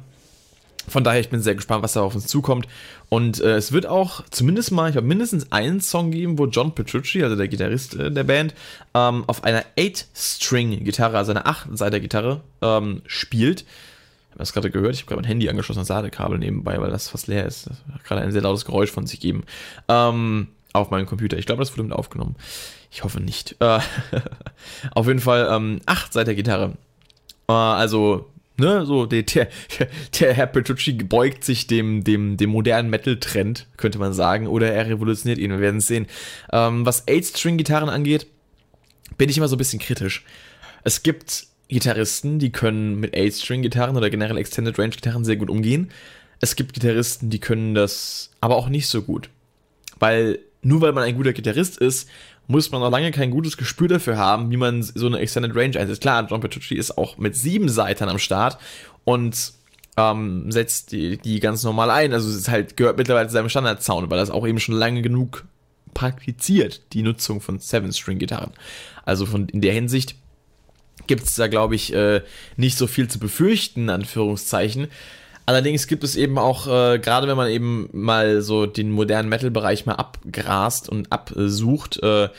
Von 0.87 1.03
daher, 1.03 1.21
ich 1.21 1.29
bin 1.29 1.41
sehr 1.41 1.55
gespannt, 1.55 1.83
was 1.83 1.93
da 1.93 2.01
auf 2.01 2.15
uns 2.15 2.27
zukommt. 2.27 2.67
Und 3.09 3.39
äh, 3.39 3.55
es 3.55 3.71
wird 3.71 3.85
auch 3.85 4.23
zumindest 4.31 4.71
mal, 4.71 4.89
ich 4.89 4.95
habe 4.95 5.05
mindestens 5.05 5.51
einen 5.51 5.81
Song 5.81 6.11
geben, 6.11 6.37
wo 6.37 6.47
John 6.47 6.73
Petrucci, 6.73 7.23
also 7.23 7.35
der 7.35 7.47
Gitarrist 7.47 7.95
äh, 7.95 8.11
der 8.11 8.23
Band, 8.23 8.53
ähm, 8.93 9.23
auf 9.27 9.43
einer 9.43 9.63
8-String-Gitarre, 9.77 11.17
also 11.17 11.31
einer 11.31 11.45
8-Seiter-Gitarre, 11.45 12.41
ähm, 12.61 13.01
spielt. 13.05 13.61
Ich 13.61 14.31
habe 14.31 14.39
das 14.39 14.53
gerade 14.53 14.71
gehört, 14.71 14.95
ich 14.95 15.01
habe 15.01 15.09
gerade 15.09 15.21
mein 15.21 15.27
Handy 15.27 15.49
angeschlossen, 15.49 15.79
das 15.79 15.89
Ladekabel 15.89 16.39
nebenbei, 16.39 16.79
weil 16.79 16.89
das 16.89 17.09
fast 17.09 17.27
leer 17.27 17.45
ist. 17.45 17.69
Das 17.69 17.77
hat 17.93 18.03
gerade 18.05 18.21
ein 18.21 18.31
sehr 18.31 18.41
lautes 18.41 18.65
Geräusch 18.65 18.91
von 18.91 19.05
sich 19.05 19.19
gegeben. 19.19 19.43
Ähm, 19.87 20.47
auf 20.73 20.89
meinem 20.89 21.05
Computer. 21.05 21.37
Ich 21.37 21.45
glaube, 21.45 21.61
das 21.61 21.71
wurde 21.73 21.83
mit 21.83 21.91
aufgenommen. 21.91 22.35
Ich 22.91 23.03
hoffe 23.03 23.19
nicht. 23.19 23.57
Äh, 23.59 23.79
auf 24.91 25.07
jeden 25.07 25.19
Fall 25.19 25.49
ähm, 25.51 25.81
8 25.85 26.13
Seiter 26.13 26.33
Gitarre. 26.33 26.77
Äh, 27.47 27.53
also, 27.53 28.30
ne, 28.61 28.85
so 28.85 29.05
der, 29.05 29.23
der, 29.23 29.47
der 30.19 30.33
Herr 30.33 30.47
Petrucci 30.47 30.93
beugt 30.93 31.43
sich 31.43 31.67
dem, 31.67 32.03
dem, 32.03 32.37
dem 32.37 32.49
modernen 32.49 32.89
Metal-Trend, 32.89 33.67
könnte 33.75 33.99
man 33.99 34.13
sagen, 34.13 34.47
oder 34.47 34.71
er 34.71 34.87
revolutioniert 34.87 35.39
ihn. 35.39 35.51
Wir 35.51 35.59
werden 35.59 35.77
es 35.77 35.87
sehen. 35.87 36.07
Ähm, 36.53 36.85
was 36.85 37.07
8-String-Gitarren 37.07 37.89
angeht, 37.89 38.27
bin 39.17 39.29
ich 39.29 39.37
immer 39.37 39.47
so 39.47 39.55
ein 39.55 39.59
bisschen 39.59 39.79
kritisch. 39.79 40.23
Es 40.83 41.03
gibt 41.03 41.47
Gitarristen, 41.67 42.39
die 42.39 42.51
können 42.51 42.99
mit 42.99 43.13
8-String-Gitarren 43.15 43.97
oder 43.97 44.09
generell 44.09 44.37
Extended 44.37 44.77
Range-Gitarren 44.77 45.25
sehr 45.25 45.35
gut 45.35 45.49
umgehen. 45.49 45.91
Es 46.39 46.55
gibt 46.55 46.73
Gitarristen, 46.73 47.29
die 47.29 47.39
können 47.39 47.75
das 47.75 48.31
aber 48.41 48.55
auch 48.55 48.69
nicht 48.69 48.87
so 48.87 49.01
gut. 49.01 49.29
Weil 49.99 50.39
nur 50.61 50.81
weil 50.81 50.93
man 50.93 51.03
ein 51.03 51.15
guter 51.15 51.33
Gitarrist 51.33 51.77
ist, 51.77 52.09
muss 52.47 52.71
man 52.71 52.81
noch 52.81 52.91
lange 52.91 53.11
kein 53.11 53.31
gutes 53.31 53.57
Gespür 53.57 53.87
dafür 53.87 54.17
haben, 54.17 54.51
wie 54.51 54.57
man 54.57 54.83
so 54.83 55.07
eine 55.07 55.19
Extended 55.19 55.55
Range 55.55 55.79
einsetzt. 55.79 56.01
Klar, 56.01 56.27
John 56.29 56.41
Petrucci 56.41 56.75
ist 56.75 56.97
auch 56.97 57.17
mit 57.17 57.35
sieben 57.35 57.69
Seitern 57.69 58.09
am 58.09 58.19
Start 58.19 58.57
und 59.03 59.53
ähm, 59.97 60.51
setzt 60.51 60.91
die, 60.91 61.17
die 61.17 61.39
ganz 61.39 61.63
normal 61.63 61.89
ein. 61.89 62.13
Also 62.13 62.29
es 62.29 62.49
halt, 62.49 62.77
gehört 62.77 62.97
mittlerweile 62.97 63.27
zu 63.27 63.33
seinem 63.33 63.49
Standard-Sound, 63.49 64.09
weil 64.09 64.17
das 64.17 64.29
auch 64.29 64.47
eben 64.47 64.59
schon 64.59 64.75
lange 64.75 65.01
genug 65.01 65.45
praktiziert, 65.93 66.93
die 66.93 67.03
Nutzung 67.03 67.41
von 67.41 67.59
Seven-String-Gitarren. 67.59 68.51
Also 69.05 69.25
von, 69.25 69.49
in 69.49 69.61
der 69.61 69.73
Hinsicht 69.73 70.15
gibt 71.07 71.23
es 71.23 71.35
da, 71.35 71.47
glaube 71.47 71.75
ich, 71.75 71.93
äh, 71.93 72.21
nicht 72.57 72.77
so 72.77 72.87
viel 72.87 73.07
zu 73.07 73.19
befürchten, 73.19 73.89
Anführungszeichen. 73.89 74.87
Allerdings 75.45 75.87
gibt 75.87 76.03
es 76.03 76.15
eben 76.15 76.37
auch, 76.37 76.67
äh, 76.67 76.99
gerade 76.99 77.27
wenn 77.27 77.37
man 77.37 77.49
eben 77.49 77.89
mal 77.91 78.41
so 78.41 78.65
den 78.65 78.91
modernen 78.91 79.29
Metal-Bereich 79.29 79.85
mal 79.85 79.95
abgrast 79.95 80.87
und 80.89 81.11
absucht, 81.11 82.01
äh, 82.03 82.29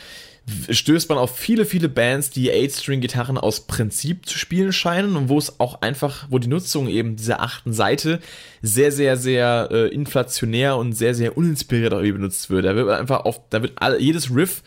stößt 0.71 1.09
man 1.09 1.19
auf 1.19 1.37
viele, 1.37 1.65
viele 1.65 1.89
Bands, 1.89 2.31
die 2.31 2.51
8-String-Gitarren 2.51 3.39
aus 3.39 3.61
Prinzip 3.67 4.27
zu 4.27 4.37
spielen 4.39 4.73
scheinen 4.73 5.17
und 5.17 5.29
wo 5.29 5.39
es 5.39 5.61
auch 5.61 5.83
einfach, 5.83 6.27
wo 6.31 6.39
die 6.39 6.49
Nutzung 6.49 6.89
eben 6.89 7.17
dieser 7.17 7.41
achten 7.41 7.73
Seite 7.73 8.21
sehr, 8.61 8.91
sehr, 8.91 9.17
sehr 9.17 9.69
äh, 9.71 9.89
inflationär 9.89 10.77
und 10.77 10.93
sehr, 10.95 11.15
sehr 11.15 11.37
uninspiriert 11.37 11.95
auch 11.95 12.01
benutzt 12.01 12.51
wird. 12.51 12.65
Da 12.65 12.75
wird 12.75 12.89
einfach 12.89 13.25
auf, 13.25 13.41
da 13.51 13.63
wird 13.63 13.75
all, 13.77 14.01
jedes 14.01 14.35
Riff 14.35 14.63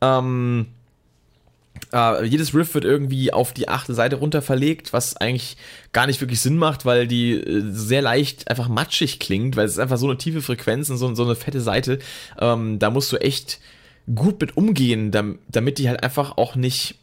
ähm, 0.00 0.68
Uh, 1.92 2.22
jedes 2.22 2.54
Riff 2.54 2.74
wird 2.74 2.84
irgendwie 2.84 3.32
auf 3.32 3.52
die 3.52 3.68
achte 3.68 3.94
Seite 3.94 4.16
runter 4.16 4.42
verlegt, 4.42 4.92
was 4.92 5.16
eigentlich 5.16 5.56
gar 5.92 6.06
nicht 6.06 6.20
wirklich 6.20 6.40
Sinn 6.40 6.56
macht, 6.56 6.84
weil 6.84 7.06
die 7.06 7.32
äh, 7.32 7.62
sehr 7.70 8.02
leicht 8.02 8.50
einfach 8.50 8.68
matschig 8.68 9.18
klingt, 9.18 9.56
weil 9.56 9.64
es 9.64 9.72
ist 9.72 9.78
einfach 9.78 9.96
so 9.96 10.06
eine 10.06 10.18
tiefe 10.18 10.42
Frequenz 10.42 10.90
und 10.90 10.98
so, 10.98 11.14
so 11.14 11.24
eine 11.24 11.34
fette 11.34 11.60
Seite. 11.60 11.98
Ähm, 12.38 12.78
da 12.78 12.90
musst 12.90 13.10
du 13.12 13.16
echt 13.16 13.60
gut 14.14 14.40
mit 14.40 14.56
umgehen, 14.56 15.10
damit 15.10 15.78
die 15.78 15.88
halt 15.88 16.02
einfach 16.02 16.36
auch 16.36 16.56
nicht, 16.56 16.96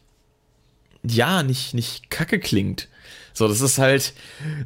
ja, 1.04 1.42
nicht, 1.42 1.74
nicht 1.74 2.10
kacke 2.10 2.38
klingt. 2.38 2.88
So, 3.36 3.48
das 3.48 3.60
ist 3.60 3.76
halt, 3.76 4.14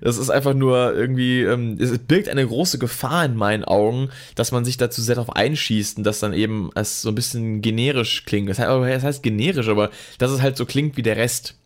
das 0.01 0.17
ist 0.17 0.31
einfach 0.31 0.55
nur 0.55 0.95
irgendwie, 0.95 1.43
ähm, 1.43 1.77
es 1.81 1.99
birgt 1.99 2.29
eine 2.29 2.47
große 2.47 2.79
Gefahr 2.79 3.25
in 3.25 3.35
meinen 3.35 3.65
Augen, 3.65 4.11
dass 4.37 4.53
man 4.53 4.65
sich 4.65 4.77
dazu 4.77 5.03
sehr 5.03 5.17
darauf 5.17 5.35
einschießt 5.35 5.99
und 5.99 6.05
das 6.05 6.21
dann 6.21 6.33
eben 6.33 6.71
als 6.77 7.03
so 7.03 7.09
ein 7.09 7.17
bisschen 7.17 7.63
generisch 7.63 8.25
klingt. 8.27 8.49
Das 8.49 8.61
heißt, 8.61 8.69
das 8.71 9.03
heißt 9.03 9.23
generisch, 9.25 9.67
aber 9.67 9.91
dass 10.19 10.31
es 10.31 10.41
halt 10.41 10.57
so 10.57 10.67
klingt 10.67 10.97
wie 10.97 11.03
der 11.03 11.17
Rest. 11.17 11.57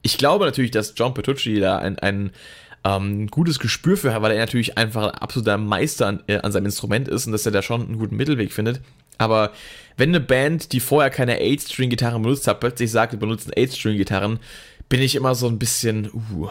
Ich 0.00 0.16
glaube 0.16 0.46
natürlich, 0.46 0.70
dass 0.70 0.94
John 0.96 1.12
Petrucci 1.12 1.60
da 1.60 1.76
ein, 1.76 1.98
ein 1.98 2.30
ähm, 2.82 3.26
gutes 3.26 3.58
Gespür 3.58 3.98
für 3.98 4.14
hat, 4.14 4.22
weil 4.22 4.32
er 4.32 4.38
natürlich 4.38 4.78
einfach 4.78 5.12
ein 5.12 5.18
absoluter 5.18 5.58
Meister 5.58 6.06
an, 6.06 6.22
äh, 6.28 6.38
an 6.38 6.50
seinem 6.50 6.66
Instrument 6.66 7.08
ist 7.08 7.26
und 7.26 7.32
dass 7.32 7.44
er 7.44 7.52
da 7.52 7.60
schon 7.60 7.82
einen 7.82 7.98
guten 7.98 8.16
Mittelweg 8.16 8.52
findet. 8.52 8.80
Aber 9.18 9.52
wenn 9.96 10.08
eine 10.08 10.20
Band, 10.20 10.72
die 10.72 10.80
vorher 10.80 11.10
keine 11.10 11.40
8-String-Gitarren 11.40 12.22
benutzt 12.22 12.46
hat, 12.46 12.60
plötzlich 12.60 12.90
sagt, 12.90 13.12
wir 13.12 13.18
benutzen 13.18 13.52
8-String-Gitarren, 13.52 14.40
bin 14.88 15.02
ich 15.02 15.14
immer 15.14 15.34
so 15.34 15.48
ein 15.48 15.58
bisschen, 15.58 16.10
uh. 16.12 16.48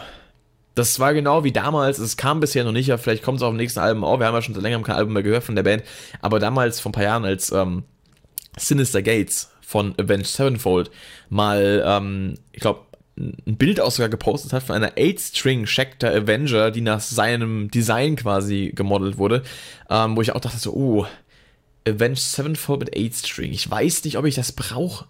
Das 0.74 0.98
war 0.98 1.14
genau 1.14 1.44
wie 1.44 1.52
damals, 1.52 1.98
es 1.98 2.16
kam 2.16 2.40
bisher 2.40 2.64
noch 2.64 2.72
nicht, 2.72 2.90
aber 2.90 3.00
vielleicht 3.00 3.22
kommt 3.22 3.38
es 3.38 3.42
auch 3.42 3.50
im 3.50 3.56
nächsten 3.56 3.78
Album 3.78 4.02
auch. 4.02 4.18
Wir 4.18 4.26
haben 4.26 4.34
ja 4.34 4.42
schon 4.42 4.54
seit 4.54 4.62
längerem 4.62 4.82
kein 4.82 4.96
Album 4.96 5.12
mehr 5.12 5.22
gehört 5.22 5.44
von 5.44 5.54
der 5.54 5.62
Band, 5.62 5.84
aber 6.20 6.40
damals, 6.40 6.80
vor 6.80 6.90
ein 6.90 6.94
paar 6.94 7.04
Jahren, 7.04 7.24
als 7.24 7.52
ähm, 7.52 7.84
Sinister 8.56 9.02
Gates 9.02 9.50
von 9.60 9.94
Avenged 9.98 10.26
Sevenfold 10.26 10.90
mal, 11.30 11.82
ähm, 11.86 12.34
ich 12.52 12.60
glaube, 12.60 12.80
ein 13.16 13.56
Bild 13.56 13.80
auch 13.80 13.92
sogar 13.92 14.08
gepostet 14.08 14.52
hat 14.52 14.64
von 14.64 14.74
einer 14.74 14.92
8-String 14.92 15.66
Schecter 15.66 16.10
Avenger, 16.10 16.70
die 16.70 16.80
nach 16.80 17.00
seinem 17.00 17.70
Design 17.70 18.16
quasi 18.16 18.72
gemodelt 18.74 19.18
wurde, 19.18 19.42
ähm, 19.88 20.16
wo 20.16 20.22
ich 20.22 20.32
auch 20.32 20.40
dachte 20.40 20.58
so, 20.58 20.72
oh, 20.74 21.06
Avenged 21.86 22.18
Sevenfold 22.18 22.80
mit 22.80 22.94
8-String. 22.94 23.52
Ich 23.52 23.70
weiß 23.70 24.04
nicht, 24.04 24.18
ob 24.18 24.24
ich 24.24 24.34
das 24.34 24.52
brauche, 24.52 25.06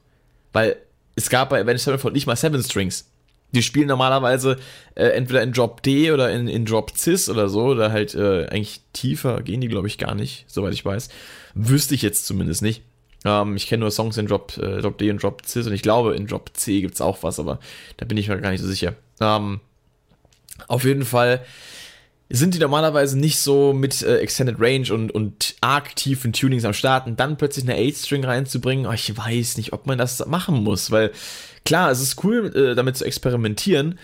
weil 0.52 0.76
es 1.16 1.30
gab 1.30 1.50
bei 1.50 1.60
Avenged 1.60 1.80
Sevenfold 1.80 2.14
nicht 2.14 2.26
mal 2.26 2.36
7 2.36 2.62
Strings. 2.62 3.10
Die 3.54 3.62
spielen 3.62 3.88
normalerweise 3.88 4.56
äh, 4.94 5.06
entweder 5.06 5.42
in 5.42 5.52
Drop 5.52 5.82
D 5.82 6.10
oder 6.12 6.30
in, 6.30 6.48
in 6.48 6.64
Drop 6.64 6.92
Cis 6.96 7.28
oder 7.28 7.48
so, 7.48 7.62
oder 7.66 7.92
halt 7.92 8.14
äh, 8.14 8.46
eigentlich 8.46 8.82
tiefer 8.92 9.42
gehen 9.42 9.60
die, 9.60 9.68
glaube 9.68 9.86
ich, 9.86 9.98
gar 9.98 10.14
nicht, 10.14 10.44
soweit 10.48 10.72
ich 10.72 10.84
weiß. 10.84 11.08
Wüsste 11.54 11.94
ich 11.94 12.02
jetzt 12.02 12.26
zumindest 12.26 12.62
nicht. 12.62 12.82
Ähm, 13.24 13.56
ich 13.56 13.66
kenne 13.66 13.80
nur 13.80 13.90
Songs 13.90 14.16
in 14.16 14.26
Drop, 14.26 14.56
äh, 14.58 14.80
Drop 14.80 14.98
D 14.98 15.10
und 15.10 15.22
Drop 15.22 15.42
Cis 15.46 15.66
und 15.66 15.72
ich 15.72 15.82
glaube, 15.82 16.14
in 16.14 16.26
Drop 16.26 16.50
C 16.54 16.80
gibt 16.80 16.94
es 16.94 17.00
auch 17.00 17.22
was, 17.22 17.38
aber 17.38 17.60
da 17.96 18.06
bin 18.06 18.18
ich 18.18 18.28
mir 18.28 18.40
gar 18.40 18.50
nicht 18.50 18.60
so 18.60 18.68
sicher. 18.68 18.94
Ähm, 19.20 19.60
auf 20.68 20.84
jeden 20.84 21.04
Fall 21.04 21.44
sind 22.34 22.54
die 22.54 22.58
normalerweise 22.58 23.18
nicht 23.18 23.38
so 23.38 23.72
mit 23.72 24.02
äh, 24.02 24.18
Extended 24.18 24.56
Range 24.58 24.92
und, 24.92 25.12
und 25.12 25.54
arg 25.60 25.94
tiefen 25.94 26.32
Tunings 26.32 26.64
am 26.64 26.72
Start 26.72 27.06
und 27.06 27.20
dann 27.20 27.36
plötzlich 27.36 27.68
eine 27.68 27.78
8-String 27.78 28.24
reinzubringen, 28.24 28.86
oh, 28.86 28.92
ich 28.92 29.16
weiß 29.16 29.56
nicht, 29.56 29.72
ob 29.72 29.86
man 29.86 29.98
das 29.98 30.24
machen 30.26 30.62
muss, 30.62 30.90
weil 30.90 31.12
klar, 31.64 31.90
es 31.90 32.00
ist 32.00 32.24
cool, 32.24 32.52
äh, 32.54 32.74
damit 32.74 32.96
zu 32.96 33.04
experimentieren, 33.04 33.98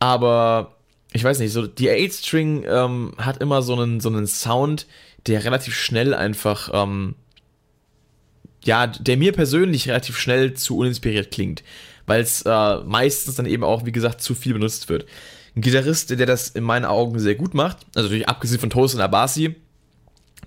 aber 0.00 0.74
ich 1.12 1.22
weiß 1.22 1.38
nicht, 1.38 1.52
so 1.52 1.66
die 1.66 1.88
8-String 1.88 2.64
ähm, 2.68 3.12
hat 3.18 3.40
immer 3.40 3.62
so 3.62 3.74
einen, 3.74 4.00
so 4.00 4.08
einen 4.08 4.26
Sound, 4.26 4.86
der 5.26 5.44
relativ 5.44 5.74
schnell 5.74 6.12
einfach, 6.12 6.70
ähm, 6.72 7.14
ja, 8.64 8.88
der 8.88 9.16
mir 9.16 9.32
persönlich 9.32 9.88
relativ 9.88 10.18
schnell 10.18 10.54
zu 10.54 10.76
uninspiriert 10.76 11.30
klingt, 11.30 11.62
weil 12.06 12.20
es 12.22 12.42
äh, 12.42 12.76
meistens 12.84 13.34
dann 13.36 13.46
eben 13.46 13.64
auch, 13.64 13.84
wie 13.84 13.92
gesagt, 13.92 14.22
zu 14.22 14.34
viel 14.34 14.54
benutzt 14.54 14.88
wird. 14.88 15.06
Ein 15.54 15.62
Gitarrist, 15.62 16.10
der 16.10 16.26
das 16.26 16.48
in 16.50 16.64
meinen 16.64 16.84
Augen 16.84 17.18
sehr 17.18 17.34
gut 17.34 17.54
macht, 17.54 17.78
also 17.94 18.08
natürlich 18.08 18.28
abgesehen 18.28 18.60
von 18.60 18.70
Toast 18.70 18.94
und 18.94 19.00
Abasi, 19.00 19.56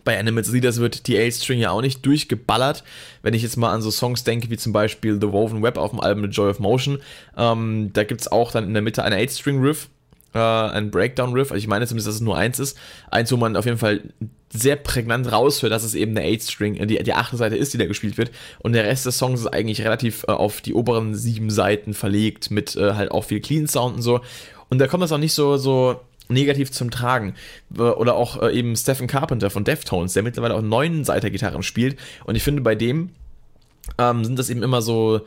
bei 0.04 0.20
Animals 0.20 0.52
Leaders 0.52 0.80
wird 0.80 1.08
die 1.08 1.20
A-String 1.20 1.60
ja 1.60 1.72
auch 1.72 1.82
nicht 1.82 2.06
durchgeballert. 2.06 2.84
Wenn 3.22 3.34
ich 3.34 3.44
jetzt 3.44 3.58
mal 3.58 3.74
an 3.74 3.82
so 3.82 3.92
Songs 3.92 4.24
denke, 4.24 4.50
wie 4.50 4.58
zum 4.58 4.74
Beispiel 4.74 5.20
The 5.20 5.32
Woven 5.32 5.62
Web 5.62 5.78
auf 5.78 5.92
dem 5.92 6.00
Album 6.00 6.24
The 6.24 6.30
Joy 6.30 6.50
of 6.50 6.60
Motion, 6.60 7.00
ähm, 7.38 7.92
da 7.94 8.04
gibt 8.04 8.22
es 8.22 8.32
auch 8.32 8.52
dann 8.52 8.64
in 8.64 8.74
der 8.74 8.82
Mitte 8.82 9.04
eine 9.04 9.18
A-String-Riff, 9.18 9.90
äh, 10.34 10.40
ein 10.40 10.92
Breakdown-Riff, 10.92 11.52
also 11.52 11.60
ich 11.60 11.68
meine 11.68 11.88
zumindest, 11.88 12.08
dass 12.08 12.16
es 12.16 12.22
nur 12.22 12.38
eins 12.38 12.60
ist. 12.60 12.78
Eins, 13.10 13.32
wo 13.32 13.38
man 13.38 13.56
auf 13.56 13.66
jeden 13.66 13.78
Fall 13.78 14.02
sehr 14.52 14.76
prägnant 14.76 15.32
raushört, 15.32 15.72
dass 15.72 15.84
es 15.84 15.94
eben 15.94 16.18
eine 16.18 16.28
8-String, 16.28 16.76
äh, 16.76 16.88
die, 16.88 17.02
die 17.02 17.14
achte 17.14 17.38
Seite 17.38 17.56
ist, 17.56 17.74
die 17.74 17.78
da 17.78 17.86
gespielt 17.86 18.18
wird. 18.18 18.32
Und 18.60 18.74
der 18.74 18.86
Rest 18.86 19.06
des 19.06 19.18
Songs 19.18 19.42
ist 19.42 19.48
eigentlich 19.48 19.84
relativ 19.84 20.24
äh, 20.28 20.32
auf 20.32 20.62
die 20.62 20.74
oberen 20.74 21.16
sieben 21.16 21.50
Seiten 21.50 21.94
verlegt, 21.94 22.52
mit 22.52 22.76
äh, 22.76 22.94
halt 22.94 23.12
auch 23.12 23.26
viel 23.26 23.40
Clean 23.40 23.68
Sound 23.68 23.98
und 23.98 24.02
so. 24.02 24.22
Und 24.70 24.80
da 24.80 24.88
kommt 24.88 25.04
das 25.04 25.12
auch 25.12 25.18
nicht 25.18 25.34
so, 25.34 25.58
so 25.58 26.00
negativ 26.30 26.72
zum 26.72 26.92
Tragen. 26.92 27.36
Oder 27.76 28.16
auch 28.16 28.42
äh, 28.42 28.58
eben 28.58 28.76
Stephen 28.76 29.08
Carpenter 29.08 29.50
von 29.50 29.64
Deftones, 29.64 30.14
der 30.14 30.24
mittlerweile 30.24 30.56
auch 30.56 30.62
neun 30.62 31.04
Seiter 31.04 31.30
Gitarren 31.30 31.64
spielt. 31.64 31.98
Und 32.24 32.36
ich 32.36 32.44
finde, 32.44 32.62
bei 32.62 32.76
dem 32.76 33.10
ähm, 33.98 34.24
sind 34.24 34.38
das 34.38 34.50
eben 34.50 34.64
immer 34.64 34.82
so, 34.82 35.22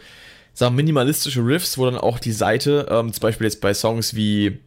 sagen 0.54 0.74
minimalistische 0.74 1.44
Riffs, 1.44 1.78
wo 1.78 1.84
dann 1.84 1.96
auch 1.96 2.18
die 2.18 2.32
Seite, 2.32 2.86
ähm, 2.90 3.12
zum 3.12 3.20
Beispiel 3.20 3.46
jetzt 3.46 3.60
bei 3.60 3.74
Songs 3.74 4.14
wie 4.14 4.58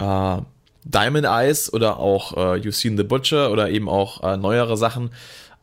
äh, 0.00 0.42
Diamond 0.84 1.26
Eyes 1.26 1.72
oder 1.72 1.98
auch 1.98 2.36
äh, 2.36 2.60
You've 2.60 2.72
Seen 2.72 2.96
the 2.96 3.04
Butcher 3.04 3.50
oder 3.52 3.70
eben 3.70 3.88
auch 3.88 4.22
äh, 4.22 4.36
neuere 4.36 4.76
Sachen 4.76 5.10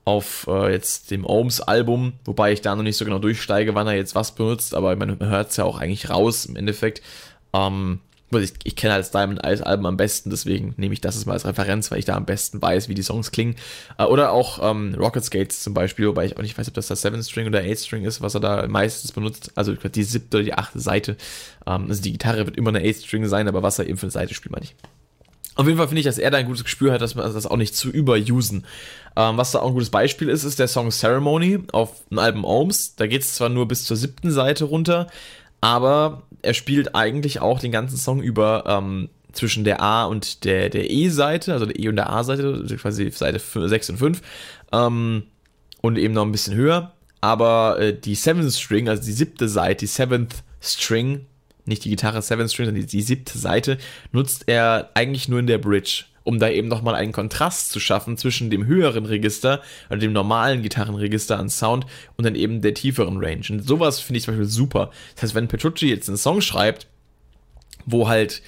auf 0.06 0.47
äh, 0.47 0.71
jetzt 0.71 1.12
dem 1.12 1.26
Ohms 1.26 1.60
Album, 1.60 2.13
wobei 2.23 2.54
ich 2.54 2.62
da 2.62 2.76
noch 2.76 2.84
nicht 2.84 2.95
so 2.95 3.04
genau 3.04 3.19
durchsteige, 3.19 3.76
wann 3.76 3.88
er 3.88 3.95
jetzt 3.95 4.15
was 4.15 4.34
benutzt, 4.34 4.73
aber 4.73 4.95
man 4.95 5.19
hört 5.19 5.50
es 5.50 5.58
ja 5.58 5.65
auch 5.65 5.80
eigentlich 5.80 6.10
raus 6.10 6.45
im 6.45 6.56
Endeffekt. 6.56 7.02
Ähm, 7.54 8.00
ich, 8.32 8.54
ich 8.63 8.76
kenne 8.76 8.98
das 8.98 9.12
Diamond 9.12 9.44
Eyes 9.46 9.62
Album 9.62 9.86
am 9.86 9.98
besten, 9.98 10.30
deswegen 10.30 10.74
nehme 10.78 10.94
ich 10.94 11.02
das 11.02 11.16
jetzt 11.16 11.26
mal 11.26 11.34
als 11.34 11.46
Referenz, 11.46 11.92
weil 11.92 12.00
ich 12.00 12.06
da 12.06 12.16
am 12.16 12.26
besten 12.26 12.62
weiß, 12.62 12.90
wie 12.90 12.94
die 12.94 13.04
Songs 13.04 13.32
klingen. 13.32 13.56
Äh, 13.98 14.04
oder 14.04 14.32
auch 14.32 14.60
ähm, 14.62 14.96
Rocket 14.96 15.24
Skates 15.24 15.63
zum 15.63 15.74
Beispiel, 15.74 16.08
wobei 16.08 16.26
ich 16.26 16.38
auch 16.38 16.42
nicht 16.42 16.58
weiß, 16.58 16.68
ob 16.68 16.74
das 16.74 16.88
das 16.88 17.06
7-String 17.06 17.48
oder 17.48 17.60
8-String 17.60 18.04
ist, 18.04 18.22
was 18.22 18.36
er 18.36 18.42
da 18.42 18.68
meistens 18.68 19.13
benutzt. 19.13 19.52
Also 19.56 19.74
die 19.74 20.04
siebte 20.04 20.38
oder 20.38 20.44
die 20.44 20.54
achte 20.54 20.80
Seite. 20.80 21.16
Ähm, 21.66 21.86
also 21.88 22.02
die 22.02 22.12
Gitarre 22.12 22.46
wird 22.46 22.58
immer 22.58 22.70
eine 22.70 22.82
8-String 22.82 23.26
sein, 23.28 23.48
aber 23.48 23.63
was 23.63 23.80
er 23.80 23.88
eben 23.88 23.98
für 23.98 24.08
eine 24.08 24.12
Seite 24.12 24.34
spielt, 24.34 24.52
meine 24.52 24.66
ich. 24.66 24.76
Auf 25.58 25.66
jeden 25.66 25.78
Fall 25.78 25.88
finde 25.88 26.02
ich, 26.02 26.06
dass 26.06 26.20
er 26.20 26.30
da 26.30 26.38
ein 26.38 26.46
gutes 26.46 26.63
Gespür 26.63 26.94
hat, 26.94 27.02
dass 27.02 27.16
man 27.16 27.34
das 27.34 27.48
auch 27.48 27.58
nicht 27.58 27.76
zu 27.76 27.90
überusen. 27.90 28.66
Ähm, 29.16 29.38
was 29.38 29.52
da 29.52 29.60
auch 29.60 29.68
ein 29.68 29.74
gutes 29.74 29.90
Beispiel 29.90 30.30
ist, 30.30 30.44
ist 30.44 30.60
der 30.60 30.68
Song 30.68 30.92
Ceremony 30.92 31.60
auf 31.72 32.06
dem 32.10 32.20
Album 32.20 32.46
Ohms. 32.46 32.96
Da 32.96 33.08
geht 33.08 33.24
es 33.24 33.34
zwar 33.34 33.50
nur 33.50 33.68
bis 33.68 33.86
zur 33.86 33.98
siebten 33.98 34.30
Seite 34.30 34.66
runter, 34.66 35.08
aber 35.60 36.27
er 36.41 36.54
spielt 36.54 36.95
eigentlich 36.95 37.41
auch 37.41 37.60
den 37.60 37.71
ganzen 37.71 37.97
Song 37.97 38.21
über 38.21 38.63
ähm, 38.67 39.10
zwischen 39.34 39.63
der 39.63 39.82
A 39.82 40.06
und 40.06 40.43
der, 40.45 40.69
der 40.69 40.89
E-Seite, 40.89 41.54
also 41.54 41.65
der 41.65 41.80
E 41.80 41.88
und 41.88 41.95
der 41.95 42.10
A-Seite, 42.10 42.60
also 42.62 42.76
quasi 42.76 43.10
Seite 43.12 43.39
6 43.39 43.91
und 43.91 43.97
5. 43.97 44.21
Ähm, 44.71 45.23
und 45.82 45.97
eben 45.97 46.13
noch 46.13 46.23
ein 46.23 46.32
bisschen 46.32 46.56
höher. 46.56 46.93
Aber 47.21 47.80
äh, 47.80 47.97
die 47.97 48.15
Seventh 48.15 48.54
String, 48.54 48.89
also 48.89 49.04
die 49.04 49.12
siebte 49.12 49.47
Seite, 49.47 49.80
die 49.80 49.88
Seventh 49.88 50.43
String, 50.62 51.26
nicht 51.65 51.86
die 51.86 51.89
Gitarre 51.89 52.21
Seventh 52.21 52.52
String, 52.52 52.67
sondern 52.67 52.82
die, 52.82 52.89
die 52.89 53.02
siebte 53.02 53.38
Seite, 53.38 53.78
nutzt 54.12 54.43
er 54.47 54.89
eigentlich 54.93 55.28
nur 55.28 55.39
in 55.39 55.47
der 55.47 55.58
Bridge 55.58 56.06
um 56.28 56.40
da 56.40 56.50
eben 56.50 56.68
nochmal 56.68 56.94
einen 56.94 57.13
Kontrast 57.13 57.72
zu 57.72 57.80
schaffen 57.80 58.18
zwischen 58.18 58.50
dem 58.50 58.66
höheren 58.66 59.06
Register 59.06 59.62
oder 59.90 60.00
dem 60.00 60.12
normalen 60.12 60.62
Gitarrenregister 60.62 61.40
an 61.40 61.50
Sound 61.50 61.86
und 62.18 62.26
dann 62.26 62.36
eben 62.36 62.62
der 62.62 62.74
tieferen 62.74 63.24
Range. 63.24 63.46
Und 63.50 63.66
sowas 63.66 64.02
finde 64.02 64.18
ich 64.18 64.26
zum 64.26 64.34
Beispiel 64.34 64.50
super. 64.50 64.92
Das 65.16 65.24
heißt, 65.24 65.36
wenn 65.36 65.48
Petrucci 65.48 65.88
jetzt 65.88 66.10
einen 66.10 66.18
Song 66.18 66.42
schreibt, 66.42 66.88
wo 67.86 68.10
halt 68.10 68.42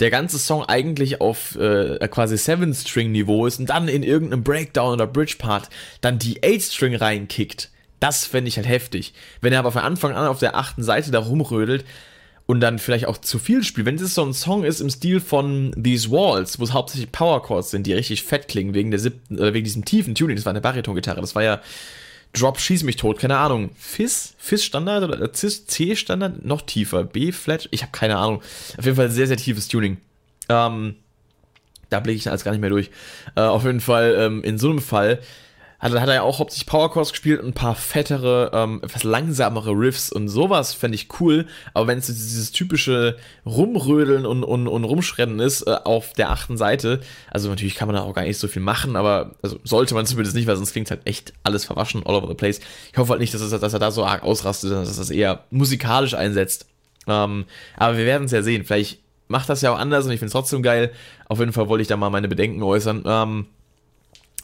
der 0.00 0.10
ganze 0.10 0.38
Song 0.38 0.66
eigentlich 0.66 1.22
auf 1.22 1.56
äh, 1.56 2.06
quasi 2.08 2.34
7-String-Niveau 2.34 3.46
ist 3.46 3.60
und 3.60 3.70
dann 3.70 3.88
in 3.88 4.02
irgendeinem 4.02 4.44
Breakdown 4.44 4.92
oder 4.92 5.06
Bridge-Part 5.06 5.70
dann 6.02 6.18
die 6.18 6.40
8-String 6.40 6.96
reinkickt, 6.96 7.70
das 7.98 8.26
fände 8.26 8.48
ich 8.48 8.56
halt 8.56 8.68
heftig. 8.68 9.14
Wenn 9.40 9.54
er 9.54 9.60
aber 9.60 9.72
von 9.72 9.82
Anfang 9.82 10.12
an 10.12 10.26
auf 10.26 10.38
der 10.38 10.54
achten 10.54 10.82
Seite 10.82 11.10
da 11.10 11.20
rumrödelt, 11.20 11.86
und 12.52 12.60
dann 12.60 12.78
vielleicht 12.78 13.06
auch 13.06 13.16
zu 13.16 13.38
viel 13.38 13.64
spielt. 13.64 13.86
Wenn 13.86 13.94
es 13.94 14.14
so 14.14 14.22
ein 14.22 14.34
Song 14.34 14.62
ist 14.62 14.82
im 14.82 14.90
Stil 14.90 15.20
von 15.20 15.74
These 15.82 16.10
Walls, 16.10 16.60
wo 16.60 16.64
es 16.64 16.74
hauptsächlich 16.74 17.10
Power 17.10 17.42
Chords 17.42 17.70
sind, 17.70 17.86
die 17.86 17.94
richtig 17.94 18.24
fett 18.24 18.46
klingen 18.46 18.74
wegen 18.74 18.90
der 18.90 19.00
siebten, 19.00 19.38
äh, 19.38 19.54
wegen 19.54 19.64
diesem 19.64 19.86
tiefen 19.86 20.14
Tuning, 20.14 20.36
das 20.36 20.44
war 20.44 20.50
eine 20.50 20.60
Bariton-Gitarre, 20.60 21.22
das 21.22 21.34
war 21.34 21.42
ja 21.42 21.62
Drop 22.34 22.60
Schieß 22.60 22.82
mich 22.82 22.96
tot, 22.96 23.18
keine 23.18 23.38
Ahnung. 23.38 23.70
Fis, 23.78 24.34
Fis 24.36 24.62
Standard 24.66 25.02
oder 25.02 25.32
C 25.32 25.96
Standard, 25.96 26.44
noch 26.44 26.60
tiefer, 26.60 27.04
B 27.04 27.32
Flat, 27.32 27.68
ich 27.70 27.80
habe 27.80 27.92
keine 27.92 28.18
Ahnung. 28.18 28.42
Auf 28.76 28.84
jeden 28.84 28.96
Fall 28.96 29.10
sehr, 29.10 29.28
sehr 29.28 29.38
tiefes 29.38 29.68
Tuning. 29.68 29.96
Ähm, 30.50 30.96
da 31.88 32.00
blicke 32.00 32.18
ich 32.18 32.28
alles 32.28 32.44
gar 32.44 32.52
nicht 32.52 32.60
mehr 32.60 32.68
durch. 32.68 32.90
Äh, 33.34 33.40
auf 33.40 33.64
jeden 33.64 33.80
Fall, 33.80 34.14
ähm, 34.18 34.44
in 34.44 34.58
so 34.58 34.68
einem 34.68 34.82
Fall 34.82 35.20
hat, 35.82 35.92
hat 35.92 36.08
er 36.08 36.14
ja 36.14 36.22
auch 36.22 36.38
hauptsächlich 36.38 36.66
Powerchords 36.66 37.10
gespielt 37.10 37.40
und 37.40 37.48
ein 37.48 37.52
paar 37.52 37.74
fettere, 37.74 38.52
ähm, 38.54 38.80
etwas 38.82 39.02
langsamere 39.02 39.72
Riffs 39.72 40.12
und 40.12 40.28
sowas 40.28 40.72
fände 40.72 40.94
ich 40.94 41.08
cool. 41.20 41.46
Aber 41.74 41.88
wenn 41.88 41.98
es 41.98 42.06
dieses 42.06 42.52
typische 42.52 43.16
Rumrödeln 43.44 44.24
und, 44.24 44.44
und, 44.44 44.68
und 44.68 44.84
Rumschrennen 44.84 45.40
ist 45.40 45.62
äh, 45.62 45.76
auf 45.84 46.12
der 46.12 46.30
achten 46.30 46.56
Seite, 46.56 47.00
also 47.30 47.48
natürlich 47.48 47.74
kann 47.74 47.88
man 47.88 47.96
da 47.96 48.02
auch 48.02 48.14
gar 48.14 48.22
nicht 48.22 48.38
so 48.38 48.46
viel 48.46 48.62
machen, 48.62 48.94
aber 48.94 49.34
also 49.42 49.58
sollte 49.64 49.94
man 49.94 50.06
zumindest 50.06 50.36
nicht, 50.36 50.46
weil 50.46 50.56
sonst 50.56 50.72
klingt 50.72 50.90
halt 50.90 51.00
echt 51.04 51.32
alles 51.42 51.64
verwaschen, 51.64 52.06
all 52.06 52.14
over 52.14 52.28
the 52.28 52.34
place. 52.34 52.60
Ich 52.92 52.98
hoffe 52.98 53.10
halt 53.10 53.20
nicht, 53.20 53.34
dass, 53.34 53.40
es, 53.40 53.50
dass 53.50 53.72
er 53.72 53.80
da 53.80 53.90
so 53.90 54.04
arg 54.04 54.22
ausrastet, 54.22 54.68
sondern 54.68 54.86
dass 54.86 54.96
er 54.96 55.00
das 55.00 55.10
eher 55.10 55.44
musikalisch 55.50 56.14
einsetzt. 56.14 56.66
Ähm, 57.08 57.44
aber 57.76 57.98
wir 57.98 58.06
werden 58.06 58.24
es 58.24 58.30
ja 58.30 58.42
sehen. 58.42 58.64
Vielleicht 58.64 59.00
macht 59.26 59.48
das 59.48 59.62
ja 59.62 59.72
auch 59.72 59.78
anders 59.78 60.06
und 60.06 60.12
ich 60.12 60.20
finde 60.20 60.28
es 60.28 60.32
trotzdem 60.32 60.62
geil. 60.62 60.92
Auf 61.26 61.40
jeden 61.40 61.52
Fall 61.52 61.68
wollte 61.68 61.82
ich 61.82 61.88
da 61.88 61.96
mal 61.96 62.10
meine 62.10 62.28
Bedenken 62.28 62.62
äußern. 62.62 63.02
Ähm, 63.04 63.46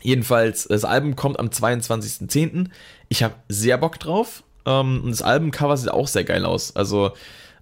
Jedenfalls, 0.03 0.69
das 0.69 0.85
Album 0.85 1.17
kommt 1.17 1.39
am 1.39 1.49
22.10. 1.49 2.67
Ich 3.09 3.23
habe 3.23 3.35
sehr 3.49 3.79
Bock 3.79 3.99
drauf. 3.99 4.45
Ähm, 4.67 5.03
und 5.03 5.11
das 5.11 5.23
Albumcover 5.23 5.77
sieht 5.77 5.91
auch 5.91 6.09
sehr 6.09 6.25
geil 6.25 6.45
aus. 6.45 6.77
Also 6.77 7.13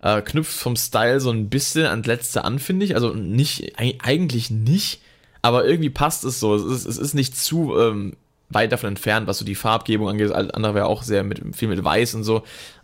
äh, 0.02 0.20
knüpft 0.22 0.52
vom 0.52 0.76
Style 0.76 1.20
so 1.20 1.30
ein 1.30 1.48
bisschen 1.48 1.86
ans 1.86 2.06
letzte 2.06 2.44
an, 2.44 2.58
finde 2.58 2.84
ich. 2.84 2.94
Also 2.94 3.14
nicht, 3.14 3.74
eigentlich 3.78 4.50
nicht, 4.50 5.00
aber 5.42 5.66
irgendwie 5.66 5.90
passt 5.90 6.24
es 6.24 6.40
so. 6.40 6.54
Es 6.54 6.64
ist, 6.64 6.86
es 6.86 6.98
ist 6.98 7.14
nicht 7.14 7.36
zu 7.36 7.78
ähm, 7.78 8.14
weit 8.50 8.72
davon 8.72 8.88
entfernt, 8.88 9.26
was 9.26 9.38
so 9.38 9.44
die 9.44 9.54
Farbgebung 9.54 10.08
angeht. 10.08 10.32
Alles 10.32 10.52
andere 10.52 10.74
wäre 10.74 10.86
auch 10.86 11.02
sehr 11.02 11.24
mit, 11.24 11.56
viel 11.56 11.68
mit 11.68 11.82
Weiß 11.82 12.14
und 12.14 12.24
so. 12.24 12.42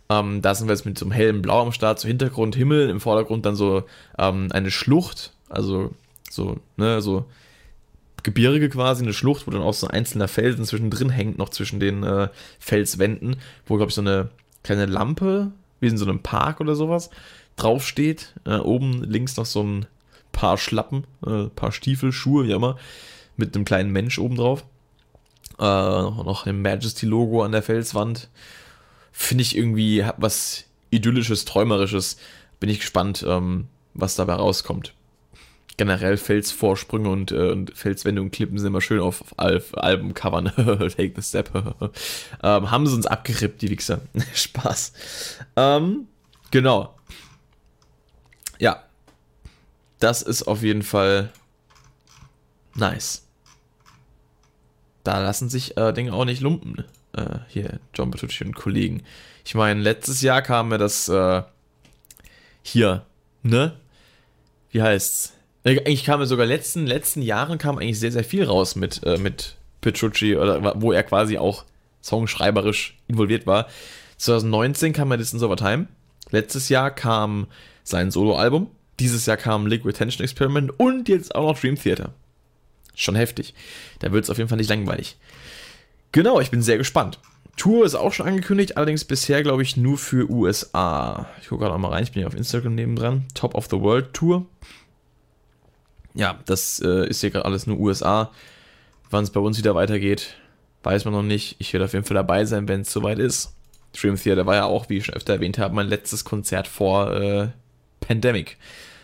Ähm, 0.09 0.41
da 0.41 0.55
sind 0.55 0.67
wir 0.67 0.73
jetzt 0.73 0.85
mit 0.85 0.97
so 0.97 1.05
einem 1.05 1.11
hellen 1.11 1.41
Blau 1.41 1.61
am 1.61 1.71
Start, 1.71 1.99
so 1.99 2.07
Hintergrund 2.07 2.55
Himmel, 2.55 2.89
im 2.89 2.99
Vordergrund 2.99 3.45
dann 3.45 3.55
so 3.55 3.83
ähm, 4.17 4.49
eine 4.51 4.71
Schlucht, 4.71 5.31
also 5.49 5.91
so, 6.29 6.57
ne, 6.77 7.01
so 7.01 7.25
Gebirge 8.23 8.69
quasi, 8.69 9.03
eine 9.03 9.13
Schlucht, 9.13 9.45
wo 9.45 9.51
dann 9.51 9.61
auch 9.61 9.73
so 9.73 9.87
ein 9.87 9.93
einzelner 9.93 10.27
Felsen 10.27 10.65
zwischendrin 10.65 11.09
hängt, 11.09 11.37
noch 11.37 11.49
zwischen 11.49 11.79
den 11.79 12.03
äh, 12.03 12.29
Felswänden, 12.59 13.35
wo, 13.65 13.75
glaube 13.75 13.89
ich, 13.89 13.95
so 13.95 14.01
eine 14.01 14.29
kleine 14.63 14.85
Lampe, 14.85 15.51
wie 15.81 15.87
in 15.87 15.97
so 15.97 16.05
einem 16.05 16.21
Park 16.21 16.61
oder 16.61 16.75
sowas, 16.75 17.09
draufsteht. 17.57 18.33
Äh, 18.45 18.55
oben 18.55 19.03
links 19.03 19.35
noch 19.35 19.45
so 19.45 19.61
ein 19.61 19.85
paar 20.31 20.57
Schlappen, 20.57 21.05
äh, 21.25 21.45
paar 21.49 21.73
Stiefel, 21.73 22.13
Schuhe, 22.13 22.47
wie 22.47 22.53
immer, 22.53 22.77
mit 23.35 23.55
einem 23.55 23.65
kleinen 23.65 23.91
Mensch 23.91 24.17
oben 24.17 24.37
drauf. 24.37 24.63
Äh, 25.59 25.63
noch 25.63 26.45
ein 26.45 26.61
Majesty-Logo 26.61 27.43
an 27.43 27.51
der 27.51 27.61
Felswand. 27.61 28.29
Finde 29.11 29.43
ich 29.43 29.55
irgendwie 29.55 30.05
was 30.17 30.63
Idyllisches, 30.89 31.45
Träumerisches. 31.45 32.17
Bin 32.59 32.69
ich 32.69 32.79
gespannt, 32.79 33.25
ähm, 33.27 33.67
was 33.93 34.15
dabei 34.15 34.33
rauskommt 34.33 34.93
generell 35.77 36.17
Felsvorsprünge 36.17 37.09
und, 37.09 37.31
äh, 37.31 37.51
und 37.51 37.75
Felswände 37.75 38.21
und 38.21 38.31
Klippen 38.31 38.57
sind 38.57 38.67
immer 38.67 38.81
schön 38.81 38.99
auf 38.99 39.23
Al 39.37 39.63
Albencovern. 39.73 40.45
Take 40.55 41.13
the 41.15 41.21
step. 41.21 41.51
ähm, 42.43 42.71
haben 42.71 42.87
sie 42.87 42.95
uns 42.95 43.05
abgerippt, 43.05 43.61
die 43.61 43.69
Wichser. 43.69 44.01
Spaß. 44.33 44.93
Ähm, 45.55 46.07
genau. 46.51 46.95
Ja. 48.59 48.83
Das 49.99 50.21
ist 50.21 50.43
auf 50.43 50.63
jeden 50.63 50.83
Fall 50.83 51.31
nice. 52.75 53.25
Da 55.03 55.19
lassen 55.21 55.49
sich 55.49 55.77
äh, 55.77 55.91
Dinge 55.93 56.13
auch 56.13 56.25
nicht 56.25 56.41
lumpen. 56.41 56.83
Äh, 57.13 57.39
hier, 57.47 57.79
John 57.93 58.11
Bertucci 58.11 58.43
und 58.43 58.55
Kollegen. 58.55 59.03
Ich 59.45 59.55
meine, 59.55 59.81
letztes 59.81 60.21
Jahr 60.21 60.41
kam 60.41 60.69
mir 60.69 60.77
das 60.77 61.09
äh, 61.09 61.43
hier, 62.61 63.05
ne? 63.43 63.77
Wie 64.71 64.81
heißt's? 64.81 65.33
Eigentlich 65.65 66.03
kam 66.03 66.19
er 66.19 66.25
sogar 66.25 66.45
letzten, 66.45 66.85
letzten 66.85 67.21
Jahren 67.21 67.57
kam 67.57 67.77
eigentlich 67.77 67.99
sehr, 67.99 68.11
sehr 68.11 68.23
viel 68.23 68.43
raus 68.43 68.75
mit, 68.75 69.01
äh, 69.05 69.17
mit 69.17 69.55
Petrucci, 69.81 70.35
oder 70.35 70.81
wo 70.81 70.91
er 70.91 71.03
quasi 71.03 71.37
auch 71.37 71.63
songschreiberisch 72.01 72.97
involviert 73.07 73.47
war. 73.47 73.67
2019 74.17 74.93
kam 74.93 75.11
er 75.11 75.17
Distance 75.17 75.45
Over 75.45 75.57
Time. 75.57 75.87
Letztes 76.31 76.69
Jahr 76.69 76.91
kam 76.91 77.47
sein 77.83 78.11
Soloalbum. 78.11 78.69
Dieses 78.99 79.25
Jahr 79.25 79.37
kam 79.37 79.67
Liquid 79.67 79.97
Tension 79.97 80.23
Experiment 80.23 80.77
und 80.79 81.07
jetzt 81.09 81.33
auch 81.33 81.47
noch 81.47 81.59
Dream 81.59 81.75
Theater. 81.75 82.13
Schon 82.95 83.15
heftig. 83.15 83.53
Da 83.99 84.11
wird 84.11 84.25
es 84.25 84.29
auf 84.29 84.37
jeden 84.37 84.49
Fall 84.49 84.57
nicht 84.57 84.69
langweilig. 84.69 85.17
Genau, 86.11 86.39
ich 86.39 86.51
bin 86.51 86.61
sehr 86.61 86.77
gespannt. 86.77 87.19
Tour 87.55 87.85
ist 87.85 87.95
auch 87.95 88.11
schon 88.13 88.27
angekündigt, 88.27 88.77
allerdings 88.77 89.05
bisher, 89.05 89.43
glaube 89.43 89.63
ich, 89.63 89.77
nur 89.77 89.97
für 89.97 90.29
USA. 90.29 91.27
Ich 91.41 91.49
gucke 91.49 91.65
gerade 91.65 91.77
mal 91.79 91.89
rein, 91.89 92.03
ich 92.03 92.11
bin 92.11 92.21
hier 92.21 92.27
auf 92.27 92.35
Instagram 92.35 92.75
nebendran. 92.75 93.25
Top 93.33 93.55
of 93.55 93.67
the 93.69 93.79
World 93.79 94.13
Tour 94.13 94.45
ja, 96.13 96.39
das 96.45 96.79
äh, 96.79 97.07
ist 97.07 97.21
hier 97.21 97.31
gerade 97.31 97.45
alles 97.45 97.67
nur 97.67 97.79
USA. 97.79 98.31
Wann 99.09 99.23
es 99.23 99.31
bei 99.31 99.39
uns 99.39 99.57
wieder 99.57 99.75
weitergeht, 99.75 100.35
weiß 100.83 101.05
man 101.05 101.13
noch 101.13 101.23
nicht. 101.23 101.55
Ich 101.59 101.73
werde 101.73 101.85
auf 101.85 101.93
jeden 101.93 102.05
Fall 102.05 102.15
dabei 102.15 102.45
sein, 102.45 102.67
wenn 102.67 102.81
es 102.81 102.91
soweit 102.91 103.19
ist. 103.19 103.55
Dream 103.93 104.15
Theater 104.15 104.45
war 104.45 104.55
ja 104.55 104.65
auch, 104.65 104.89
wie 104.89 104.97
ich 104.97 105.05
schon 105.05 105.15
öfter 105.15 105.33
erwähnt 105.33 105.57
habe, 105.57 105.75
mein 105.75 105.87
letztes 105.87 106.25
Konzert 106.25 106.67
vor 106.67 107.13
äh, 107.13 107.49
Pandemic. 107.99 108.57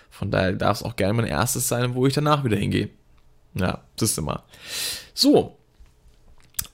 Von 0.10 0.32
daher 0.32 0.54
darf 0.54 0.78
es 0.78 0.84
auch 0.84 0.96
gerne 0.96 1.14
mein 1.14 1.28
erstes 1.28 1.68
sein, 1.68 1.94
wo 1.94 2.08
ich 2.08 2.14
danach 2.14 2.44
wieder 2.44 2.58
hingehe. 2.58 2.90
Ja, 3.54 3.82
das 3.96 4.12
ist 4.12 4.18
immer. 4.18 4.44
So, 5.14 5.58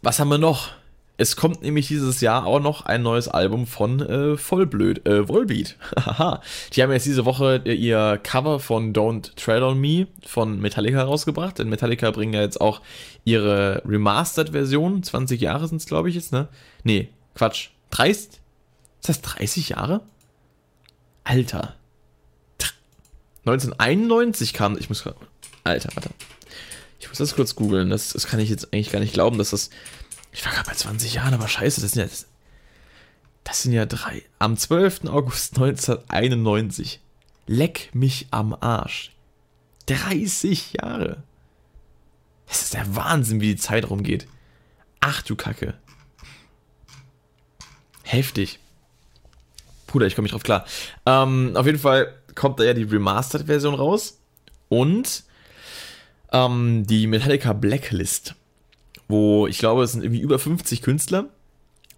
was 0.01 0.19
haben 0.19 0.29
wir 0.29 0.37
noch? 0.37 0.71
Es 1.17 1.38
kommt 1.38 1.62
nämlich 1.62 1.88
dieses 1.88 2.19
Jahr 2.19 2.45
auch 2.45 2.60
noch 2.60 2.86
ein 2.86 3.01
neues 3.01 3.30
Album 3.30 3.67
von 3.67 4.01
äh, 4.01 4.38
Vollblöd, 4.38 5.08
äh, 5.08 5.28
Volbeat. 5.30 5.78
Haha. 5.97 6.41
Die 6.73 6.84
haben 6.84 6.91
jetzt 6.91 7.06
diese 7.06 7.23
Woche 7.23 7.62
ihr 7.65 8.19
Cover 8.21 8.60
von 8.60 8.93
Don't 8.93 9.34
Tread 9.36 9.62
on 9.62 9.80
Me 9.80 10.08
von 10.25 10.60
Metallica 10.60 11.04
rausgebracht. 11.04 11.60
Denn 11.60 11.69
Metallica 11.69 12.12
bringen 12.12 12.34
ja 12.34 12.41
jetzt 12.41 12.60
auch 12.60 12.82
ihre 13.23 13.82
Remastered-Version. 13.86 15.04
20 15.04 15.39
Jahre 15.39 15.67
sind 15.67 15.78
es, 15.78 15.86
glaube 15.86 16.10
ich, 16.10 16.15
jetzt, 16.15 16.34
ne? 16.34 16.49
Nee, 16.84 17.10
Quatsch. 17.34 17.69
30? 17.91 18.30
Ist 18.99 19.10
das 19.10 19.21
30 19.21 19.69
Jahre? 19.69 20.01
Alter. 21.23 21.75
1991 23.45 24.54
kam, 24.54 24.78
ich 24.78 24.89
muss, 24.89 25.04
Alter, 25.63 25.89
warte. 25.93 26.10
Ich 26.99 27.10
muss 27.10 27.19
das 27.19 27.36
kurz 27.36 27.56
googeln. 27.56 27.89
Das, 27.89 28.13
das 28.13 28.25
kann 28.25 28.39
ich 28.39 28.49
jetzt 28.49 28.73
eigentlich 28.73 28.91
gar 28.91 28.99
nicht 28.99 29.13
glauben, 29.13 29.38
dass 29.38 29.51
das. 29.51 29.69
Ich 30.35 30.45
war 30.45 30.51
gerade 30.51 30.69
bei 30.69 30.75
20 30.75 31.13
Jahren, 31.13 31.33
aber 31.33 31.47
scheiße, 31.47 31.79
das 31.79 31.91
sind 31.91 32.11
ja. 32.11 32.17
Das, 33.45 33.61
sind 33.61 33.71
ja 33.71 33.85
drei. 33.85 34.23
Am 34.37 34.57
12. 34.57 35.05
August 35.05 35.55
1991. 35.55 36.99
Leck 37.47 37.89
mich 37.93 38.27
am 38.31 38.53
Arsch. 38.59 39.11
30 39.85 40.73
Jahre. 40.73 41.23
Das 42.47 42.63
ist 42.63 42.73
der 42.73 42.95
Wahnsinn, 42.95 43.39
wie 43.39 43.55
die 43.55 43.61
Zeit 43.61 43.89
rumgeht. 43.89 44.27
Ach 44.99 45.21
du 45.21 45.35
Kacke. 45.35 45.75
Heftig. 48.03 48.59
Bruder, 49.87 50.05
ich 50.07 50.15
komme 50.15 50.25
nicht 50.25 50.33
drauf 50.33 50.43
klar. 50.43 50.65
Ähm, 51.05 51.55
auf 51.55 51.65
jeden 51.65 51.79
Fall 51.79 52.13
kommt 52.33 52.59
da 52.59 52.65
ja 52.65 52.73
die 52.73 52.83
Remastered-Version 52.83 53.75
raus. 53.75 54.19
Und 54.67 55.23
ähm, 56.31 56.85
die 56.85 57.07
Metallica 57.07 57.53
Blacklist, 57.53 58.35
wo 59.07 59.47
ich 59.47 59.57
glaube, 59.57 59.83
es 59.83 59.91
sind 59.91 60.03
irgendwie 60.03 60.21
über 60.21 60.39
50 60.39 60.81
Künstler, 60.81 61.25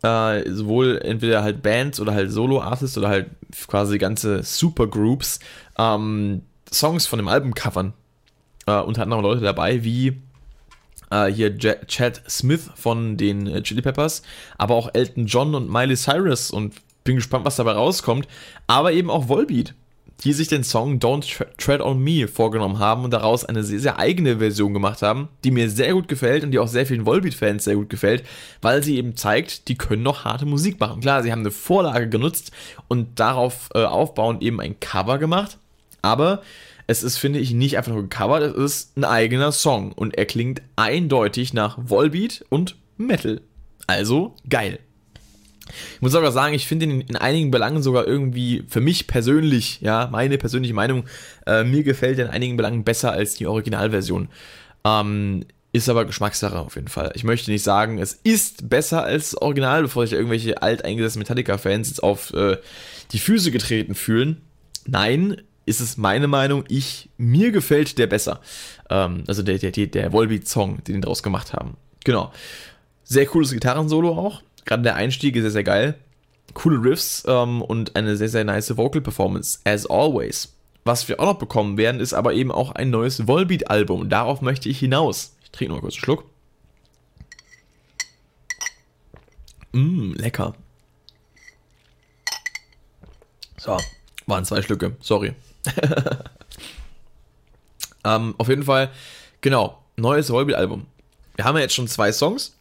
äh, 0.03 0.49
sowohl 0.51 0.99
entweder 1.03 1.43
halt 1.43 1.61
Bands 1.61 1.99
oder 1.99 2.13
halt 2.13 2.31
Solo-Artists 2.31 2.97
oder 2.97 3.09
halt 3.09 3.29
quasi 3.67 3.97
ganze 3.97 4.43
Supergroups, 4.43 5.39
ähm, 5.77 6.41
Songs 6.71 7.07
von 7.07 7.19
dem 7.19 7.27
Album 7.27 7.53
covern. 7.53 7.93
Äh, 8.65 8.81
unter 8.81 9.03
anderem 9.03 9.23
Leute 9.23 9.41
dabei 9.41 9.83
wie 9.83 10.21
äh, 11.09 11.27
hier 11.27 11.49
J 11.49 11.87
Chad 11.87 12.21
Smith 12.29 12.69
von 12.75 13.17
den 13.17 13.47
äh, 13.47 13.61
Chili 13.63 13.81
Peppers, 13.81 14.21
aber 14.57 14.75
auch 14.75 14.89
Elton 14.93 15.25
John 15.25 15.55
und 15.55 15.71
Miley 15.71 15.95
Cyrus 15.95 16.51
und 16.51 16.75
bin 17.03 17.15
gespannt, 17.15 17.45
was 17.45 17.55
dabei 17.55 17.71
rauskommt. 17.71 18.27
Aber 18.67 18.91
eben 18.91 19.09
auch 19.09 19.29
Volbeat 19.29 19.73
die 20.23 20.33
sich 20.33 20.47
den 20.47 20.63
Song 20.63 20.99
Don't 20.99 21.45
Tread 21.57 21.81
on 21.81 21.99
Me 21.99 22.27
vorgenommen 22.27 22.79
haben 22.79 23.03
und 23.03 23.11
daraus 23.11 23.45
eine 23.45 23.63
sehr, 23.63 23.79
sehr 23.79 23.99
eigene 23.99 24.39
Version 24.39 24.73
gemacht 24.73 25.01
haben, 25.01 25.29
die 25.43 25.51
mir 25.51 25.69
sehr 25.69 25.93
gut 25.93 26.07
gefällt 26.07 26.43
und 26.43 26.51
die 26.51 26.59
auch 26.59 26.67
sehr 26.67 26.85
vielen 26.85 27.05
Volbeat-Fans 27.05 27.63
sehr 27.63 27.75
gut 27.75 27.89
gefällt, 27.89 28.23
weil 28.61 28.83
sie 28.83 28.97
eben 28.97 29.15
zeigt, 29.15 29.67
die 29.67 29.77
können 29.77 30.03
noch 30.03 30.25
harte 30.25 30.45
Musik 30.45 30.79
machen. 30.79 31.01
Klar, 31.01 31.23
sie 31.23 31.31
haben 31.31 31.41
eine 31.41 31.51
Vorlage 31.51 32.09
genutzt 32.09 32.51
und 32.87 33.19
darauf 33.19 33.69
äh, 33.75 33.83
aufbauend 33.83 34.41
eben 34.41 34.59
ein 34.59 34.79
Cover 34.79 35.17
gemacht, 35.19 35.57
aber 36.01 36.41
es 36.87 37.03
ist, 37.03 37.17
finde 37.17 37.39
ich, 37.39 37.51
nicht 37.51 37.77
einfach 37.77 37.91
nur 37.91 38.01
ein 38.01 38.09
Cover, 38.09 38.41
es 38.41 38.55
ist 38.55 38.97
ein 38.97 39.03
eigener 39.03 39.51
Song 39.51 39.91
und 39.91 40.17
er 40.17 40.25
klingt 40.25 40.61
eindeutig 40.77 41.53
nach 41.53 41.77
Volbeat 41.81 42.45
und 42.49 42.77
Metal. 42.97 43.41
Also 43.87 44.35
geil. 44.49 44.79
Ich 45.95 46.01
muss 46.01 46.11
sogar 46.11 46.31
sagen, 46.31 46.53
ich 46.53 46.67
finde 46.67 46.85
ihn 46.85 47.01
in 47.01 47.15
einigen 47.15 47.51
Belangen 47.51 47.81
sogar 47.81 48.07
irgendwie 48.07 48.63
für 48.67 48.81
mich 48.81 49.07
persönlich, 49.07 49.81
ja, 49.81 50.09
meine 50.11 50.37
persönliche 50.37 50.73
Meinung, 50.73 51.05
äh, 51.45 51.63
mir 51.63 51.83
gefällt 51.83 52.19
er 52.19 52.25
in 52.25 52.31
einigen 52.31 52.57
Belangen 52.57 52.83
besser 52.83 53.11
als 53.11 53.35
die 53.35 53.47
Originalversion. 53.47 54.29
Ähm, 54.85 55.45
ist 55.73 55.89
aber 55.89 56.05
Geschmackssache 56.05 56.57
auf 56.57 56.75
jeden 56.75 56.87
Fall. 56.87 57.11
Ich 57.15 57.23
möchte 57.23 57.51
nicht 57.51 57.63
sagen, 57.63 57.99
es 57.99 58.13
ist 58.13 58.69
besser 58.69 59.03
als 59.03 59.31
das 59.31 59.41
Original, 59.41 59.83
bevor 59.83 60.05
sich 60.05 60.13
irgendwelche 60.13 60.61
alteingesessenen 60.61 61.23
Metallica-Fans 61.23 61.89
jetzt 61.89 62.03
auf 62.03 62.33
äh, 62.33 62.57
die 63.11 63.19
Füße 63.19 63.51
getreten 63.51 63.93
fühlen. 63.93 64.41
Nein, 64.85 65.41
ist 65.65 65.81
es 65.81 65.97
meine 65.97 66.27
Meinung, 66.27 66.63
ich, 66.69 67.09
mir 67.17 67.51
gefällt 67.51 67.97
der 67.97 68.07
besser. 68.07 68.39
Ähm, 68.89 69.25
also 69.27 69.43
der, 69.43 69.59
der, 69.59 69.71
der 69.71 70.13
Volbeat-Song, 70.13 70.83
den 70.83 70.95
die 70.95 71.01
daraus 71.01 71.21
gemacht 71.21 71.53
haben. 71.53 71.75
Genau. 72.03 72.31
Sehr 73.03 73.25
cooles 73.25 73.51
Gitarrensolo 73.51 74.17
auch. 74.17 74.41
Gerade 74.67 74.83
der 74.83 74.95
Einstieg 74.95 75.35
ist 75.35 75.43
sehr, 75.43 75.51
sehr 75.51 75.63
geil. 75.63 75.95
Coole 76.53 76.83
Riffs 76.83 77.23
ähm, 77.25 77.61
und 77.61 77.95
eine 77.95 78.17
sehr, 78.17 78.27
sehr 78.27 78.43
nice 78.43 78.75
Vocal 78.75 79.01
Performance, 79.01 79.59
as 79.63 79.85
always. 79.85 80.53
Was 80.83 81.07
wir 81.07 81.19
auch 81.19 81.25
noch 81.25 81.39
bekommen 81.39 81.77
werden, 81.77 82.01
ist 82.01 82.13
aber 82.13 82.33
eben 82.33 82.51
auch 82.51 82.71
ein 82.73 82.89
neues 82.89 83.27
Volbeat-Album. 83.27 84.09
Darauf 84.09 84.41
möchte 84.41 84.67
ich 84.67 84.79
hinaus. 84.79 85.35
Ich 85.43 85.51
trinke 85.51 85.73
noch 85.73 85.81
kurz 85.81 85.95
einen 85.95 86.03
Schluck. 86.03 86.25
Mmm, 89.71 90.15
lecker. 90.15 90.53
So, 93.57 93.77
waren 94.25 94.43
zwei 94.43 94.61
Schlücke, 94.61 94.97
sorry. 94.99 95.33
ähm, 98.03 98.35
auf 98.37 98.49
jeden 98.49 98.63
Fall, 98.63 98.91
genau, 99.39 99.81
neues 99.95 100.29
Volbeat-Album. 100.29 100.87
Wir 101.35 101.45
haben 101.45 101.55
ja 101.55 101.61
jetzt 101.61 101.75
schon 101.75 101.87
zwei 101.87 102.11
Songs 102.11 102.56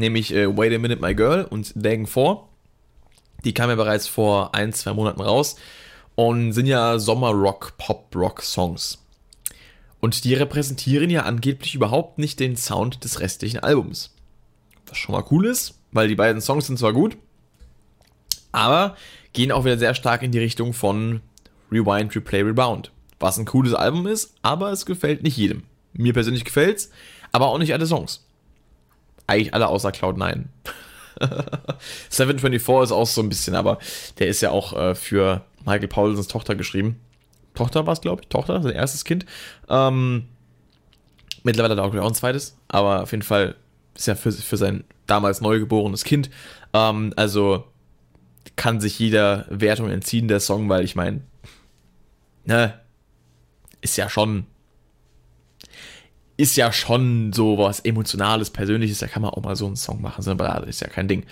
nämlich 0.00 0.34
äh, 0.34 0.56
Wait 0.56 0.74
a 0.74 0.78
Minute 0.78 1.00
My 1.00 1.14
Girl 1.14 1.44
und 1.44 1.72
Dagen 1.76 2.06
4. 2.06 2.42
Die 3.44 3.54
kamen 3.54 3.70
ja 3.70 3.76
bereits 3.76 4.06
vor 4.06 4.54
ein, 4.54 4.72
zwei 4.72 4.92
Monaten 4.92 5.20
raus 5.20 5.56
und 6.14 6.52
sind 6.52 6.66
ja 6.66 6.98
Sommer-Rock, 6.98 7.74
Pop-Rock-Songs. 7.78 8.98
Und 10.00 10.24
die 10.24 10.34
repräsentieren 10.34 11.10
ja 11.10 11.22
angeblich 11.22 11.74
überhaupt 11.74 12.18
nicht 12.18 12.40
den 12.40 12.56
Sound 12.56 13.04
des 13.04 13.20
restlichen 13.20 13.60
Albums. 13.60 14.14
Was 14.86 14.98
schon 14.98 15.14
mal 15.14 15.24
cool 15.30 15.46
ist, 15.46 15.78
weil 15.92 16.08
die 16.08 16.16
beiden 16.16 16.42
Songs 16.42 16.66
sind 16.66 16.78
zwar 16.78 16.92
gut, 16.92 17.16
aber 18.52 18.96
gehen 19.32 19.52
auch 19.52 19.64
wieder 19.64 19.78
sehr 19.78 19.94
stark 19.94 20.22
in 20.22 20.32
die 20.32 20.38
Richtung 20.38 20.72
von 20.72 21.20
Rewind, 21.70 22.14
Replay, 22.14 22.42
Rebound. 22.42 22.90
Was 23.20 23.38
ein 23.38 23.44
cooles 23.44 23.74
Album 23.74 24.06
ist, 24.06 24.34
aber 24.42 24.72
es 24.72 24.86
gefällt 24.86 25.22
nicht 25.22 25.36
jedem. 25.36 25.62
Mir 25.92 26.12
persönlich 26.12 26.44
gefällt 26.44 26.78
es, 26.78 26.90
aber 27.32 27.48
auch 27.48 27.58
nicht 27.58 27.72
alle 27.72 27.86
Songs. 27.86 28.26
Eigentlich 29.30 29.54
alle 29.54 29.68
außer 29.68 29.90
Cloud9. 29.90 30.46
724 32.08 32.82
ist 32.82 32.92
auch 32.92 33.06
so 33.06 33.22
ein 33.22 33.28
bisschen, 33.28 33.54
aber 33.54 33.78
der 34.18 34.26
ist 34.26 34.40
ja 34.40 34.50
auch 34.50 34.72
äh, 34.72 34.96
für 34.96 35.44
Michael 35.64 35.86
Paulsens 35.86 36.26
Tochter 36.26 36.56
geschrieben. 36.56 36.98
Tochter 37.54 37.86
war 37.86 37.92
es, 37.92 38.00
glaube 38.00 38.22
ich. 38.22 38.28
Tochter, 38.28 38.60
sein 38.60 38.72
erstes 38.72 39.04
Kind. 39.04 39.26
Ähm, 39.68 40.26
mittlerweile 41.44 41.80
hat 41.80 41.94
er 41.94 42.02
auch 42.02 42.08
ein 42.08 42.14
zweites, 42.14 42.56
aber 42.66 43.04
auf 43.04 43.12
jeden 43.12 43.22
Fall 43.22 43.54
ist 43.94 44.08
ja 44.08 44.16
für, 44.16 44.32
für 44.32 44.56
sein 44.56 44.82
damals 45.06 45.40
neugeborenes 45.40 46.02
Kind. 46.02 46.28
Ähm, 46.72 47.12
also 47.14 47.62
kann 48.56 48.80
sich 48.80 48.98
jeder 48.98 49.46
Wertung 49.48 49.90
entziehen, 49.90 50.26
der 50.26 50.40
Song, 50.40 50.68
weil 50.68 50.82
ich 50.82 50.96
meine, 50.96 51.20
ne, 52.46 52.80
ist 53.80 53.96
ja 53.96 54.08
schon 54.08 54.46
ist 56.40 56.56
ja 56.56 56.72
schon 56.72 57.32
so 57.32 57.58
was 57.58 57.80
Emotionales, 57.80 58.50
Persönliches, 58.50 58.98
da 58.98 59.06
kann 59.06 59.22
man 59.22 59.30
auch 59.30 59.42
mal 59.42 59.56
so 59.56 59.66
einen 59.66 59.76
Song 59.76 60.00
machen, 60.00 60.22
so 60.22 60.30
eine 60.30 60.38
Ballade 60.38 60.66
ist 60.66 60.80
ja 60.80 60.88
kein 60.88 61.06
Ding. 61.06 61.24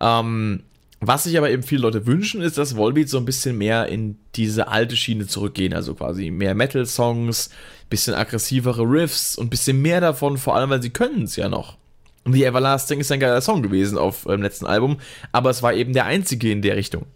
Ähm, 0.00 0.64
was 1.00 1.24
sich 1.24 1.38
aber 1.38 1.50
eben 1.50 1.62
viele 1.62 1.82
Leute 1.82 2.06
wünschen, 2.06 2.40
ist, 2.40 2.58
dass 2.58 2.76
Volbeat 2.76 3.08
so 3.08 3.18
ein 3.18 3.24
bisschen 3.24 3.56
mehr 3.56 3.86
in 3.86 4.18
diese 4.34 4.66
alte 4.66 4.96
Schiene 4.96 5.28
zurückgehen, 5.28 5.72
also 5.72 5.94
quasi 5.94 6.30
mehr 6.30 6.56
Metal-Songs, 6.56 7.50
bisschen 7.88 8.14
aggressivere 8.14 8.82
Riffs 8.82 9.36
und 9.36 9.48
bisschen 9.48 9.80
mehr 9.80 10.00
davon, 10.00 10.38
vor 10.38 10.56
allem, 10.56 10.70
weil 10.70 10.82
sie 10.82 10.90
können 10.90 11.22
es 11.22 11.36
ja 11.36 11.48
noch. 11.48 11.76
The 12.24 12.44
Everlasting 12.44 12.98
ist 12.98 13.12
ein 13.12 13.20
geiler 13.20 13.40
Song 13.40 13.62
gewesen 13.62 13.96
auf 13.96 14.24
dem 14.24 14.42
letzten 14.42 14.66
Album, 14.66 14.98
aber 15.30 15.50
es 15.50 15.62
war 15.62 15.72
eben 15.72 15.92
der 15.92 16.06
einzige 16.06 16.50
in 16.50 16.62
der 16.62 16.76
Richtung. 16.76 17.06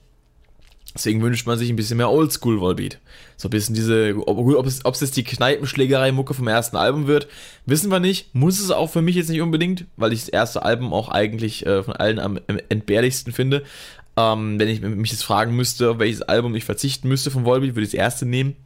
Deswegen 0.94 1.22
wünscht 1.22 1.46
man 1.46 1.58
sich 1.58 1.70
ein 1.70 1.76
bisschen 1.76 1.96
mehr 1.96 2.10
Oldschool 2.10 2.60
Volbeat. 2.60 2.98
So 3.36 3.48
ein 3.48 3.50
bisschen 3.50 3.74
diese, 3.74 4.14
ob, 4.26 4.38
ob, 4.38 4.66
es, 4.66 4.84
ob 4.84 4.94
es 4.94 5.00
jetzt 5.00 5.16
die 5.16 5.24
Kneipenschlägerei-Mucke 5.24 6.34
vom 6.34 6.48
ersten 6.48 6.76
Album 6.76 7.06
wird, 7.06 7.28
wissen 7.64 7.90
wir 7.90 8.00
nicht. 8.00 8.34
Muss 8.34 8.60
es 8.60 8.70
auch 8.70 8.90
für 8.90 9.02
mich 9.02 9.16
jetzt 9.16 9.30
nicht 9.30 9.40
unbedingt, 9.40 9.86
weil 9.96 10.12
ich 10.12 10.20
das 10.20 10.28
erste 10.28 10.62
Album 10.62 10.92
auch 10.92 11.08
eigentlich 11.08 11.64
äh, 11.64 11.82
von 11.82 11.94
allen 11.94 12.18
am 12.18 12.38
entbehrlichsten 12.68 13.32
finde. 13.32 13.64
Ähm, 14.16 14.60
wenn 14.60 14.68
ich 14.68 14.82
mich 14.82 15.10
jetzt 15.10 15.24
fragen 15.24 15.56
müsste, 15.56 15.90
auf 15.92 15.98
welches 15.98 16.22
Album 16.22 16.54
ich 16.54 16.64
verzichten 16.64 17.08
müsste 17.08 17.30
von 17.30 17.44
Volbeat, 17.44 17.74
würde 17.74 17.84
ich 17.84 17.92
das 17.92 17.98
erste 17.98 18.26
nehmen. 18.26 18.56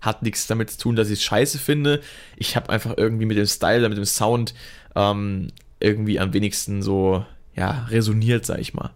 Hat 0.00 0.22
nichts 0.22 0.46
damit 0.46 0.70
zu 0.70 0.78
tun, 0.78 0.96
dass 0.96 1.08
ich 1.08 1.20
es 1.20 1.24
scheiße 1.24 1.58
finde. 1.58 2.00
Ich 2.36 2.56
habe 2.56 2.70
einfach 2.70 2.94
irgendwie 2.96 3.26
mit 3.26 3.38
dem 3.38 3.46
Style, 3.46 3.88
mit 3.88 3.98
dem 3.98 4.04
Sound 4.04 4.54
ähm, 4.96 5.48
irgendwie 5.78 6.18
am 6.18 6.32
wenigsten 6.32 6.82
so, 6.82 7.24
ja, 7.54 7.86
resoniert, 7.90 8.44
sag 8.44 8.58
ich 8.58 8.74
mal. 8.74 8.90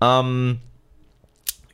Ähm, 0.00 0.58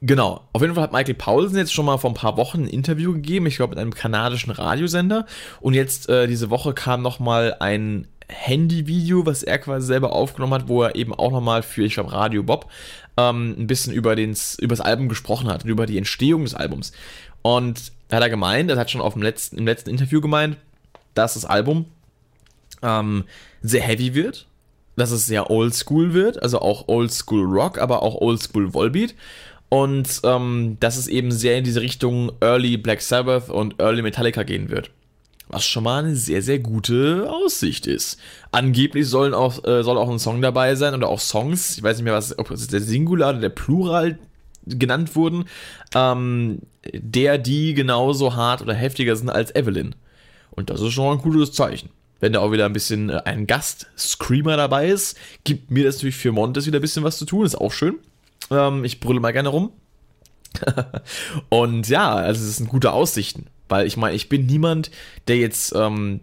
Genau. 0.00 0.48
Auf 0.52 0.62
jeden 0.62 0.74
Fall 0.74 0.84
hat 0.84 0.92
Michael 0.92 1.14
Paulsen 1.14 1.58
jetzt 1.58 1.72
schon 1.72 1.86
mal 1.86 1.98
vor 1.98 2.10
ein 2.10 2.14
paar 2.14 2.36
Wochen 2.36 2.64
ein 2.64 2.68
Interview 2.68 3.12
gegeben, 3.12 3.46
ich 3.46 3.56
glaube 3.56 3.70
mit 3.70 3.78
einem 3.78 3.94
kanadischen 3.94 4.52
Radiosender. 4.52 5.26
Und 5.60 5.74
jetzt 5.74 6.08
äh, 6.08 6.26
diese 6.26 6.50
Woche 6.50 6.72
kam 6.72 7.02
noch 7.02 7.18
mal 7.18 7.56
ein 7.58 8.06
Handyvideo, 8.28 9.26
was 9.26 9.42
er 9.42 9.58
quasi 9.58 9.86
selber 9.86 10.12
aufgenommen 10.12 10.54
hat, 10.54 10.68
wo 10.68 10.82
er 10.82 10.94
eben 10.94 11.14
auch 11.14 11.32
noch 11.32 11.40
mal 11.40 11.62
für, 11.62 11.84
ich 11.84 11.94
glaube, 11.94 12.12
Radio 12.12 12.42
Bob 12.42 12.70
ähm, 13.16 13.56
ein 13.58 13.66
bisschen 13.66 13.92
über, 13.92 14.14
den, 14.14 14.36
über 14.58 14.74
das 14.74 14.80
Album 14.80 15.08
gesprochen 15.08 15.48
hat 15.48 15.64
und 15.64 15.70
über 15.70 15.86
die 15.86 15.98
Entstehung 15.98 16.44
des 16.44 16.54
Albums. 16.54 16.92
Und 17.42 17.92
da 18.08 18.16
hat 18.16 18.22
er 18.22 18.30
gemeint, 18.30 18.70
er 18.70 18.76
hat 18.76 18.90
schon 18.90 19.00
auf 19.00 19.14
dem 19.14 19.22
letzten, 19.22 19.58
im 19.58 19.66
letzten 19.66 19.90
Interview 19.90 20.20
gemeint, 20.20 20.56
dass 21.14 21.34
das 21.34 21.44
Album 21.44 21.86
ähm, 22.82 23.24
sehr 23.62 23.82
heavy 23.82 24.14
wird, 24.14 24.46
dass 24.96 25.10
es 25.10 25.26
sehr 25.26 25.50
oldschool 25.50 26.12
wird, 26.12 26.42
also 26.42 26.60
auch 26.60 26.88
oldschool 26.88 27.44
Rock, 27.44 27.78
aber 27.78 28.02
auch 28.02 28.14
oldschool 28.14 28.74
Volbeat 28.74 29.14
und 29.68 30.20
ähm, 30.24 30.76
dass 30.80 30.96
es 30.96 31.08
eben 31.08 31.30
sehr 31.30 31.58
in 31.58 31.64
diese 31.64 31.80
Richtung 31.80 32.32
Early 32.40 32.76
Black 32.76 33.02
Sabbath 33.02 33.50
und 33.50 33.80
Early 33.80 34.02
Metallica 34.02 34.42
gehen 34.42 34.70
wird. 34.70 34.90
Was 35.48 35.64
schon 35.64 35.84
mal 35.84 36.04
eine 36.04 36.14
sehr, 36.14 36.42
sehr 36.42 36.58
gute 36.58 37.26
Aussicht 37.30 37.86
ist. 37.86 38.18
Angeblich 38.52 39.08
sollen 39.08 39.32
auch, 39.32 39.64
äh, 39.64 39.82
soll 39.82 39.96
auch 39.96 40.10
ein 40.10 40.18
Song 40.18 40.42
dabei 40.42 40.74
sein 40.74 40.94
oder 40.94 41.08
auch 41.08 41.20
Songs. 41.20 41.78
Ich 41.78 41.82
weiß 41.82 41.96
nicht 41.96 42.04
mehr, 42.04 42.12
was, 42.12 42.38
ob 42.38 42.50
es 42.50 42.66
der 42.66 42.80
Singular 42.80 43.30
oder 43.30 43.40
der 43.40 43.48
Plural 43.48 44.18
genannt 44.66 45.16
wurden, 45.16 45.44
ähm, 45.94 46.60
der, 46.92 47.38
die 47.38 47.72
genauso 47.72 48.36
hart 48.36 48.60
oder 48.60 48.74
heftiger 48.74 49.16
sind 49.16 49.30
als 49.30 49.54
Evelyn. 49.54 49.94
Und 50.50 50.70
das 50.70 50.80
ist 50.80 50.92
schon 50.92 51.06
mal 51.06 51.12
ein 51.12 51.22
cooles 51.22 51.52
Zeichen. 51.52 51.90
Wenn 52.20 52.32
da 52.32 52.40
auch 52.40 52.52
wieder 52.52 52.66
ein 52.66 52.72
bisschen 52.72 53.10
äh, 53.10 53.22
ein 53.24 53.46
Gast-Screamer 53.46 54.56
dabei 54.56 54.88
ist, 54.88 55.16
gibt 55.44 55.70
mir 55.70 55.84
das 55.84 55.96
natürlich 55.96 56.16
für 56.16 56.32
Montes 56.32 56.66
wieder 56.66 56.78
ein 56.78 56.82
bisschen 56.82 57.04
was 57.04 57.16
zu 57.16 57.24
tun, 57.24 57.46
ist 57.46 57.54
auch 57.54 57.72
schön. 57.72 57.96
Ähm, 58.50 58.84
ich 58.84 59.00
brülle 59.00 59.20
mal 59.20 59.32
gerne 59.32 59.48
rum. 59.48 59.72
und 61.48 61.88
ja, 61.88 62.14
also 62.14 62.44
es 62.44 62.56
sind 62.56 62.68
gute 62.68 62.92
Aussichten. 62.92 63.46
Weil 63.68 63.86
ich 63.86 63.96
meine, 63.96 64.16
ich 64.16 64.28
bin 64.28 64.46
niemand, 64.46 64.90
der 65.26 65.36
jetzt 65.36 65.74
ähm, 65.76 66.20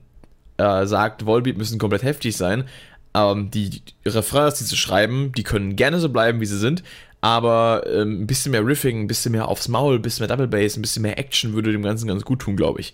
äh, 0.58 0.86
sagt, 0.86 1.26
Volbeat 1.26 1.58
müssen 1.58 1.80
komplett 1.80 2.04
heftig 2.04 2.36
sein. 2.36 2.66
Ähm, 3.14 3.52
die 3.52 3.82
Refrains, 4.06 4.56
die 4.56 4.64
sie 4.64 4.78
schreiben, 4.78 5.32
die 5.38 5.44
können 5.44 5.76
gerne 5.76 6.00
so 6.00 6.10
bleiben, 6.10 6.42
wie 6.42 6.46
sie 6.46 6.58
sind. 6.58 6.84
Aber 7.22 7.84
ähm, 7.88 8.22
ein 8.22 8.28
bisschen 8.28 8.52
mehr 8.52 8.66
Riffing, 8.66 9.02
ein 9.02 9.08
bisschen 9.08 9.32
mehr 9.32 9.48
aufs 9.48 9.68
Maul, 9.68 9.96
ein 9.96 10.02
bisschen 10.02 10.28
mehr 10.28 10.36
Double 10.36 10.48
Bass, 10.48 10.78
ein 10.78 10.82
bisschen 10.82 11.02
mehr 11.02 11.18
Action 11.18 11.54
würde 11.54 11.72
dem 11.72 11.82
Ganzen 11.82 12.08
ganz 12.08 12.24
gut 12.24 12.42
tun, 12.42 12.56
glaube 12.56 12.82
ich. 12.82 12.94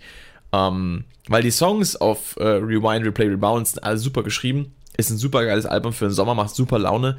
Ähm, 0.54 1.06
weil 1.28 1.44
die 1.44 1.52
Songs 1.52 1.96
auf 1.96 2.36
äh, 2.38 2.44
Rewind, 2.44 3.06
Replay, 3.06 3.28
Rebound 3.28 3.68
sind 3.68 3.84
alle 3.84 3.98
super 3.98 4.24
geschrieben. 4.24 4.74
Ist 4.98 5.10
ein 5.10 5.18
super 5.18 5.46
geiles 5.46 5.66
Album 5.66 5.94
für 5.94 6.06
den 6.06 6.14
Sommer, 6.14 6.36
macht 6.36 6.56
super 6.56 6.80
Laune. 6.80 7.18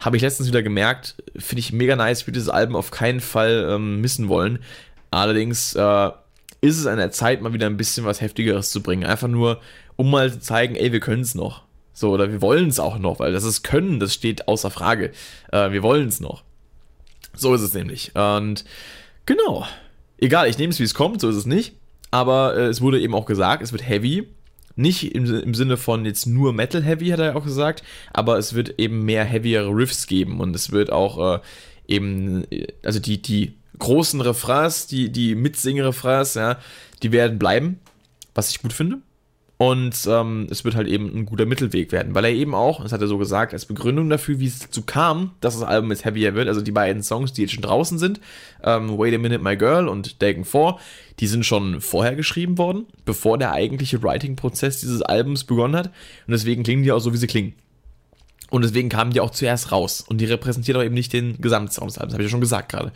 Habe 0.00 0.16
ich 0.16 0.22
letztens 0.22 0.48
wieder 0.48 0.62
gemerkt. 0.62 1.16
Finde 1.36 1.60
ich 1.60 1.72
mega 1.72 1.94
nice. 1.94 2.26
Würde 2.26 2.38
dieses 2.38 2.48
Album 2.48 2.76
auf 2.76 2.90
keinen 2.90 3.20
Fall 3.20 3.68
ähm, 3.70 4.00
missen 4.00 4.28
wollen. 4.28 4.60
Allerdings 5.10 5.74
äh, 5.74 6.10
ist 6.60 6.78
es 6.78 6.86
an 6.86 6.98
der 6.98 7.10
Zeit, 7.10 7.42
mal 7.42 7.52
wieder 7.52 7.66
ein 7.66 7.76
bisschen 7.76 8.04
was 8.04 8.20
Heftigeres 8.20 8.70
zu 8.70 8.82
bringen. 8.82 9.04
Einfach 9.04 9.28
nur, 9.28 9.60
um 9.96 10.10
mal 10.10 10.32
zu 10.32 10.40
zeigen, 10.40 10.76
ey, 10.76 10.92
wir 10.92 11.00
können 11.00 11.22
es 11.22 11.34
noch. 11.34 11.64
So, 11.92 12.10
oder 12.10 12.30
wir 12.30 12.40
wollen 12.40 12.68
es 12.68 12.80
auch 12.80 12.98
noch, 12.98 13.18
weil 13.18 13.32
das 13.32 13.44
ist 13.44 13.62
Können, 13.62 14.00
das 14.00 14.14
steht 14.14 14.48
außer 14.48 14.70
Frage. 14.70 15.12
Äh, 15.52 15.72
wir 15.72 15.82
wollen 15.82 16.08
es 16.08 16.20
noch. 16.20 16.44
So 17.34 17.54
ist 17.54 17.60
es 17.60 17.74
nämlich. 17.74 18.12
Und 18.14 18.64
genau. 19.26 19.66
Egal, 20.18 20.48
ich 20.48 20.58
nehme 20.58 20.72
es, 20.72 20.78
wie 20.78 20.84
es 20.84 20.94
kommt, 20.94 21.20
so 21.20 21.28
ist 21.28 21.36
es 21.36 21.46
nicht. 21.46 21.74
Aber 22.10 22.56
äh, 22.56 22.66
es 22.66 22.80
wurde 22.80 23.00
eben 23.00 23.14
auch 23.14 23.26
gesagt, 23.26 23.62
es 23.62 23.72
wird 23.72 23.86
heavy. 23.86 24.28
Nicht 24.80 25.14
im, 25.14 25.26
im, 25.26 25.54
Sinne 25.54 25.76
von 25.76 26.04
jetzt 26.04 26.26
nur 26.26 26.52
Metal 26.52 26.82
Heavy, 26.82 27.08
hat 27.08 27.20
er 27.20 27.36
auch 27.36 27.44
gesagt, 27.44 27.82
aber 28.12 28.38
es 28.38 28.54
wird 28.54 28.78
eben 28.78 29.04
mehr 29.04 29.24
heavyere 29.24 29.68
Riffs 29.68 30.06
geben 30.06 30.40
und 30.40 30.56
es 30.56 30.72
wird 30.72 30.90
auch 30.90 31.36
äh, 31.36 31.40
eben, 31.86 32.46
also 32.82 32.98
die, 32.98 33.20
die 33.20 33.54
großen 33.78 34.20
Refrains, 34.20 34.86
die, 34.86 35.10
die 35.10 35.34
Mitsingen-Refrains, 35.34 36.34
ja, 36.34 36.58
die 37.02 37.12
werden 37.12 37.38
bleiben, 37.38 37.80
was 38.34 38.50
ich 38.50 38.62
gut 38.62 38.72
finde. 38.72 38.98
Und 39.60 40.08
ähm, 40.08 40.46
es 40.50 40.64
wird 40.64 40.74
halt 40.74 40.88
eben 40.88 41.14
ein 41.14 41.26
guter 41.26 41.44
Mittelweg 41.44 41.92
werden, 41.92 42.14
weil 42.14 42.24
er 42.24 42.30
eben 42.30 42.54
auch, 42.54 42.82
das 42.82 42.92
hat 42.92 43.02
er 43.02 43.08
so 43.08 43.18
gesagt, 43.18 43.52
als 43.52 43.66
Begründung 43.66 44.08
dafür, 44.08 44.40
wie 44.40 44.46
es 44.46 44.60
dazu 44.60 44.80
kam, 44.80 45.32
dass 45.42 45.52
das 45.58 45.68
Album 45.68 45.90
jetzt 45.90 46.06
heavier 46.06 46.34
wird, 46.34 46.48
also 46.48 46.62
die 46.62 46.72
beiden 46.72 47.02
Songs, 47.02 47.34
die 47.34 47.42
jetzt 47.42 47.52
schon 47.52 47.62
draußen 47.62 47.98
sind, 47.98 48.20
ähm, 48.64 48.96
Wait 48.96 49.14
a 49.14 49.18
Minute 49.18 49.44
My 49.44 49.58
Girl 49.58 49.86
und 49.88 50.22
Dagon 50.22 50.46
4, 50.46 50.78
die 51.18 51.26
sind 51.26 51.44
schon 51.44 51.82
vorher 51.82 52.16
geschrieben 52.16 52.56
worden, 52.56 52.86
bevor 53.04 53.36
der 53.36 53.52
eigentliche 53.52 54.02
Writing-Prozess 54.02 54.80
dieses 54.80 55.02
Albums 55.02 55.44
begonnen 55.44 55.76
hat. 55.76 55.88
Und 55.88 56.32
deswegen 56.32 56.62
klingen 56.62 56.82
die 56.82 56.92
auch 56.92 57.00
so, 57.00 57.12
wie 57.12 57.18
sie 57.18 57.26
klingen. 57.26 57.52
Und 58.48 58.62
deswegen 58.64 58.88
kamen 58.88 59.12
die 59.12 59.20
auch 59.20 59.30
zuerst 59.30 59.72
raus. 59.72 60.02
Und 60.08 60.22
die 60.22 60.24
repräsentieren 60.24 60.80
auch 60.80 60.84
eben 60.86 60.94
nicht 60.94 61.12
den 61.12 61.38
Gesamtsound 61.38 61.90
des 61.90 61.98
Albums, 61.98 62.14
habe 62.14 62.22
ich 62.22 62.28
ja 62.28 62.30
schon 62.30 62.40
gesagt 62.40 62.72
gerade. 62.72 62.92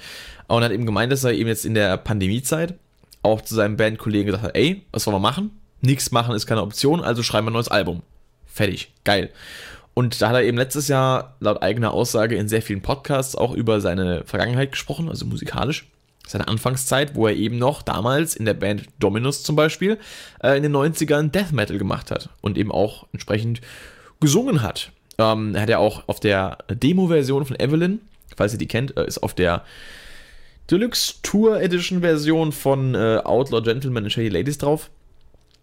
Und 0.46 0.64
hat 0.64 0.72
eben 0.72 0.86
gemeint, 0.86 1.12
dass 1.12 1.24
er 1.24 1.34
eben 1.34 1.48
jetzt 1.48 1.66
in 1.66 1.74
der 1.74 1.98
Pandemiezeit 1.98 2.72
auch 3.20 3.42
zu 3.42 3.54
seinem 3.54 3.76
Bandkollegen 3.76 4.24
gesagt 4.24 4.44
hat, 4.44 4.56
ey, 4.56 4.86
was 4.92 5.06
wollen 5.06 5.16
wir 5.16 5.20
machen? 5.20 5.50
Nichts 5.84 6.10
machen 6.10 6.34
ist 6.34 6.46
keine 6.46 6.62
Option, 6.62 7.00
also 7.00 7.22
schreiben 7.22 7.46
wir 7.46 7.50
ein 7.50 7.54
neues 7.54 7.68
Album. 7.68 8.02
Fertig, 8.46 8.92
geil. 9.04 9.30
Und 9.94 10.20
da 10.20 10.28
hat 10.28 10.34
er 10.34 10.42
eben 10.42 10.58
letztes 10.58 10.88
Jahr 10.88 11.36
laut 11.40 11.62
eigener 11.62 11.92
Aussage 11.92 12.34
in 12.34 12.48
sehr 12.48 12.62
vielen 12.62 12.82
Podcasts 12.82 13.36
auch 13.36 13.54
über 13.54 13.80
seine 13.80 14.24
Vergangenheit 14.24 14.72
gesprochen, 14.72 15.08
also 15.08 15.24
musikalisch. 15.24 15.86
Seine 16.26 16.48
Anfangszeit, 16.48 17.14
wo 17.14 17.26
er 17.26 17.36
eben 17.36 17.58
noch 17.58 17.82
damals 17.82 18.34
in 18.34 18.46
der 18.46 18.54
Band 18.54 18.86
Dominus 18.98 19.42
zum 19.42 19.56
Beispiel 19.56 19.98
äh, 20.42 20.56
in 20.56 20.62
den 20.62 20.74
90ern 20.74 21.30
Death 21.30 21.52
Metal 21.52 21.76
gemacht 21.76 22.10
hat 22.10 22.30
und 22.40 22.56
eben 22.56 22.72
auch 22.72 23.06
entsprechend 23.12 23.60
gesungen 24.20 24.62
hat. 24.62 24.90
Ähm, 25.18 25.54
er 25.54 25.62
hat 25.62 25.68
ja 25.68 25.78
auch 25.78 26.08
auf 26.08 26.20
der 26.20 26.58
Demo-Version 26.70 27.44
von 27.44 27.60
Evelyn, 27.60 28.00
falls 28.36 28.54
ihr 28.54 28.58
die 28.58 28.66
kennt, 28.66 28.96
äh, 28.96 29.06
ist 29.06 29.22
auf 29.22 29.34
der 29.34 29.64
Deluxe 30.70 31.16
Tour 31.22 31.60
Edition 31.60 32.00
Version 32.00 32.52
von 32.52 32.94
äh, 32.94 33.20
Outlaw 33.22 33.60
Gentlemen 33.60 34.04
and 34.04 34.12
Shady 34.12 34.30
Ladies 34.30 34.56
drauf 34.56 34.90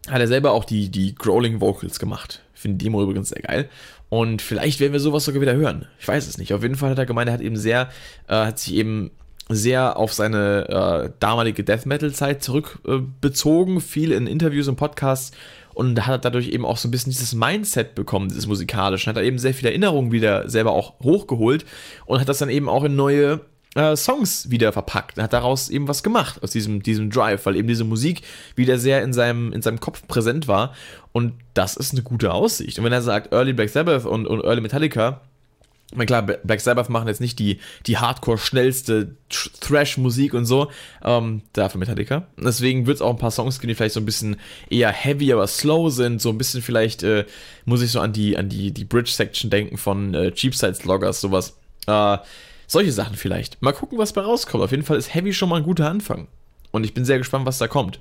hat 0.09 0.19
er 0.19 0.27
selber 0.27 0.51
auch 0.51 0.65
die, 0.65 0.89
die 0.89 1.15
Growling 1.15 1.61
Vocals 1.61 1.99
gemacht. 1.99 2.41
Finde 2.53 2.77
die 2.77 2.85
Demo 2.85 3.01
übrigens 3.03 3.29
sehr 3.29 3.41
geil. 3.41 3.69
Und 4.09 4.41
vielleicht 4.41 4.79
werden 4.79 4.93
wir 4.93 4.99
sowas 4.99 5.23
sogar 5.23 5.41
wieder 5.41 5.55
hören. 5.55 5.85
Ich 5.99 6.07
weiß 6.07 6.27
es 6.27 6.37
nicht. 6.37 6.53
Auf 6.53 6.63
jeden 6.63 6.75
Fall 6.75 6.91
hat 6.91 6.97
er 6.97 7.05
gemeint, 7.05 7.29
er 7.29 7.33
hat 7.33 7.41
eben 7.41 7.55
sehr, 7.55 7.89
äh, 8.27 8.35
hat 8.35 8.59
sich 8.59 8.73
eben 8.73 9.11
sehr 9.47 9.97
auf 9.97 10.13
seine 10.13 10.67
äh, 10.69 11.11
damalige 11.19 11.63
Death 11.63 11.85
Metal 11.85 12.11
Zeit 12.11 12.43
zurückbezogen, 12.43 13.77
äh, 13.77 13.81
viel 13.81 14.11
in 14.11 14.27
Interviews 14.27 14.67
und 14.67 14.75
Podcasts 14.75 15.31
und 15.73 16.05
hat 16.05 16.25
dadurch 16.25 16.49
eben 16.49 16.65
auch 16.65 16.77
so 16.77 16.87
ein 16.87 16.91
bisschen 16.91 17.11
dieses 17.11 17.33
Mindset 17.33 17.95
bekommen, 17.95 18.29
dieses 18.29 18.47
musikalische. 18.47 19.09
Hat 19.09 19.17
er 19.17 19.23
eben 19.23 19.39
sehr 19.39 19.53
viele 19.53 19.69
Erinnerungen 19.69 20.11
wieder 20.11 20.49
selber 20.49 20.71
auch 20.71 20.99
hochgeholt 21.01 21.65
und 22.05 22.19
hat 22.19 22.29
das 22.29 22.39
dann 22.39 22.49
eben 22.49 22.67
auch 22.67 22.83
in 22.83 22.95
neue 22.95 23.41
äh, 23.75 23.95
Songs 23.95 24.49
wieder 24.49 24.73
verpackt. 24.73 25.17
Er 25.17 25.25
hat 25.25 25.33
daraus 25.33 25.69
eben 25.69 25.87
was 25.87 26.03
gemacht 26.03 26.43
aus 26.43 26.51
diesem, 26.51 26.83
diesem 26.83 27.09
Drive, 27.09 27.45
weil 27.45 27.55
eben 27.55 27.67
diese 27.67 27.83
Musik 27.83 28.21
wieder 28.55 28.77
sehr 28.77 29.01
in 29.03 29.13
seinem, 29.13 29.53
in 29.53 29.61
seinem 29.61 29.79
Kopf 29.79 30.07
präsent 30.07 30.47
war. 30.47 30.73
Und 31.11 31.33
das 31.53 31.77
ist 31.77 31.93
eine 31.93 32.03
gute 32.03 32.33
Aussicht. 32.33 32.79
Und 32.79 32.85
wenn 32.85 32.93
er 32.93 33.01
sagt, 33.01 33.33
Early 33.33 33.53
Black 33.53 33.69
Sabbath 33.69 34.05
und, 34.05 34.27
und 34.27 34.43
Early 34.43 34.61
Metallica, 34.61 35.21
meine, 35.93 36.05
klar, 36.05 36.21
Black 36.21 36.61
Sabbath 36.61 36.89
machen 36.89 37.07
jetzt 37.07 37.21
nicht 37.21 37.37
die, 37.39 37.59
die 37.85 37.97
hardcore 37.97 38.37
schnellste 38.37 39.15
Thrash-Musik 39.29 40.33
und 40.33 40.45
so, 40.45 40.71
ähm, 41.03 41.41
dafür 41.53 41.79
Metallica. 41.79 42.27
Deswegen 42.37 42.87
wird 42.87 42.95
es 42.95 43.01
auch 43.01 43.09
ein 43.09 43.17
paar 43.17 43.31
Songs 43.31 43.59
geben, 43.59 43.69
die 43.69 43.75
vielleicht 43.75 43.95
so 43.95 43.99
ein 43.99 44.05
bisschen 44.05 44.37
eher 44.69 44.91
heavy, 44.91 45.33
aber 45.33 45.47
slow 45.47 45.89
sind. 45.89 46.21
So 46.21 46.29
ein 46.29 46.37
bisschen 46.37 46.61
vielleicht, 46.61 47.03
äh, 47.03 47.25
muss 47.65 47.81
ich 47.81 47.91
so 47.91 47.99
an 47.99 48.13
die, 48.13 48.37
an 48.37 48.47
die, 48.47 48.71
die 48.71 48.85
Bridge-Section 48.85 49.49
denken 49.49 49.77
von 49.77 50.13
äh, 50.13 50.31
Cheapside 50.31 50.77
Loggers, 50.85 51.21
sowas. 51.21 51.57
Äh, 51.87 52.17
solche 52.71 52.91
Sachen 52.93 53.15
vielleicht. 53.15 53.61
Mal 53.61 53.73
gucken, 53.73 53.97
was 53.97 54.13
bei 54.13 54.21
rauskommt. 54.21 54.63
Auf 54.63 54.71
jeden 54.71 54.83
Fall 54.83 54.97
ist 54.97 55.13
Heavy 55.13 55.33
schon 55.33 55.49
mal 55.49 55.57
ein 55.57 55.63
guter 55.63 55.89
Anfang. 55.89 56.27
Und 56.71 56.85
ich 56.85 56.93
bin 56.93 57.03
sehr 57.03 57.17
gespannt, 57.17 57.45
was 57.45 57.57
da 57.57 57.67
kommt. 57.67 57.99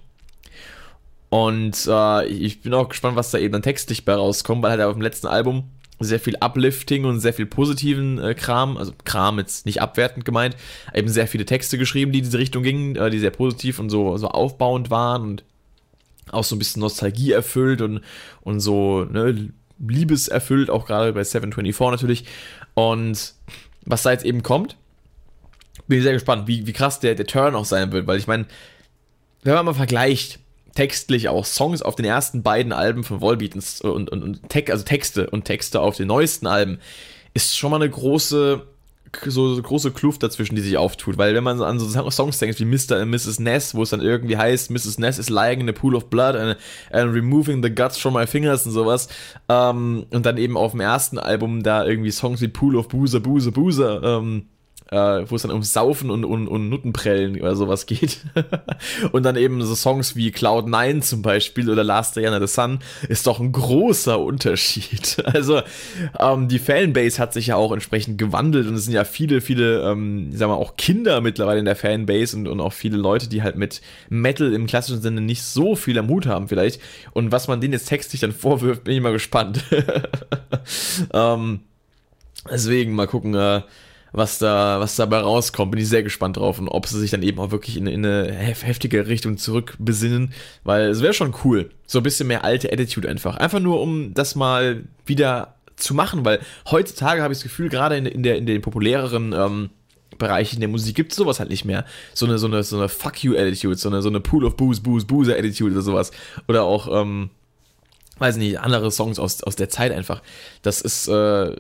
Und 1.28 1.86
äh, 1.88 2.26
ich 2.26 2.62
bin 2.62 2.72
auch 2.74 2.88
gespannt, 2.88 3.16
was 3.16 3.32
da 3.32 3.38
eben 3.38 3.52
dann 3.52 3.62
textlich 3.62 4.04
bei 4.04 4.14
rauskommt, 4.14 4.62
weil 4.62 4.70
halt 4.70 4.82
auf 4.82 4.94
dem 4.94 5.02
letzten 5.02 5.26
Album 5.26 5.64
sehr 5.98 6.20
viel 6.20 6.36
Uplifting 6.40 7.04
und 7.04 7.20
sehr 7.20 7.34
viel 7.34 7.46
positiven 7.46 8.18
äh, 8.18 8.34
Kram, 8.34 8.76
also 8.76 8.92
Kram 9.04 9.38
jetzt 9.38 9.66
nicht 9.66 9.82
abwertend 9.82 10.24
gemeint, 10.24 10.56
eben 10.94 11.08
sehr 11.08 11.26
viele 11.26 11.44
Texte 11.44 11.76
geschrieben, 11.76 12.12
die 12.12 12.18
in 12.18 12.24
diese 12.24 12.38
Richtung 12.38 12.62
gingen, 12.62 12.96
äh, 12.96 13.10
die 13.10 13.18
sehr 13.18 13.30
positiv 13.30 13.80
und 13.80 13.90
so, 13.90 14.16
so 14.16 14.28
aufbauend 14.28 14.90
waren 14.90 15.22
und 15.22 15.44
auch 16.30 16.44
so 16.44 16.56
ein 16.56 16.58
bisschen 16.58 16.80
Nostalgie 16.80 17.32
erfüllt 17.32 17.82
und, 17.82 18.00
und 18.42 18.60
so 18.60 19.04
ne, 19.04 19.50
Liebeserfüllt, 19.78 20.70
auch 20.70 20.86
gerade 20.86 21.12
bei 21.12 21.24
724 21.24 21.90
natürlich. 21.90 22.24
Und 22.74 23.34
was 23.84 24.02
da 24.02 24.12
jetzt 24.12 24.24
eben 24.24 24.42
kommt. 24.42 24.76
Bin 25.86 25.98
ich 25.98 26.04
sehr 26.04 26.12
gespannt, 26.12 26.46
wie, 26.46 26.66
wie 26.66 26.72
krass 26.72 27.00
der, 27.00 27.14
der 27.14 27.26
Turn 27.26 27.54
auch 27.54 27.64
sein 27.64 27.92
wird, 27.92 28.06
weil 28.06 28.18
ich 28.18 28.26
meine, 28.26 28.46
wenn 29.42 29.54
man 29.54 29.64
mal 29.64 29.74
vergleicht, 29.74 30.38
textlich 30.74 31.28
auch 31.28 31.44
Songs 31.44 31.82
auf 31.82 31.96
den 31.96 32.04
ersten 32.04 32.42
beiden 32.42 32.72
Alben 32.72 33.02
von 33.02 33.20
Volbeat 33.20 33.54
und, 33.54 34.10
und, 34.10 34.22
und, 34.22 34.70
also 34.70 34.84
Texte 34.84 35.28
und 35.28 35.44
Texte 35.44 35.80
auf 35.80 35.96
den 35.96 36.06
neuesten 36.06 36.46
Alben, 36.46 36.78
ist 37.34 37.56
schon 37.56 37.70
mal 37.70 37.76
eine 37.76 37.90
große 37.90 38.66
so, 39.26 39.54
so 39.54 39.62
große 39.62 39.90
Kluft 39.90 40.22
dazwischen, 40.22 40.54
die 40.54 40.62
sich 40.62 40.76
auftut. 40.76 41.18
Weil 41.18 41.34
wenn 41.34 41.44
man 41.44 41.60
an 41.60 41.78
so 41.78 42.10
Songs 42.10 42.38
denkt 42.38 42.60
wie 42.60 42.64
Mr. 42.64 43.00
und 43.00 43.10
Mrs. 43.10 43.40
Ness, 43.40 43.74
wo 43.74 43.82
es 43.82 43.90
dann 43.90 44.00
irgendwie 44.00 44.36
heißt, 44.36 44.70
Mrs. 44.70 44.98
Ness 44.98 45.18
is 45.18 45.28
lying 45.28 45.60
in 45.60 45.68
a 45.68 45.72
pool 45.72 45.94
of 45.94 46.10
blood 46.10 46.36
and, 46.36 46.56
and 46.90 47.14
removing 47.14 47.62
the 47.62 47.74
guts 47.74 47.98
from 47.98 48.14
my 48.14 48.26
fingers 48.26 48.66
und 48.66 48.72
sowas. 48.72 49.08
Ähm, 49.48 50.06
und 50.10 50.26
dann 50.26 50.36
eben 50.36 50.56
auf 50.56 50.72
dem 50.72 50.80
ersten 50.80 51.18
Album 51.18 51.62
da 51.62 51.84
irgendwie 51.84 52.10
Songs 52.10 52.40
wie 52.40 52.48
Pool 52.48 52.76
of 52.76 52.88
Boozer, 52.88 53.20
Boozer, 53.20 53.50
Boozer 53.50 54.02
ähm, 54.02 54.46
äh, 54.90 55.24
wo 55.30 55.36
es 55.36 55.42
dann 55.42 55.50
um 55.50 55.62
Saufen 55.62 56.10
und, 56.10 56.24
und, 56.24 56.48
und 56.48 56.68
Nuttenprellen 56.68 57.40
oder 57.40 57.54
sowas 57.54 57.86
geht. 57.86 58.18
und 59.12 59.22
dann 59.22 59.36
eben 59.36 59.62
so 59.62 59.74
Songs 59.74 60.16
wie 60.16 60.30
Cloud9 60.30 61.00
zum 61.00 61.22
Beispiel 61.22 61.70
oder 61.70 61.84
Last 61.84 62.16
Day 62.16 62.26
Under 62.26 62.44
the 62.46 62.52
Sun 62.52 62.80
ist 63.08 63.26
doch 63.26 63.40
ein 63.40 63.52
großer 63.52 64.18
Unterschied. 64.18 65.16
Also 65.30 65.62
ähm, 66.18 66.48
die 66.48 66.58
Fanbase 66.58 67.18
hat 67.18 67.32
sich 67.32 67.48
ja 67.48 67.56
auch 67.56 67.72
entsprechend 67.72 68.18
gewandelt 68.18 68.66
und 68.66 68.74
es 68.74 68.84
sind 68.84 68.94
ja 68.94 69.04
viele, 69.04 69.40
viele, 69.40 69.88
ähm, 69.88 70.32
sagen 70.32 70.50
wir 70.50 70.56
auch 70.56 70.76
Kinder 70.76 71.20
mittlerweile 71.20 71.60
in 71.60 71.64
der 71.64 71.76
Fanbase 71.76 72.36
und, 72.36 72.48
und 72.48 72.60
auch 72.60 72.72
viele 72.72 72.96
Leute, 72.96 73.28
die 73.28 73.42
halt 73.42 73.56
mit 73.56 73.80
Metal 74.08 74.52
im 74.52 74.66
klassischen 74.66 75.00
Sinne 75.00 75.20
nicht 75.20 75.42
so 75.42 75.76
viel 75.76 75.98
am 75.98 76.08
Hut 76.08 76.26
haben 76.26 76.48
vielleicht. 76.48 76.80
Und 77.12 77.32
was 77.32 77.48
man 77.48 77.60
denen 77.60 77.72
jetzt 77.72 77.86
textlich 77.86 78.20
dann 78.20 78.32
vorwirft, 78.32 78.84
bin 78.84 78.94
ich 78.94 79.00
mal 79.00 79.12
gespannt. 79.12 79.64
ähm, 81.14 81.60
deswegen 82.50 82.92
mal 82.92 83.06
gucken, 83.06 83.34
äh, 83.34 83.62
was 84.12 84.38
da, 84.38 84.80
was 84.80 84.96
dabei 84.96 85.18
rauskommt. 85.18 85.70
Bin 85.70 85.80
ich 85.80 85.88
sehr 85.88 86.02
gespannt 86.02 86.36
drauf 86.36 86.58
und 86.58 86.68
ob 86.68 86.86
sie 86.86 86.98
sich 86.98 87.10
dann 87.10 87.22
eben 87.22 87.38
auch 87.38 87.50
wirklich 87.50 87.76
in, 87.76 87.86
in 87.86 88.04
eine 88.04 88.32
heftige 88.32 89.06
Richtung 89.06 89.36
zurückbesinnen, 89.36 90.32
weil 90.64 90.88
es 90.88 91.02
wäre 91.02 91.14
schon 91.14 91.34
cool. 91.44 91.70
So 91.86 92.00
ein 92.00 92.02
bisschen 92.02 92.28
mehr 92.28 92.44
alte 92.44 92.72
Attitude 92.72 93.08
einfach. 93.08 93.36
Einfach 93.36 93.60
nur, 93.60 93.80
um 93.80 94.14
das 94.14 94.34
mal 94.34 94.84
wieder 95.06 95.54
zu 95.76 95.94
machen, 95.94 96.24
weil 96.24 96.40
heutzutage 96.70 97.22
habe 97.22 97.32
ich 97.32 97.38
das 97.38 97.44
Gefühl, 97.44 97.68
gerade 97.68 97.96
in, 97.96 98.06
in, 98.06 98.22
der, 98.22 98.36
in 98.36 98.46
den 98.46 98.60
populäreren 98.60 99.32
ähm, 99.32 99.70
Bereiche 100.18 100.54
in 100.54 100.60
der 100.60 100.68
Musik 100.68 100.94
gibt 100.94 101.12
es 101.12 101.16
sowas 101.16 101.40
halt 101.40 101.50
nicht 101.50 101.64
mehr. 101.64 101.84
So 102.14 102.26
eine, 102.26 102.38
so 102.38 102.46
eine, 102.46 102.62
so 102.62 102.76
eine 102.76 102.88
Fuck 102.88 103.24
you 103.24 103.34
Attitude, 103.34 103.76
so 103.76 103.88
eine, 103.88 104.02
so 104.02 104.08
eine 104.08 104.20
Pool 104.20 104.44
of 104.44 104.56
Booze, 104.56 104.80
Booze, 104.82 105.06
Booze 105.06 105.36
Attitude 105.36 105.72
oder 105.72 105.82
sowas. 105.82 106.10
Oder 106.46 106.64
auch, 106.64 106.88
ähm, 107.00 107.30
weiß 108.18 108.36
nicht, 108.36 108.60
andere 108.60 108.90
Songs 108.90 109.18
aus, 109.18 109.42
aus 109.42 109.56
der 109.56 109.70
Zeit 109.70 109.92
einfach. 109.92 110.22
Das 110.62 110.80
ist, 110.82 111.08
äh, 111.08 111.56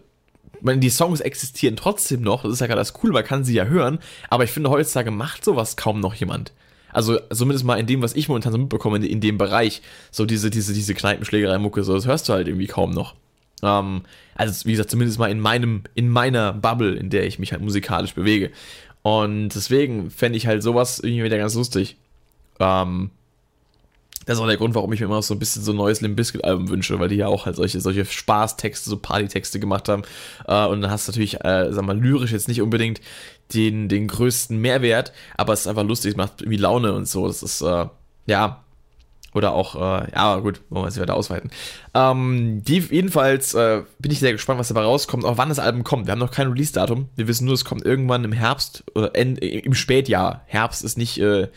meine, 0.62 0.80
die 0.80 0.90
Songs 0.90 1.20
existieren 1.20 1.76
trotzdem 1.76 2.22
noch, 2.22 2.42
das 2.42 2.52
ist 2.52 2.60
ja 2.60 2.66
gerade 2.66 2.80
das 2.80 2.94
cool, 3.02 3.12
man 3.12 3.24
kann 3.24 3.44
sie 3.44 3.54
ja 3.54 3.64
hören, 3.64 3.98
aber 4.28 4.44
ich 4.44 4.50
finde, 4.50 4.70
heutzutage 4.70 5.10
macht 5.10 5.44
sowas 5.44 5.76
kaum 5.76 6.00
noch 6.00 6.14
jemand. 6.14 6.52
Also 6.92 7.18
zumindest 7.32 7.64
mal 7.64 7.78
in 7.78 7.86
dem, 7.86 8.02
was 8.02 8.14
ich 8.14 8.28
momentan 8.28 8.52
so 8.52 8.58
mitbekomme, 8.58 8.96
in, 8.98 9.04
in 9.04 9.20
dem 9.20 9.38
Bereich, 9.38 9.82
so 10.10 10.26
diese, 10.26 10.50
diese, 10.50 10.72
diese 10.72 10.94
Kneipenschlägerei-Mucke, 10.94 11.84
so, 11.84 11.94
das 11.94 12.06
hörst 12.06 12.28
du 12.28 12.32
halt 12.32 12.48
irgendwie 12.48 12.66
kaum 12.66 12.90
noch. 12.90 13.14
Ähm, 13.62 14.02
also 14.34 14.66
wie 14.66 14.72
gesagt, 14.72 14.90
zumindest 14.90 15.18
mal 15.18 15.30
in 15.30 15.40
meinem, 15.40 15.84
in 15.94 16.08
meiner 16.08 16.52
Bubble, 16.52 16.94
in 16.94 17.10
der 17.10 17.26
ich 17.26 17.38
mich 17.38 17.52
halt 17.52 17.62
musikalisch 17.62 18.14
bewege. 18.14 18.50
Und 19.02 19.50
deswegen 19.50 20.10
fände 20.10 20.36
ich 20.36 20.46
halt 20.46 20.62
sowas 20.62 20.98
irgendwie 20.98 21.24
wieder 21.24 21.38
ganz 21.38 21.54
lustig. 21.54 21.96
Ähm, 22.58 23.10
das 24.26 24.36
ist 24.36 24.42
auch 24.42 24.46
der 24.46 24.58
Grund, 24.58 24.74
warum 24.74 24.92
ich 24.92 25.00
mir 25.00 25.06
immer 25.06 25.22
so 25.22 25.34
ein 25.34 25.38
bisschen 25.38 25.62
so 25.62 25.72
ein 25.72 25.76
neues 25.76 26.02
Limp 26.02 26.16
Bizkit 26.16 26.44
Album 26.44 26.68
wünsche, 26.68 26.98
weil 27.00 27.08
die 27.08 27.16
ja 27.16 27.26
auch 27.26 27.46
halt 27.46 27.56
solche, 27.56 27.80
solche 27.80 28.04
Spaßtexte, 28.04 28.90
so 28.90 28.98
Partytexte 28.98 29.58
gemacht 29.58 29.88
haben. 29.88 30.02
Äh, 30.46 30.66
und 30.66 30.82
dann 30.82 30.90
hast 30.90 31.08
du 31.08 31.12
natürlich, 31.12 31.42
äh, 31.42 31.72
sag 31.72 31.84
mal, 31.84 31.98
lyrisch 31.98 32.32
jetzt 32.32 32.48
nicht 32.48 32.60
unbedingt 32.60 33.00
den, 33.54 33.88
den 33.88 34.08
größten 34.08 34.58
Mehrwert, 34.58 35.12
aber 35.36 35.52
es 35.54 35.60
ist 35.60 35.66
einfach 35.66 35.84
lustig, 35.84 36.12
es 36.12 36.16
macht 36.16 36.42
irgendwie 36.42 36.58
Laune 36.58 36.92
und 36.92 37.08
so. 37.08 37.26
Das 37.26 37.42
ist, 37.42 37.62
äh, 37.62 37.86
ja, 38.26 38.62
oder 39.32 39.52
auch, 39.52 39.74
äh, 39.76 40.10
ja, 40.12 40.36
gut, 40.40 40.60
wollen 40.70 40.84
wir 40.84 40.88
es 40.88 41.00
weiter 41.00 41.14
ausweiten. 41.14 41.50
Ähm, 41.94 42.62
die, 42.62 42.78
jedenfalls 42.78 43.54
äh, 43.54 43.82
bin 43.98 44.10
ich 44.12 44.18
sehr 44.18 44.32
gespannt, 44.32 44.58
was 44.58 44.68
dabei 44.68 44.82
rauskommt, 44.82 45.24
auch 45.24 45.38
wann 45.38 45.48
das 45.48 45.58
Album 45.58 45.84
kommt. 45.84 46.06
Wir 46.06 46.12
haben 46.12 46.18
noch 46.18 46.32
kein 46.32 46.48
Release-Datum. 46.48 47.08
Wir 47.16 47.28
wissen 47.28 47.46
nur, 47.46 47.54
es 47.54 47.64
kommt 47.64 47.84
irgendwann 47.84 48.24
im 48.24 48.32
Herbst 48.32 48.84
oder 48.94 49.14
in, 49.14 49.36
im 49.36 49.74
Spätjahr. 49.74 50.42
Herbst 50.46 50.84
ist 50.84 50.98
nicht, 50.98 51.18
äh, 51.18 51.48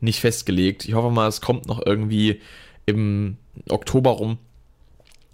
nicht 0.00 0.20
festgelegt. 0.20 0.84
Ich 0.86 0.94
hoffe 0.94 1.10
mal, 1.10 1.28
es 1.28 1.40
kommt 1.40 1.66
noch 1.66 1.84
irgendwie 1.84 2.40
im 2.86 3.36
Oktober 3.68 4.10
rum. 4.10 4.38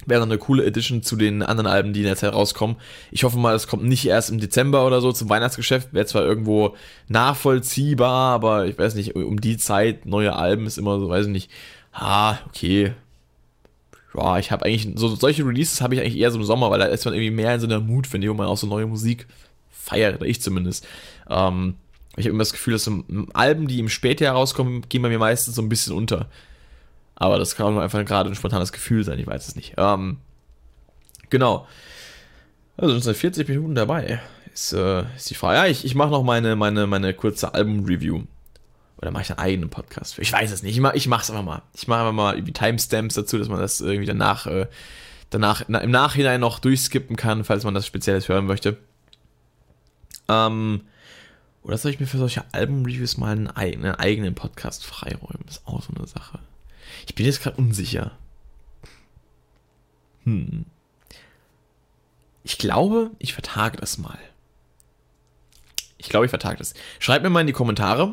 Wäre 0.07 0.21
noch 0.21 0.29
eine 0.29 0.39
coole 0.39 0.65
Edition 0.65 1.03
zu 1.03 1.17
den 1.17 1.43
anderen 1.43 1.67
Alben, 1.67 1.93
die 1.93 2.01
in 2.01 2.07
der 2.07 2.17
Zeit 2.17 2.35
rauskommen. 2.35 2.77
Ich 3.11 3.25
hoffe 3.25 3.39
mal, 3.39 3.55
es 3.55 3.67
kommt 3.67 3.85
nicht 3.85 4.07
erst 4.07 4.31
im 4.31 4.39
Dezember 4.39 4.87
oder 4.87 5.01
so 5.01 5.13
zum 5.13 5.31
Weihnachtsgeschäft. 5.31 5.95
Wäre 5.95 6.05
zwar 6.05 6.23
irgendwo 6.23 6.77
nachvollziehbar, 7.09 8.35
aber 8.35 8.67
ich 8.67 8.79
weiß 8.79 8.97
nicht, 8.97 9.15
um 9.15 9.41
die 9.41 9.57
Zeit, 9.57 10.05
neue 10.05 10.35
Alben 10.35 10.67
ist 10.67 10.79
immer 10.79 11.01
so, 11.01 11.09
weiß 11.09 11.27
ich 11.27 11.33
nicht. 11.33 11.51
Ah, 11.93 12.39
okay. 12.47 12.93
Ja, 14.15 14.39
ich 14.39 14.51
habe 14.51 14.67
eigentlich, 14.67 14.89
so 14.97 15.09
solche 15.15 15.47
Releases 15.47 15.81
habe 15.81 15.95
ich 15.95 16.01
eigentlich 16.01 16.19
eher 16.19 16.31
so 16.31 16.39
im 16.39 16.45
Sommer, 16.45 16.71
weil 16.71 16.79
da 16.79 16.87
ist 16.87 17.05
man 17.05 17.15
irgendwie 17.15 17.31
mehr 17.31 17.55
in 17.55 17.61
so 17.61 17.67
einer 17.67 17.81
Mut, 17.81 18.07
finde 18.07 18.27
ich, 18.27 18.35
man 18.35 18.47
auch 18.47 18.59
so 18.59 18.67
neue 18.67 18.87
Musik 18.87 19.27
feiert, 19.71 20.17
oder 20.17 20.27
ich 20.27 20.41
zumindest. 20.41 20.87
Ähm, 21.29 21.75
ich 22.17 22.27
habe 22.27 22.31
immer 22.31 22.41
das 22.41 22.53
Gefühl, 22.53 22.75
dass 22.75 22.85
so 22.85 23.05
Alben, 23.33 23.67
die 23.67 23.81
im 23.81 23.89
Spätjahr 23.89 24.35
rauskommen, 24.35 24.89
gehen 24.89 25.03
bei 25.03 25.09
mir 25.09 25.19
meistens 25.19 25.57
so 25.57 25.63
ein 25.63 25.69
bisschen 25.69 25.95
unter. 25.95 26.29
Aber 27.17 27.39
das 27.39 27.57
kann 27.57 27.77
auch 27.77 27.81
einfach 27.81 28.05
gerade 28.05 28.31
ein 28.31 28.35
spontanes 28.35 28.73
Gefühl 28.73 29.05
sein, 29.05 29.19
ich 29.19 29.27
weiß 29.27 29.49
es 29.49 29.57
nicht. 29.57 29.75
Ähm, 29.77 30.19
genau. 31.31 31.67
Also 32.77 32.93
sind 32.93 33.05
seit 33.05 33.17
40 33.17 33.49
Minuten 33.49 33.75
dabei. 33.75 34.21
Ist, 34.53 34.73
äh, 34.73 35.05
ist 35.17 35.31
die 35.31 35.35
Frage. 35.35 35.59
Ja, 35.59 35.67
ich, 35.67 35.85
ich 35.85 35.95
mache 35.95 36.11
noch 36.11 36.23
meine, 36.23 36.57
meine, 36.57 36.87
meine 36.87 37.15
kurze 37.15 37.55
Album-Review. 37.55 38.23
Oder 38.99 39.11
mache 39.11 39.23
ich 39.23 39.31
einen 39.31 39.39
eigenen 39.39 39.71
Podcast 39.71 40.15
für? 40.15 40.23
Ich 40.23 40.33
weiß 40.33 40.51
es 40.51 40.63
nicht. 40.63 40.75
Ich, 40.75 40.81
mach, 40.81 40.95
ich 40.95 41.09
mache 41.09 41.23
es 41.23 41.31
einfach 41.31 41.45
mal. 41.45 41.63
Ich 41.75 41.89
mache 41.89 42.01
einfach 42.01 42.13
mal 42.13 42.35
irgendwie 42.35 42.53
Timestamps 42.53 43.15
dazu, 43.15 43.39
dass 43.39 43.49
man 43.49 43.61
das 43.61 43.81
irgendwie 43.81 44.07
danach, 44.07 44.47
äh, 44.47 44.67
danach 45.31 45.65
na, 45.69 45.79
im 45.79 45.91
Nachhinein 45.91 46.41
noch 46.41 46.59
durchskippen 46.59 47.17
kann, 47.17 47.45
falls 47.45 47.65
man 47.65 47.75
das 47.75 47.87
Spezielles 47.87 48.29
hören 48.29 48.47
möchte. 48.47 48.77
Ähm, 50.29 50.83
oder 51.65 51.77
soll 51.79 51.91
ich 51.91 51.99
mir 51.99 52.07
für 52.07 52.19
solche 52.19 52.45
Album-Reviews 52.53 53.17
mal 53.17 53.33
einen, 53.33 53.49
einen 53.49 53.95
eigenen 53.95 54.35
Podcast 54.35 54.85
freiräumen? 54.85 55.49
Ist 55.49 55.67
auch 55.67 55.83
so 55.83 55.95
eine 55.95 56.07
Sache. 56.07 56.39
Ich 57.07 57.15
bin 57.15 57.27
jetzt 57.27 57.43
gerade 57.43 57.57
unsicher. 57.57 58.13
Hm. 60.25 60.67
Ich 62.43 62.59
glaube, 62.59 63.13
ich 63.19 63.33
vertage 63.33 63.79
das 63.79 63.97
mal. 63.97 64.19
Ich 65.97 66.11
glaube, 66.11 66.27
ich 66.27 66.31
vertage 66.31 66.59
das. 66.59 66.75
Schreibt 66.99 67.25
mir 67.25 67.31
mal 67.31 67.41
in 67.41 67.47
die 67.47 67.55
Kommentare, 67.55 68.13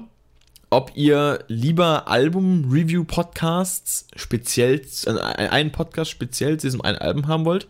ob 0.69 0.93
ihr 0.95 1.43
lieber 1.49 2.07
Album-Review-Podcasts 2.07 4.07
speziell, 4.15 4.81
äh, 5.05 5.19
einen 5.19 5.73
Podcast 5.73 6.09
speziell 6.09 6.57
zu 6.57 6.67
diesem 6.67 6.81
einen 6.81 6.99
Album 6.99 7.27
haben 7.27 7.43
wollt, 7.43 7.67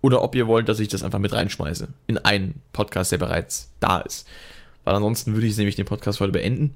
oder 0.00 0.22
ob 0.22 0.34
ihr 0.34 0.46
wollt, 0.46 0.70
dass 0.70 0.80
ich 0.80 0.88
das 0.88 1.02
einfach 1.02 1.18
mit 1.18 1.34
reinschmeiße 1.34 1.88
in 2.06 2.16
einen 2.16 2.62
Podcast, 2.72 3.12
der 3.12 3.18
bereits 3.18 3.70
da 3.80 4.00
ist. 4.00 4.26
Weil 4.84 4.94
ansonsten 4.94 5.34
würde 5.34 5.46
ich 5.46 5.56
nämlich 5.56 5.76
den 5.76 5.86
Podcast 5.86 6.20
heute 6.20 6.32
beenden, 6.32 6.74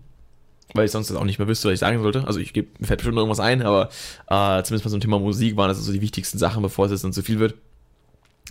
weil 0.74 0.86
ich 0.86 0.90
sonst 0.90 1.10
auch 1.12 1.24
nicht 1.24 1.38
mehr 1.38 1.48
wüsste, 1.48 1.68
was 1.68 1.74
ich 1.74 1.80
sagen 1.80 2.02
sollte. 2.02 2.26
Also 2.26 2.40
ich 2.40 2.52
gebe, 2.52 2.68
mir 2.78 2.86
fällt 2.86 2.98
bestimmt 2.98 3.16
irgendwas 3.16 3.40
ein, 3.40 3.62
aber 3.62 3.88
äh, 4.28 4.62
zumindest 4.62 4.84
mal 4.84 4.90
zum 4.90 5.00
Thema 5.00 5.18
Musik 5.18 5.56
waren 5.56 5.68
das 5.68 5.78
so 5.78 5.92
die 5.92 6.00
wichtigsten 6.00 6.38
Sachen, 6.38 6.62
bevor 6.62 6.86
es 6.86 6.92
jetzt 6.92 7.04
dann 7.04 7.12
zu 7.12 7.22
viel 7.22 7.38
wird. 7.38 7.54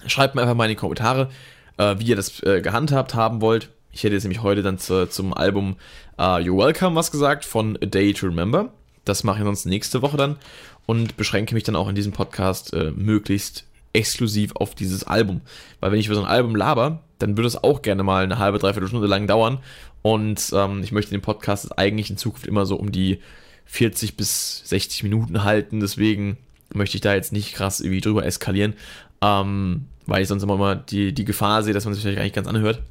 Schreibt 0.08 0.36
mir 0.36 0.42
einfach 0.42 0.56
mal 0.56 0.66
in 0.66 0.70
die 0.70 0.76
Kommentare, 0.76 1.30
äh, 1.78 1.96
wie 2.00 2.06
ihr 2.06 2.16
das 2.16 2.42
äh, 2.44 2.62
gehandhabt 2.62 3.16
haben 3.16 3.42
wollt. 3.42 3.70
Ich 3.92 4.04
hätte 4.04 4.16
jetzt 4.16 4.24
nämlich 4.24 4.42
heute 4.42 4.64
dann 4.64 4.80
zu, 4.80 5.08
zum 5.08 5.34
Album 5.34 5.76
uh, 6.18 6.38
You're 6.38 6.58
Welcome 6.58 6.96
was 6.96 7.12
gesagt 7.12 7.46
von 7.46 7.78
A 7.82 7.86
Day 7.86 8.14
to 8.14 8.26
Remember. 8.26 8.74
Das 9.06 9.24
mache 9.24 9.40
ich 9.40 9.44
sonst 9.44 9.66
nächste 9.66 10.02
Woche 10.02 10.18
dann 10.18 10.38
und 10.86 11.16
beschränke 11.16 11.54
mich 11.54 11.64
dann 11.64 11.76
auch 11.76 11.88
in 11.88 11.96
diesem 11.96 12.12
Podcast 12.12 12.74
äh, 12.74 12.92
möglichst 12.92 13.66
exklusiv 13.94 14.56
auf 14.56 14.74
dieses 14.76 15.04
Album. 15.04 15.42
Weil 15.80 15.92
wenn 15.92 16.00
ich 16.00 16.08
über 16.08 16.16
so 16.16 16.24
ein 16.24 16.28
Album 16.28 16.56
laber, 16.56 17.02
dann 17.24 17.38
würde 17.38 17.48
es 17.48 17.64
auch 17.64 17.82
gerne 17.82 18.04
mal 18.04 18.24
eine 18.24 18.38
halbe, 18.38 18.60
dreiviertel 18.60 18.90
Stunde 18.90 19.08
lang 19.08 19.28
dauern. 19.28 19.60
Und 20.02 20.52
ähm, 20.54 20.84
ich 20.84 20.92
möchte 20.92 21.12
den 21.12 21.22
Podcast 21.22 21.78
eigentlich 21.78 22.10
in 22.10 22.18
Zukunft 22.18 22.46
immer 22.46 22.66
so 22.66 22.76
um 22.76 22.92
die 22.92 23.20
40 23.66 24.18
bis 24.18 24.62
60 24.66 25.04
Minuten 25.04 25.44
halten. 25.44 25.80
Deswegen 25.80 26.38
möchte 26.74 26.98
ich 26.98 27.02
da 27.02 27.14
jetzt 27.14 27.32
nicht 27.32 27.54
krass 27.54 27.80
irgendwie 27.80 28.02
drüber 28.02 28.26
eskalieren, 28.26 28.74
ähm, 29.22 29.86
weil 30.06 30.22
ich 30.22 30.28
sonst 30.28 30.44
immer 30.44 30.58
mal 30.58 30.76
die, 30.76 31.14
die 31.14 31.26
Gefahr 31.26 31.64
sehe, 31.64 31.74
dass 31.74 31.86
man 31.86 31.94
sich 31.94 32.04
vielleicht 32.04 32.18
gar 32.18 32.24
nicht 32.24 32.36
ganz 32.36 32.48
anhört. 32.48 32.82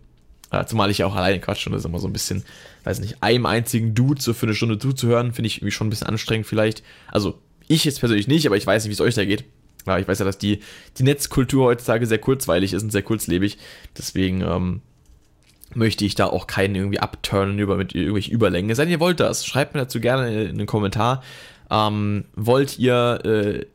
Äh, 0.51 0.65
zumal 0.65 0.91
ich 0.91 0.99
ja 0.99 1.07
auch 1.07 1.15
alleine 1.15 1.41
quatsch 1.41 1.67
und 1.67 1.73
das 1.73 1.83
ist 1.83 1.87
immer 1.87 1.99
so 1.99 2.07
ein 2.07 2.13
bisschen, 2.13 2.45
weiß 2.85 3.01
nicht, 3.01 3.23
einem 3.23 3.45
einzigen 3.45 3.95
Dude 3.95 4.21
so 4.21 4.33
für 4.33 4.47
eine 4.47 4.55
Stunde 4.55 4.79
zuzuhören, 4.79 5.33
finde 5.33 5.49
ich 5.49 5.59
irgendwie 5.59 5.73
schon 5.73 5.89
ein 5.89 5.91
bisschen 5.91 6.07
anstrengend 6.07 6.47
vielleicht. 6.47 6.83
Also 7.09 7.39
ich 7.69 7.85
jetzt 7.85 8.01
persönlich 8.01 8.29
nicht, 8.29 8.47
aber 8.47 8.57
ich 8.57 8.67
weiß 8.67 8.85
nicht, 8.85 8.91
wie 8.91 8.95
es 8.95 9.01
euch 9.01 9.15
da 9.15 9.25
geht. 9.25 9.45
Ja, 9.87 9.99
ich 9.99 10.07
weiß 10.07 10.19
ja, 10.21 10.25
dass 10.25 10.39
die, 10.39 10.61
die 10.99 11.03
Netzkultur 11.03 11.67
heutzutage 11.67 12.07
sehr 12.07 12.19
kurzweilig 12.19 12.73
ist 12.73 12.83
und 12.83 12.91
sehr 12.91 13.03
kurzlebig. 13.03 13.59
Deswegen 13.97 14.43
ähm, 14.43 14.81
möchte 15.75 16.05
ich 16.05 16.15
da 16.15 16.27
auch 16.27 16.47
keinen 16.47 16.75
irgendwie 16.75 17.01
abturnen 17.01 17.59
über 17.59 17.77
mit 17.77 17.95
irgendwelchen 17.95 18.33
Überlängen. 18.33 18.75
Seid 18.75 18.89
ihr 18.89 19.01
wollt 19.01 19.21
das, 19.21 19.47
schreibt 19.47 19.75
mir 19.75 19.81
dazu 19.81 20.01
gerne 20.01 20.45
in 20.45 20.59
den 20.59 20.67
Kommentar. 20.67 21.23
Ähm, 21.71 22.25
wollt 22.35 22.79
ihr 22.79 23.21
äh, 23.25 23.67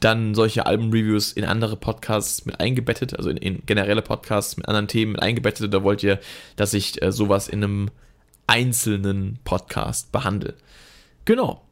dann 0.00 0.34
solche 0.34 0.66
Album-Reviews 0.66 1.32
in 1.32 1.44
andere 1.44 1.76
Podcasts 1.76 2.44
mit 2.44 2.60
eingebettet, 2.60 3.16
also 3.16 3.30
in, 3.30 3.36
in, 3.38 3.62
generelle 3.64 4.02
Podcasts 4.02 4.56
mit 4.56 4.68
anderen 4.68 4.88
Themen 4.88 5.12
mit 5.12 5.22
eingebettet, 5.22 5.68
oder 5.68 5.82
wollt 5.82 6.02
ihr, 6.02 6.20
dass 6.56 6.74
ich 6.74 7.00
äh, 7.02 7.10
sowas 7.10 7.48
in 7.48 7.64
einem 7.64 7.90
einzelnen 8.46 9.38
Podcast 9.44 10.12
behandle? 10.12 10.54
Genau. 11.24 11.62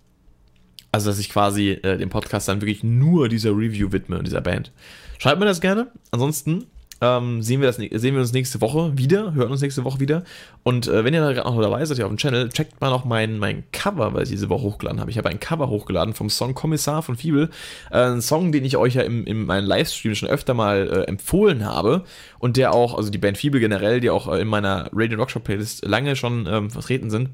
Also, 0.92 1.10
dass 1.10 1.18
ich 1.18 1.30
quasi 1.30 1.70
äh, 1.70 1.96
dem 1.96 2.10
Podcast 2.10 2.48
dann 2.48 2.60
wirklich 2.60 2.84
nur 2.84 3.28
dieser 3.28 3.50
Review 3.50 3.92
widme, 3.92 4.22
dieser 4.22 4.42
Band. 4.42 4.70
Schreibt 5.18 5.40
mir 5.40 5.46
das 5.46 5.60
gerne. 5.60 5.88
Ansonsten 6.10 6.66
ähm, 7.02 7.42
sehen, 7.42 7.60
wir 7.60 7.66
das, 7.66 7.76
sehen 7.76 8.14
wir 8.14 8.20
uns 8.20 8.32
nächste 8.32 8.60
Woche 8.60 8.96
wieder, 8.96 9.34
hören 9.34 9.50
uns 9.50 9.60
nächste 9.60 9.82
Woche 9.84 9.98
wieder. 9.98 10.22
Und 10.62 10.86
äh, 10.86 11.04
wenn 11.04 11.12
ihr 11.12 11.20
da 11.20 11.32
gerade 11.32 11.50
noch 11.50 11.60
dabei 11.60 11.84
seid 11.84 11.96
hier 11.96 12.06
auf 12.06 12.12
dem 12.12 12.16
Channel, 12.16 12.48
checkt 12.50 12.80
mal 12.80 12.90
noch 12.90 13.04
mein, 13.04 13.38
mein 13.38 13.64
Cover, 13.72 14.14
weil 14.14 14.22
ich 14.22 14.28
diese 14.28 14.48
Woche 14.48 14.62
hochgeladen 14.62 15.00
habe. 15.00 15.10
Ich 15.10 15.18
habe 15.18 15.28
ein 15.28 15.40
Cover 15.40 15.68
hochgeladen 15.68 16.14
vom 16.14 16.30
Song 16.30 16.54
Kommissar 16.54 17.02
von 17.02 17.16
Fiebel. 17.16 17.50
Äh, 17.90 18.04
ein 18.04 18.22
Song, 18.22 18.52
den 18.52 18.64
ich 18.64 18.76
euch 18.76 18.94
ja 18.94 19.02
im, 19.02 19.26
in 19.26 19.44
meinen 19.44 19.66
Livestream 19.66 20.14
schon 20.14 20.28
öfter 20.28 20.54
mal 20.54 20.88
äh, 20.88 21.08
empfohlen 21.08 21.64
habe. 21.64 22.04
Und 22.38 22.56
der 22.56 22.72
auch, 22.72 22.96
also 22.96 23.10
die 23.10 23.18
Band 23.18 23.36
Fiebel 23.36 23.60
generell, 23.60 23.98
die 23.98 24.10
auch 24.10 24.32
äh, 24.32 24.40
in 24.40 24.46
meiner 24.46 24.88
Radio 24.92 25.18
Rockshop 25.18 25.42
Playlist 25.42 25.84
lange 25.84 26.14
schon 26.14 26.46
ähm, 26.46 26.70
vertreten 26.70 27.10
sind. 27.10 27.30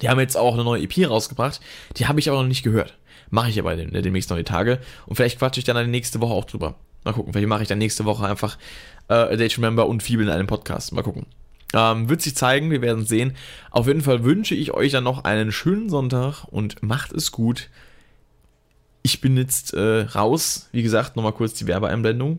Die 0.00 0.08
haben 0.08 0.20
jetzt 0.20 0.36
auch 0.36 0.54
eine 0.54 0.64
neue 0.64 0.82
EP 0.82 1.08
rausgebracht. 1.08 1.60
Die 1.96 2.06
habe 2.06 2.20
ich 2.20 2.28
aber 2.28 2.40
noch 2.40 2.48
nicht 2.48 2.62
gehört. 2.62 2.94
Mache 3.30 3.50
ich 3.50 3.58
aber 3.58 3.76
demnächst 3.76 4.30
noch 4.30 4.36
die 4.36 4.44
Tage. 4.44 4.80
Und 5.06 5.16
vielleicht 5.16 5.38
quatsche 5.38 5.60
ich 5.60 5.64
dann 5.64 5.76
die 5.76 5.90
nächste 5.90 6.20
Woche 6.20 6.32
auch 6.32 6.44
drüber. 6.44 6.76
Mal 7.04 7.12
gucken, 7.12 7.32
vielleicht 7.32 7.48
mache 7.48 7.62
ich 7.62 7.68
dann 7.68 7.78
nächste 7.78 8.04
Woche 8.04 8.26
einfach 8.26 8.58
äh, 9.08 9.14
A 9.14 9.36
Day 9.36 9.48
to 9.48 9.60
Remember 9.60 9.86
und 9.86 10.02
Fibel 10.02 10.26
in 10.26 10.32
einem 10.32 10.46
Podcast. 10.46 10.92
Mal 10.92 11.02
gucken. 11.02 11.26
Ähm, 11.74 12.08
wird 12.08 12.22
sich 12.22 12.34
zeigen, 12.34 12.70
wir 12.70 12.80
werden 12.80 13.04
sehen. 13.04 13.36
Auf 13.70 13.86
jeden 13.86 14.00
Fall 14.00 14.24
wünsche 14.24 14.54
ich 14.54 14.72
euch 14.72 14.92
dann 14.92 15.04
noch 15.04 15.24
einen 15.24 15.52
schönen 15.52 15.90
Sonntag 15.90 16.44
und 16.44 16.82
macht 16.82 17.12
es 17.12 17.30
gut. 17.30 17.68
Ich 19.02 19.20
bin 19.20 19.36
jetzt 19.36 19.74
äh, 19.74 20.00
raus. 20.02 20.68
Wie 20.72 20.82
gesagt, 20.82 21.16
nochmal 21.16 21.32
kurz 21.32 21.54
die 21.54 21.66
Werbeeinblendung. 21.66 22.38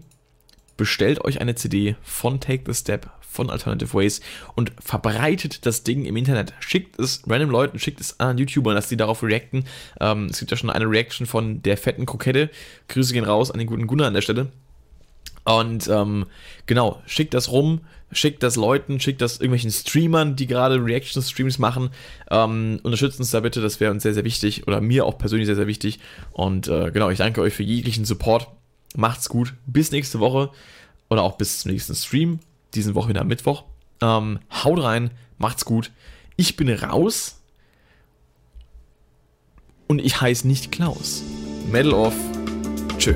Bestellt 0.78 1.24
euch 1.26 1.42
eine 1.42 1.56
CD 1.56 1.96
von 2.02 2.40
Take 2.40 2.64
the 2.66 2.74
Step 2.74 3.10
von 3.30 3.50
Alternative 3.50 3.94
Ways 3.94 4.22
und 4.56 4.74
verbreitet 4.80 5.66
das 5.66 5.84
Ding 5.84 6.06
im 6.06 6.18
Internet. 6.18 6.54
Schickt 6.60 7.00
es 7.00 7.22
random 7.28 7.52
Leuten, 7.52 7.80
schickt 7.80 8.02
es 8.02 8.20
an 8.20 8.38
YouTubern, 8.38 8.76
dass 8.76 8.90
die 8.90 8.98
darauf 8.98 9.24
reacten. 9.24 9.66
Ähm, 10.02 10.26
es 10.26 10.40
gibt 10.40 10.52
ja 10.52 10.58
schon 10.58 10.70
eine 10.70 10.90
Reaction 10.90 11.28
von 11.28 11.62
der 11.62 11.78
fetten 11.78 12.06
Krokette. 12.06 12.50
Grüße 12.88 13.14
gehen 13.14 13.24
raus 13.24 13.52
an 13.52 13.60
den 13.60 13.68
guten 13.68 13.88
Gunnar 13.88 14.08
an 14.08 14.16
der 14.16 14.22
Stelle. 14.22 14.52
Und 15.46 15.88
ähm, 15.88 16.26
genau, 16.66 17.02
schickt 17.06 17.34
das 17.34 17.52
rum, 17.52 17.82
schickt 18.12 18.44
das 18.44 18.56
Leuten, 18.56 19.00
schickt 19.00 19.22
das 19.22 19.38
irgendwelchen 19.38 19.72
Streamern, 19.72 20.36
die 20.36 20.48
gerade 20.48 20.84
Reaction-Streams 20.84 21.60
machen. 21.60 21.90
Ähm, 22.30 22.80
unterstützt 22.84 23.20
uns 23.20 23.32
da 23.32 23.40
bitte, 23.40 23.62
das 23.62 23.80
wäre 23.80 23.92
uns 23.92 24.04
sehr, 24.04 24.14
sehr 24.14 24.26
wichtig 24.26 24.68
oder 24.68 24.82
mir 24.82 25.06
auch 25.06 25.18
persönlich 25.18 25.46
sehr, 25.46 25.56
sehr 25.56 25.68
wichtig. 25.68 26.00
Und 26.32 26.68
äh, 26.68 26.92
genau, 26.92 27.10
ich 27.10 27.20
danke 27.20 27.42
euch 27.42 27.54
für 27.54 27.64
jeglichen 27.64 28.06
Support. 28.06 28.48
Macht's 28.96 29.30
gut, 29.30 29.54
bis 29.66 29.92
nächste 29.92 30.20
Woche 30.20 30.50
oder 31.10 31.24
auch 31.24 31.38
bis 31.38 31.60
zum 31.60 31.72
nächsten 31.72 31.96
Stream. 31.96 32.40
Diesen 32.74 32.96
Woche 32.96 33.10
wieder 33.10 33.22
am 33.22 33.28
Mittwoch. 33.28 33.64
Ähm, 34.02 34.40
haut 34.52 34.82
rein, 34.82 35.12
macht's 35.38 35.66
gut. 35.66 35.92
Ich 36.36 36.56
bin 36.56 36.70
raus. 36.70 37.42
Und 39.88 40.00
ich 40.00 40.22
heiße 40.22 40.48
nicht 40.48 40.72
Klaus. 40.72 41.24
Medal 41.72 41.94
of. 41.94 42.14
Tschö. 42.98 43.16